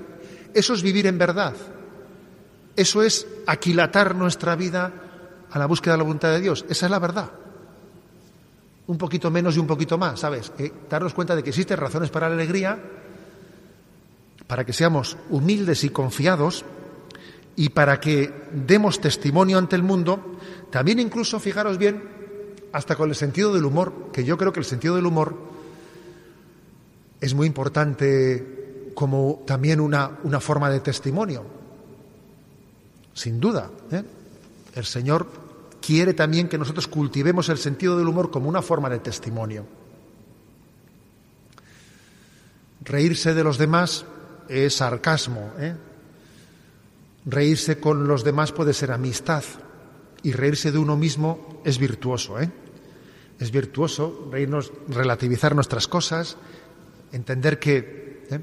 Eso 0.53 0.75
es 0.75 0.83
vivir 0.83 1.07
en 1.07 1.19
verdad. 1.19 1.55
Eso 2.75 3.03
es 3.03 3.27
aquilatar 3.47 4.17
nuestra 4.17 4.57
vida 4.57 4.93
a 5.51 5.59
la 5.59 5.67
búsqueda 5.67 5.95
de 5.95 5.99
la 5.99 6.05
voluntad 6.05 6.31
de 6.31 6.41
Dios. 6.41 6.65
Esa 6.69 6.87
es 6.87 6.91
la 6.91 6.99
verdad. 6.99 7.31
Un 8.89 8.99
poquito 8.99 9.31
menos 9.31 9.57
y 9.57 9.61
un 9.61 9.67
poquito 9.69 9.97
más, 9.99 10.19
¿sabes? 10.19 10.53
Darnos 10.89 11.15
cuenta 11.15 11.37
de 11.37 11.43
que 11.45 11.51
existen 11.51 11.77
razones 11.77 12.11
para 12.11 12.29
la 12.29 12.35
alegría, 12.35 12.77
para 14.49 14.65
que 14.65 14.73
seamos 14.73 15.17
humildes 15.31 15.85
y 15.85 15.91
confiados 15.91 16.65
y 17.55 17.69
para 17.69 18.01
que 18.01 18.33
demos 18.53 19.01
testimonio 19.01 19.59
ante 19.59 19.77
el 19.77 19.83
mundo, 19.85 20.39
también 20.71 20.99
incluso, 20.99 21.39
fijaros 21.39 21.79
bien, 21.79 22.20
hasta 22.73 22.97
con 22.97 23.09
el 23.09 23.15
sentido 23.15 23.53
del 23.53 23.65
humor, 23.65 24.11
que 24.13 24.25
yo 24.25 24.37
creo 24.39 24.53
que 24.53 24.61
el 24.61 24.67
sentido 24.67 24.97
del 24.97 25.07
humor 25.07 25.37
es 27.21 27.35
muy 27.35 27.47
importante 27.47 28.93
como 28.95 29.43
también 29.47 29.81
una, 29.81 30.19
una 30.25 30.41
forma 30.41 30.71
de 30.71 30.81
testimonio. 30.81 31.45
Sin 33.13 33.41
duda. 33.41 33.71
¿eh? 33.91 34.03
El 34.75 34.85
Señor 34.85 35.27
quiere 35.81 36.15
también 36.15 36.49
que 36.49 36.59
nosotros 36.59 36.87
cultivemos 36.87 37.49
el 37.49 37.59
sentido 37.59 37.99
del 37.99 38.09
humor 38.09 38.31
como 38.31 38.49
una 38.49 38.63
forma 38.63 38.89
de 38.89 38.99
testimonio. 38.99 39.67
Reírse 42.83 43.35
de 43.35 43.45
los 43.45 43.59
demás 43.59 44.05
es 44.49 44.77
sarcasmo. 44.77 45.53
¿eh? 45.59 45.75
Reírse 47.27 47.79
con 47.79 48.09
los 48.09 48.25
demás 48.25 48.53
puede 48.53 48.73
ser 48.73 48.93
amistad. 48.93 49.45
Y 50.23 50.33
reírse 50.33 50.73
de 50.73 50.79
uno 50.79 50.97
mismo 50.97 51.61
es 51.65 51.79
virtuoso. 51.79 52.41
¿eh? 52.41 52.51
Es 53.41 53.51
virtuoso 53.51 54.29
reírnos, 54.31 54.73
relativizar 54.89 55.55
nuestras 55.55 55.89
cosas, 55.89 56.37
entender 57.11 57.59
que, 57.59 58.23
¿eh? 58.31 58.41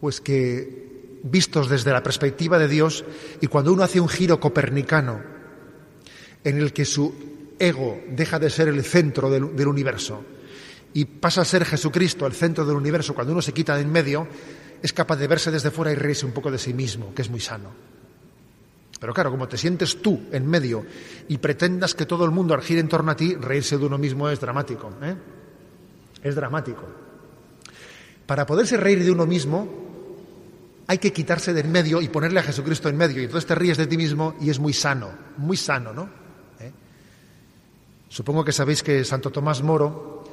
pues 0.00 0.20
que 0.20 1.18
vistos 1.22 1.68
desde 1.68 1.92
la 1.92 2.02
perspectiva 2.02 2.58
de 2.58 2.68
Dios 2.68 3.04
y 3.40 3.46
cuando 3.46 3.72
uno 3.72 3.82
hace 3.82 4.00
un 4.00 4.08
giro 4.08 4.40
copernicano 4.40 5.22
en 6.44 6.58
el 6.58 6.72
que 6.72 6.84
su 6.84 7.14
ego 7.58 8.00
deja 8.08 8.38
de 8.38 8.50
ser 8.50 8.68
el 8.68 8.82
centro 8.84 9.30
del, 9.30 9.54
del 9.54 9.68
universo 9.68 10.24
y 10.92 11.04
pasa 11.04 11.42
a 11.42 11.44
ser 11.44 11.64
Jesucristo 11.64 12.26
el 12.26 12.32
centro 12.32 12.64
del 12.64 12.76
universo, 12.76 13.14
cuando 13.14 13.32
uno 13.32 13.42
se 13.42 13.52
quita 13.52 13.76
de 13.76 13.82
en 13.82 13.92
medio, 13.92 14.26
es 14.82 14.92
capaz 14.92 15.16
de 15.16 15.28
verse 15.28 15.50
desde 15.50 15.70
fuera 15.70 15.92
y 15.92 15.94
reírse 15.94 16.26
un 16.26 16.32
poco 16.32 16.50
de 16.50 16.58
sí 16.58 16.74
mismo, 16.74 17.14
que 17.14 17.22
es 17.22 17.30
muy 17.30 17.40
sano. 17.40 17.70
Pero 19.00 19.14
claro, 19.14 19.30
como 19.30 19.48
te 19.48 19.56
sientes 19.56 20.02
tú 20.02 20.28
en 20.30 20.46
medio 20.46 20.84
y 21.26 21.38
pretendas 21.38 21.94
que 21.94 22.04
todo 22.04 22.26
el 22.26 22.30
mundo 22.30 22.56
gire 22.60 22.80
en 22.80 22.88
torno 22.88 23.10
a 23.10 23.16
ti, 23.16 23.34
reírse 23.34 23.78
de 23.78 23.86
uno 23.86 23.96
mismo 23.96 24.28
es 24.28 24.38
dramático. 24.38 24.92
¿eh? 25.02 25.16
Es 26.22 26.34
dramático. 26.34 26.86
Para 28.26 28.44
poderse 28.44 28.76
reír 28.76 29.02
de 29.02 29.10
uno 29.10 29.24
mismo, 29.24 29.66
hay 30.86 30.98
que 30.98 31.14
quitarse 31.14 31.54
de 31.54 31.60
en 31.60 31.72
medio 31.72 32.02
y 32.02 32.08
ponerle 32.08 32.40
a 32.40 32.42
Jesucristo 32.42 32.90
en 32.90 32.98
medio. 32.98 33.22
Y 33.22 33.24
entonces 33.24 33.46
te 33.46 33.54
ríes 33.54 33.78
de 33.78 33.86
ti 33.86 33.96
mismo 33.96 34.34
y 34.38 34.50
es 34.50 34.58
muy 34.58 34.74
sano, 34.74 35.10
muy 35.38 35.56
sano, 35.56 35.94
¿no? 35.94 36.10
¿Eh? 36.60 36.70
Supongo 38.10 38.44
que 38.44 38.52
sabéis 38.52 38.82
que 38.82 39.02
Santo 39.04 39.30
Tomás 39.30 39.62
Moro 39.62 40.24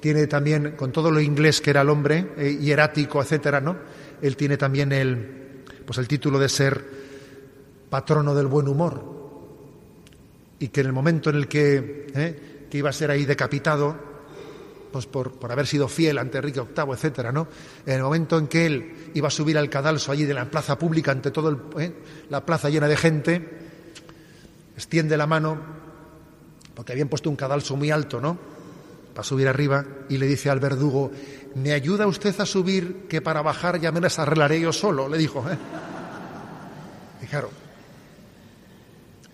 tiene 0.00 0.26
también, 0.26 0.76
con 0.76 0.92
todo 0.92 1.10
lo 1.10 1.20
inglés 1.20 1.60
que 1.60 1.70
era 1.70 1.82
el 1.82 1.90
hombre, 1.90 2.32
eh, 2.38 2.56
hierático, 2.58 3.20
etcétera, 3.20 3.60
¿no? 3.60 3.76
Él 4.22 4.34
tiene 4.34 4.56
también 4.56 4.92
el, 4.92 5.64
pues 5.84 5.98
el 5.98 6.08
título 6.08 6.38
de 6.38 6.48
ser 6.48 7.03
patrono 7.94 8.34
del 8.34 8.48
buen 8.48 8.66
humor. 8.66 9.04
Y 10.58 10.66
que 10.66 10.80
en 10.80 10.88
el 10.88 10.92
momento 10.92 11.30
en 11.30 11.36
el 11.36 11.46
que, 11.46 12.08
eh, 12.12 12.66
que 12.68 12.78
iba 12.78 12.90
a 12.90 12.92
ser 12.92 13.08
ahí 13.08 13.24
decapitado, 13.24 13.96
pues 14.90 15.06
por, 15.06 15.30
por, 15.34 15.52
haber 15.52 15.68
sido 15.68 15.86
fiel 15.86 16.18
ante 16.18 16.38
Enrique 16.38 16.60
VIII, 16.60 16.92
etcétera, 16.92 17.30
¿no? 17.30 17.46
En 17.86 17.94
el 17.94 18.02
momento 18.02 18.36
en 18.36 18.48
que 18.48 18.66
él 18.66 19.10
iba 19.14 19.28
a 19.28 19.30
subir 19.30 19.56
al 19.56 19.70
cadalso 19.70 20.10
allí 20.10 20.24
de 20.24 20.34
la 20.34 20.50
plaza 20.50 20.76
pública 20.76 21.12
ante 21.12 21.30
toda 21.30 21.56
eh, 21.78 21.92
la 22.30 22.44
plaza 22.44 22.68
llena 22.68 22.88
de 22.88 22.96
gente, 22.96 23.48
extiende 24.74 25.16
la 25.16 25.28
mano, 25.28 25.56
porque 26.74 26.90
habían 26.90 27.06
puesto 27.06 27.30
un 27.30 27.36
cadalso 27.36 27.76
muy 27.76 27.92
alto, 27.92 28.20
¿no? 28.20 28.36
para 29.14 29.22
subir 29.22 29.46
arriba 29.46 29.84
y 30.08 30.18
le 30.18 30.26
dice 30.26 30.50
al 30.50 30.58
verdugo, 30.58 31.12
¿me 31.54 31.72
ayuda 31.72 32.08
usted 32.08 32.34
a 32.40 32.44
subir 32.44 33.06
que 33.08 33.22
para 33.22 33.40
bajar 33.40 33.78
ya 33.80 33.92
me 33.92 34.00
las 34.00 34.18
arreglaré 34.18 34.60
yo 34.60 34.72
solo? 34.72 35.08
Le 35.08 35.16
dijo. 35.16 35.44
¿eh? 35.48 35.56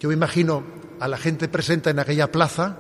Yo 0.01 0.09
me 0.09 0.15
imagino 0.15 0.65
a 0.99 1.07
la 1.07 1.19
gente 1.19 1.47
presente 1.49 1.91
en 1.91 1.99
aquella 1.99 2.33
plaza 2.33 2.79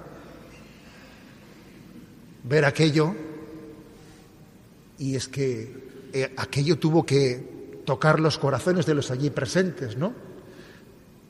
ver 2.44 2.64
aquello 2.64 3.14
y 4.98 5.14
es 5.16 5.28
que 5.28 6.08
eh, 6.14 6.32
aquello 6.38 6.78
tuvo 6.78 7.04
que 7.04 7.82
tocar 7.84 8.20
los 8.20 8.38
corazones 8.38 8.86
de 8.86 8.94
los 8.94 9.10
allí 9.10 9.28
presentes, 9.28 9.98
¿no? 9.98 10.14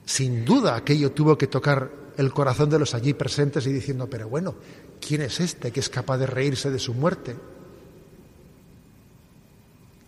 Sin 0.05 0.45
duda 0.45 0.77
aquello 0.77 1.11
tuvo 1.11 1.37
que 1.37 1.49
tocar 1.49 1.91
el 2.17 2.33
corazón 2.33 2.71
de 2.71 2.79
los 2.79 2.95
allí 2.95 3.15
presentes 3.15 3.67
y 3.67 3.73
diciendo, 3.73 4.09
pero 4.09 4.29
bueno, 4.29 4.55
¿quién 5.01 5.23
es 5.23 5.41
este 5.41 5.73
que 5.73 5.81
es 5.81 5.89
capaz 5.89 6.19
de 6.19 6.27
reírse 6.27 6.71
de 6.71 6.79
su 6.79 6.95
muerte? 6.95 7.37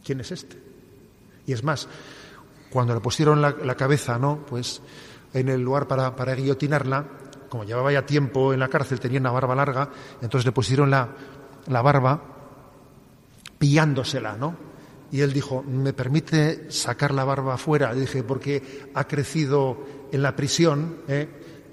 ¿Quién 0.05 0.21
es 0.21 0.31
este? 0.31 0.57
Y 1.47 1.53
es 1.53 1.65
más, 1.65 1.89
cuando 2.71 2.95
le 2.95 3.01
pusieron 3.01 3.43
la, 3.43 3.51
la 3.51 3.77
cabeza, 3.77 4.19
¿no? 4.19 4.45
Pues 4.47 4.81
en 5.33 5.49
el 5.49 5.61
lugar 5.61 5.87
para, 5.87 6.15
para, 6.15 6.35
guillotinarla, 6.35 7.07
como 7.49 7.65
llevaba 7.65 7.93
ya 7.93 8.07
tiempo 8.07 8.53
en 8.53 8.61
la 8.61 8.69
cárcel, 8.69 9.01
tenía 9.01 9.21
una 9.21 9.31
barba 9.31 9.55
larga, 9.55 9.91
entonces 10.21 10.47
le 10.47 10.53
pusieron 10.53 10.91
la, 10.91 11.09
la 11.67 11.83
barba 11.83 12.21
pillándosela, 13.59 14.37
¿no? 14.37 14.57
Y 15.13 15.21
él 15.21 15.33
dijo, 15.33 15.63
¿me 15.63 15.93
permite 15.93 16.71
sacar 16.71 17.13
la 17.13 17.25
barba 17.25 17.55
afuera? 17.55 17.93
Le 17.93 18.01
dije, 18.01 18.23
porque 18.23 18.91
ha 18.95 19.07
crecido 19.07 19.79
en 20.11 20.23
la 20.23 20.35
prisión, 20.35 20.97
¿eh? 21.07 21.29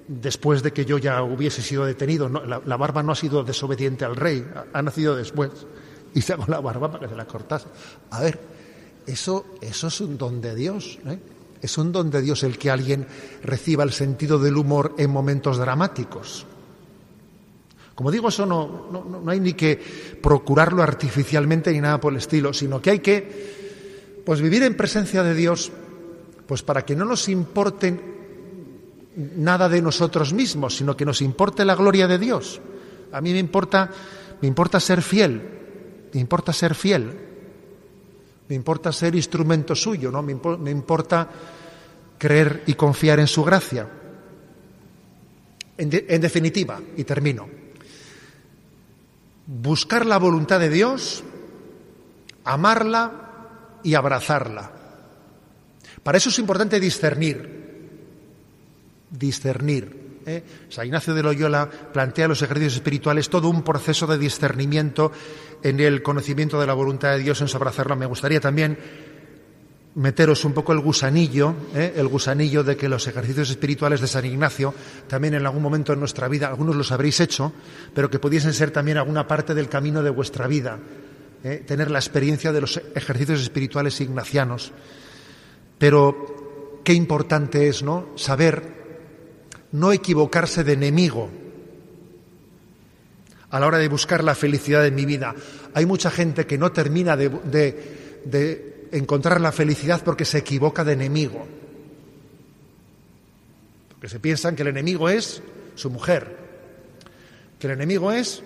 después 0.09 0.63
de 0.63 0.73
que 0.73 0.85
yo 0.85 0.97
ya 0.97 1.23
hubiese 1.23 1.61
sido 1.61 1.85
detenido. 1.85 2.27
No, 2.27 2.43
la, 2.43 2.77
barba 2.77 3.01
no 3.01 3.13
ha 3.13 3.15
sido 3.15 3.43
desobediente 3.43 4.03
al 4.03 4.15
rey, 4.15 4.45
ha, 4.73 4.81
nacido 4.81 5.15
después. 5.15 5.51
Y 6.11 6.21
sacó 6.21 6.45
la 6.47 6.59
barba 6.59 6.91
para 6.91 7.03
que 7.03 7.09
se 7.09 7.15
la 7.15 7.27
cortase. 7.27 7.67
A 8.09 8.21
ver, 8.21 8.39
eso, 9.05 9.45
eso 9.61 9.87
es 9.87 10.01
un 10.01 10.17
don 10.17 10.41
de 10.41 10.55
Dios. 10.55 10.97
¿eh? 11.05 11.19
Es 11.61 11.77
un 11.77 11.91
don 11.91 12.09
de 12.09 12.21
Dios 12.21 12.43
el 12.43 12.57
que 12.57 12.69
alguien 12.69 13.05
reciba 13.43 13.83
el 13.83 13.91
sentido 13.91 14.39
del 14.39 14.57
humor 14.57 14.95
en 14.97 15.09
momentos 15.09 15.57
dramáticos. 15.57 16.45
Como 17.95 18.11
digo, 18.11 18.29
eso 18.29 18.45
no, 18.45 18.87
no, 18.91 19.03
no 19.21 19.31
hay 19.31 19.41
ni 19.41 19.53
que 19.53 19.77
procurarlo 20.21 20.81
artificialmente 20.81 21.71
ni 21.73 21.81
nada 21.81 21.99
por 21.99 22.13
el 22.13 22.19
estilo, 22.19 22.53
sino 22.53 22.81
que 22.81 22.91
hay 22.91 22.99
que 22.99 24.21
pues, 24.25 24.41
vivir 24.41 24.63
en 24.63 24.77
presencia 24.77 25.21
de 25.21 25.35
Dios 25.35 25.71
pues 26.47 26.63
para 26.63 26.83
que 26.83 26.95
no 26.95 27.05
nos 27.05 27.29
importen 27.29 28.01
nada 29.35 29.69
de 29.69 29.81
nosotros 29.81 30.33
mismos, 30.33 30.77
sino 30.77 30.95
que 30.95 31.05
nos 31.05 31.21
importe 31.21 31.65
la 31.65 31.75
gloria 31.75 32.07
de 32.07 32.17
Dios. 32.17 32.59
A 33.11 33.21
mí 33.21 33.33
me 33.33 33.39
importa, 33.39 33.91
me 34.41 34.47
importa 34.47 34.79
ser 34.79 35.01
fiel, 35.01 35.41
me 36.11 36.19
importa 36.19 36.53
ser 36.53 36.73
fiel, 36.73 37.28
me 38.49 38.55
importa 38.55 38.91
ser 38.91 39.15
instrumento 39.15 39.75
suyo, 39.75 40.11
¿no? 40.11 40.23
me, 40.23 40.31
impo 40.31 40.57
me 40.57 40.71
importa 40.71 41.29
creer 42.17 42.63
y 42.65 42.73
confiar 42.73 43.19
en 43.19 43.27
su 43.27 43.43
gracia. 43.43 43.87
En, 45.77 45.89
de 45.89 46.05
en 46.09 46.19
definitiva, 46.19 46.81
y 46.97 47.05
termino, 47.05 47.47
buscar 49.45 50.05
la 50.05 50.17
voluntad 50.17 50.59
de 50.59 50.69
Dios, 50.69 51.23
amarla 52.43 53.79
y 53.83 53.93
abrazarla. 53.93 54.71
Para 56.03 56.17
eso 56.17 56.29
es 56.29 56.39
importante 56.39 56.79
discernir, 56.79 57.87
discernir. 59.09 60.21
¿eh? 60.25 60.43
San 60.69 60.85
Ignacio 60.85 61.13
de 61.13 61.23
Loyola 61.23 61.69
plantea 61.69 62.27
los 62.27 62.41
ejercicios 62.41 62.75
espirituales 62.75 63.29
todo 63.29 63.49
un 63.49 63.63
proceso 63.63 64.07
de 64.07 64.17
discernimiento 64.17 65.11
en 65.63 65.79
el 65.79 66.01
conocimiento 66.01 66.59
de 66.59 66.67
la 66.67 66.73
voluntad 66.73 67.11
de 67.11 67.19
Dios 67.19 67.41
en 67.41 67.47
abrazarla. 67.53 67.95
Me 67.95 68.05
gustaría 68.05 68.39
también 68.39 68.77
meteros 69.95 70.45
un 70.45 70.53
poco 70.53 70.71
el 70.71 70.79
gusanillo, 70.79 71.53
¿eh? 71.75 71.93
el 71.95 72.07
gusanillo 72.07 72.63
de 72.63 72.77
que 72.77 72.87
los 72.87 73.07
ejercicios 73.07 73.49
espirituales 73.49 74.01
de 74.01 74.07
San 74.07 74.25
Ignacio, 74.25 74.73
también 75.07 75.33
en 75.33 75.45
algún 75.45 75.61
momento 75.61 75.93
en 75.93 75.99
nuestra 75.99 76.27
vida, 76.27 76.47
algunos 76.47 76.75
los 76.75 76.91
habréis 76.91 77.19
hecho, 77.19 77.51
pero 77.93 78.09
que 78.09 78.19
pudiesen 78.19 78.53
ser 78.53 78.71
también 78.71 78.97
alguna 78.97 79.27
parte 79.27 79.53
del 79.53 79.67
camino 79.67 80.03
de 80.03 80.09
vuestra 80.09 80.47
vida, 80.47 80.79
¿eh? 81.43 81.63
tener 81.65 81.91
la 81.91 81.99
experiencia 81.99 82.51
de 82.51 82.61
los 82.61 82.81
ejercicios 82.95 83.41
espirituales 83.41 83.99
ignacianos. 83.99 84.71
Pero 85.77 86.81
qué 86.83 86.93
importante 86.93 87.67
es, 87.67 87.83
¿no? 87.83 88.09
Saber 88.15 88.79
no 89.71 89.91
equivocarse 89.91 90.63
de 90.63 90.73
enemigo 90.73 91.29
a 93.51 93.59
la 93.59 93.67
hora 93.67 93.77
de 93.77 93.87
buscar 93.87 94.23
la 94.23 94.35
felicidad 94.35 94.83
de 94.83 94.91
mi 94.91 95.05
vida. 95.05 95.35
Hay 95.73 95.85
mucha 95.85 96.11
gente 96.11 96.45
que 96.45 96.57
no 96.57 96.71
termina 96.71 97.15
de 97.15 98.87
encontrar 98.91 99.41
la 99.41 99.51
felicidad 99.51 100.01
porque 100.03 100.25
se 100.25 100.39
equivoca 100.39 100.83
de 100.83 100.93
enemigo. 100.93 101.45
Porque 103.89 104.09
se 104.09 104.19
piensan 104.19 104.55
que 104.55 104.61
el 104.61 104.69
enemigo 104.69 105.09
es 105.09 105.41
su 105.75 105.89
mujer, 105.89 106.35
que 107.59 107.67
el 107.67 107.73
enemigo 107.73 108.11
es 108.11 108.43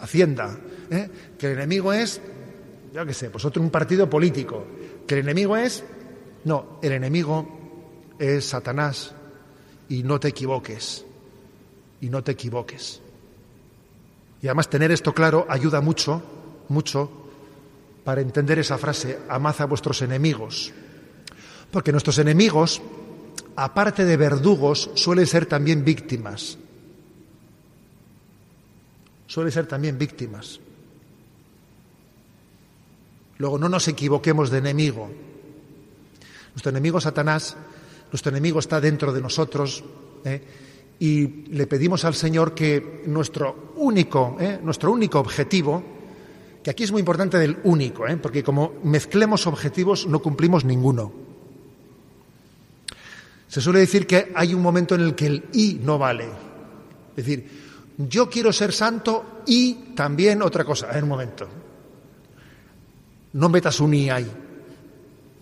Hacienda, 0.00 0.58
¿eh? 0.90 1.10
que 1.38 1.46
el 1.48 1.52
enemigo 1.52 1.92
es, 1.92 2.22
yo 2.94 3.04
qué 3.04 3.12
sé, 3.12 3.28
pues 3.28 3.44
otro 3.44 3.62
un 3.62 3.68
partido 3.68 4.08
político, 4.08 4.66
que 5.06 5.14
el 5.14 5.20
enemigo 5.20 5.58
es, 5.58 5.84
no, 6.44 6.78
el 6.82 6.92
enemigo 6.92 8.16
es 8.18 8.46
Satanás 8.46 9.12
y 9.90 10.02
no 10.02 10.18
te 10.18 10.28
equivoques, 10.28 11.04
y 12.00 12.08
no 12.08 12.24
te 12.24 12.32
equivoques. 12.32 13.02
Y 14.42 14.46
además 14.46 14.70
tener 14.70 14.90
esto 14.90 15.12
claro 15.12 15.46
ayuda 15.48 15.80
mucho, 15.80 16.22
mucho, 16.68 17.10
para 18.04 18.20
entender 18.20 18.58
esa 18.58 18.78
frase, 18.78 19.18
amad 19.28 19.60
a 19.60 19.66
vuestros 19.66 20.00
enemigos. 20.02 20.72
Porque 21.70 21.92
nuestros 21.92 22.18
enemigos, 22.18 22.80
aparte 23.56 24.04
de 24.04 24.16
verdugos, 24.16 24.90
suelen 24.94 25.26
ser 25.26 25.46
también 25.46 25.84
víctimas. 25.84 26.58
Suelen 29.26 29.52
ser 29.52 29.66
también 29.66 29.98
víctimas. 29.98 30.58
Luego, 33.38 33.58
no 33.58 33.68
nos 33.68 33.86
equivoquemos 33.88 34.50
de 34.50 34.58
enemigo. 34.58 35.10
Nuestro 36.52 36.70
enemigo 36.70 37.00
Satanás, 37.00 37.56
nuestro 38.10 38.30
enemigo 38.30 38.58
está 38.58 38.80
dentro 38.80 39.12
de 39.12 39.20
nosotros 39.20 39.84
¿eh? 40.24 40.42
Y 41.00 41.26
le 41.48 41.66
pedimos 41.66 42.04
al 42.04 42.14
Señor 42.14 42.54
que 42.54 43.02
nuestro 43.06 43.72
único, 43.76 44.36
¿eh? 44.38 44.60
nuestro 44.62 44.92
único 44.92 45.18
objetivo, 45.18 45.82
que 46.62 46.70
aquí 46.70 46.84
es 46.84 46.92
muy 46.92 47.00
importante 47.00 47.38
del 47.38 47.56
único, 47.64 48.06
¿eh? 48.06 48.18
porque 48.18 48.44
como 48.44 48.74
mezclemos 48.84 49.46
objetivos 49.46 50.06
no 50.06 50.20
cumplimos 50.20 50.66
ninguno. 50.66 51.10
Se 53.48 53.62
suele 53.62 53.80
decir 53.80 54.06
que 54.06 54.30
hay 54.34 54.52
un 54.52 54.60
momento 54.60 54.94
en 54.94 55.00
el 55.00 55.14
que 55.14 55.26
el 55.26 55.44
y 55.54 55.80
no 55.82 55.98
vale. 55.98 56.26
Es 57.16 57.24
decir, 57.24 57.48
yo 57.96 58.28
quiero 58.28 58.52
ser 58.52 58.72
santo 58.72 59.42
y 59.46 59.94
también 59.96 60.42
otra 60.42 60.64
cosa. 60.64 60.96
En 60.96 61.04
un 61.04 61.08
momento. 61.08 61.48
No 63.32 63.48
metas 63.48 63.80
un 63.80 63.94
i 63.94 64.10
ahí. 64.10 64.30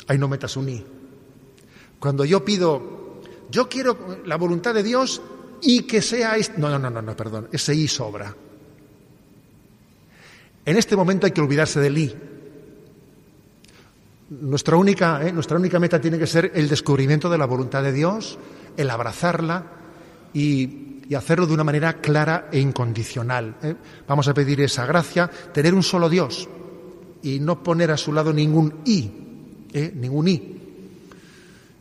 Ahí 0.06 0.16
no 0.18 0.28
metas 0.28 0.56
un 0.56 0.68
i. 0.68 0.84
Cuando 1.98 2.24
yo 2.24 2.44
pido, 2.44 3.20
yo 3.50 3.68
quiero 3.68 4.20
la 4.24 4.36
voluntad 4.36 4.72
de 4.72 4.82
Dios 4.82 5.20
y 5.62 5.82
que 5.82 6.02
sea... 6.02 6.36
No, 6.56 6.68
no, 6.68 6.78
no, 6.78 6.90
no, 6.90 7.02
no, 7.02 7.16
perdón. 7.16 7.48
Ese 7.52 7.74
i 7.74 7.88
sobra. 7.88 8.34
En 10.64 10.76
este 10.76 10.96
momento 10.96 11.26
hay 11.26 11.32
que 11.32 11.40
olvidarse 11.40 11.80
del 11.80 11.98
i. 11.98 12.14
Nuestra 14.30 14.76
única, 14.76 15.26
¿eh? 15.26 15.32
nuestra 15.32 15.56
única 15.56 15.78
meta 15.78 16.00
tiene 16.00 16.18
que 16.18 16.26
ser 16.26 16.52
el 16.54 16.68
descubrimiento 16.68 17.30
de 17.30 17.38
la 17.38 17.46
voluntad 17.46 17.82
de 17.82 17.92
Dios, 17.92 18.38
el 18.76 18.90
abrazarla 18.90 19.64
y, 20.34 21.00
y 21.09 21.14
hacerlo 21.14 21.46
de 21.46 21.54
una 21.54 21.64
manera 21.64 21.94
clara 21.94 22.48
e 22.52 22.61
incondicional. 22.61 23.56
¿eh? 23.62 23.74
Vamos 24.06 24.28
a 24.28 24.34
pedir 24.34 24.61
esa 24.61 24.84
gracia, 24.84 25.30
tener 25.52 25.74
un 25.74 25.82
solo 25.82 26.11
Dios 26.11 26.46
y 27.22 27.40
no 27.40 27.62
poner 27.62 27.90
a 27.90 27.96
su 27.96 28.12
lado 28.12 28.32
ningún 28.32 28.82
i, 28.84 29.11
¿eh? 29.72 29.92
ningún 29.94 30.28
i, 30.28 30.59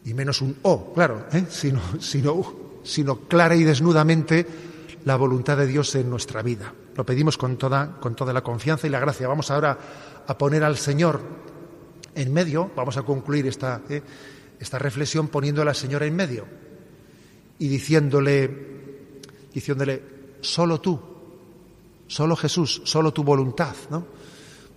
y 0.05 0.13
menos 0.13 0.41
un 0.41 0.55
o, 0.61 0.93
claro, 0.93 1.25
sino, 1.49 1.81
sino, 1.99 2.66
sino 2.87 3.19
clara 3.27 3.55
y 3.55 3.63
desnudamente 3.63 4.45
la 5.05 5.15
voluntad 5.15 5.57
de 5.57 5.67
Dios 5.67 5.93
en 5.95 6.09
nuestra 6.09 6.41
vida. 6.41 6.73
Lo 6.95 7.05
pedimos 7.05 7.37
con 7.37 7.57
toda, 7.57 7.99
con 7.99 8.15
toda 8.15 8.33
la 8.33 8.41
confianza 8.41 8.87
y 8.87 8.89
la 8.89 8.99
gracia. 8.99 9.27
Vamos 9.27 9.51
ahora 9.51 9.77
a 10.25 10.37
poner 10.37 10.63
al 10.63 10.77
Señor 10.77 11.21
en 12.15 12.33
medio, 12.33 12.71
vamos 12.75 12.97
a 12.97 13.03
concluir 13.03 13.45
esta, 13.45 13.81
eh, 13.89 14.01
esta 14.59 14.79
reflexión 14.79 15.27
poniéndole 15.27 15.69
al 15.69 15.75
Señor 15.75 16.03
en 16.03 16.15
medio 16.15 16.45
y 17.59 17.67
diciéndole, 17.67 18.49
diciéndole, 19.53 20.03
solo 20.41 20.81
tú, 20.81 20.99
solo 22.07 22.35
Jesús, 22.35 22.81
solo 22.85 23.13
tu 23.13 23.23
voluntad, 23.23 23.75
¿no? 23.89 24.16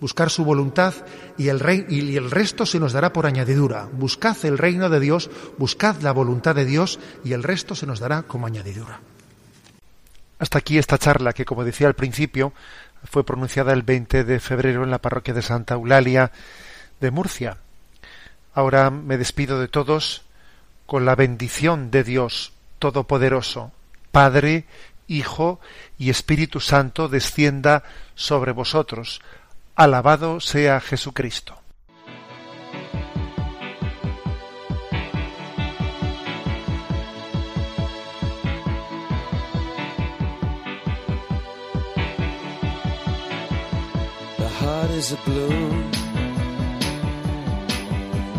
Buscar 0.01 0.29
su 0.29 0.43
voluntad 0.43 0.93
y 1.37 1.47
el, 1.47 1.61
rey, 1.61 1.85
y 1.87 2.17
el 2.17 2.29
resto 2.29 2.65
se 2.65 2.79
nos 2.79 2.91
dará 2.91 3.13
por 3.13 3.25
añadidura. 3.25 3.87
Buscad 3.93 4.35
el 4.43 4.57
reino 4.57 4.89
de 4.89 4.99
Dios, 4.99 5.29
buscad 5.57 6.01
la 6.01 6.11
voluntad 6.11 6.55
de 6.55 6.65
Dios 6.65 6.99
y 7.23 7.31
el 7.31 7.43
resto 7.43 7.75
se 7.75 7.85
nos 7.85 8.01
dará 8.01 8.23
como 8.23 8.47
añadidura. 8.47 8.99
Hasta 10.39 10.57
aquí 10.57 10.79
esta 10.79 10.97
charla 10.97 11.33
que, 11.33 11.45
como 11.45 11.63
decía 11.63 11.87
al 11.87 11.93
principio, 11.93 12.51
fue 13.03 13.23
pronunciada 13.23 13.73
el 13.73 13.83
20 13.83 14.23
de 14.23 14.39
febrero 14.39 14.83
en 14.83 14.91
la 14.91 14.99
parroquia 14.99 15.33
de 15.33 15.43
Santa 15.43 15.75
Eulalia 15.75 16.31
de 16.99 17.11
Murcia. 17.11 17.57
Ahora 18.53 18.89
me 18.89 19.17
despido 19.17 19.59
de 19.59 19.67
todos 19.67 20.23
con 20.85 21.05
la 21.05 21.15
bendición 21.15 21.91
de 21.91 22.03
Dios 22.03 22.53
Todopoderoso, 22.79 23.71
Padre, 24.11 24.65
Hijo 25.07 25.59
y 25.97 26.09
Espíritu 26.09 26.59
Santo 26.59 27.07
descienda 27.07 27.83
sobre 28.15 28.51
vosotros. 28.51 29.21
Alabado 29.75 30.39
sea 30.39 30.67
Jesucristo. 30.79 31.57
Is 44.91 45.13
a 45.13 45.17
balloon 45.25 45.91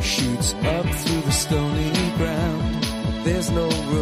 shoots 0.00 0.54
up 0.54 0.86
through 0.86 1.22
the 1.22 1.32
stony 1.32 1.92
ground. 2.18 2.84
There's 3.24 3.50
no 3.50 3.68
room, 3.68 4.01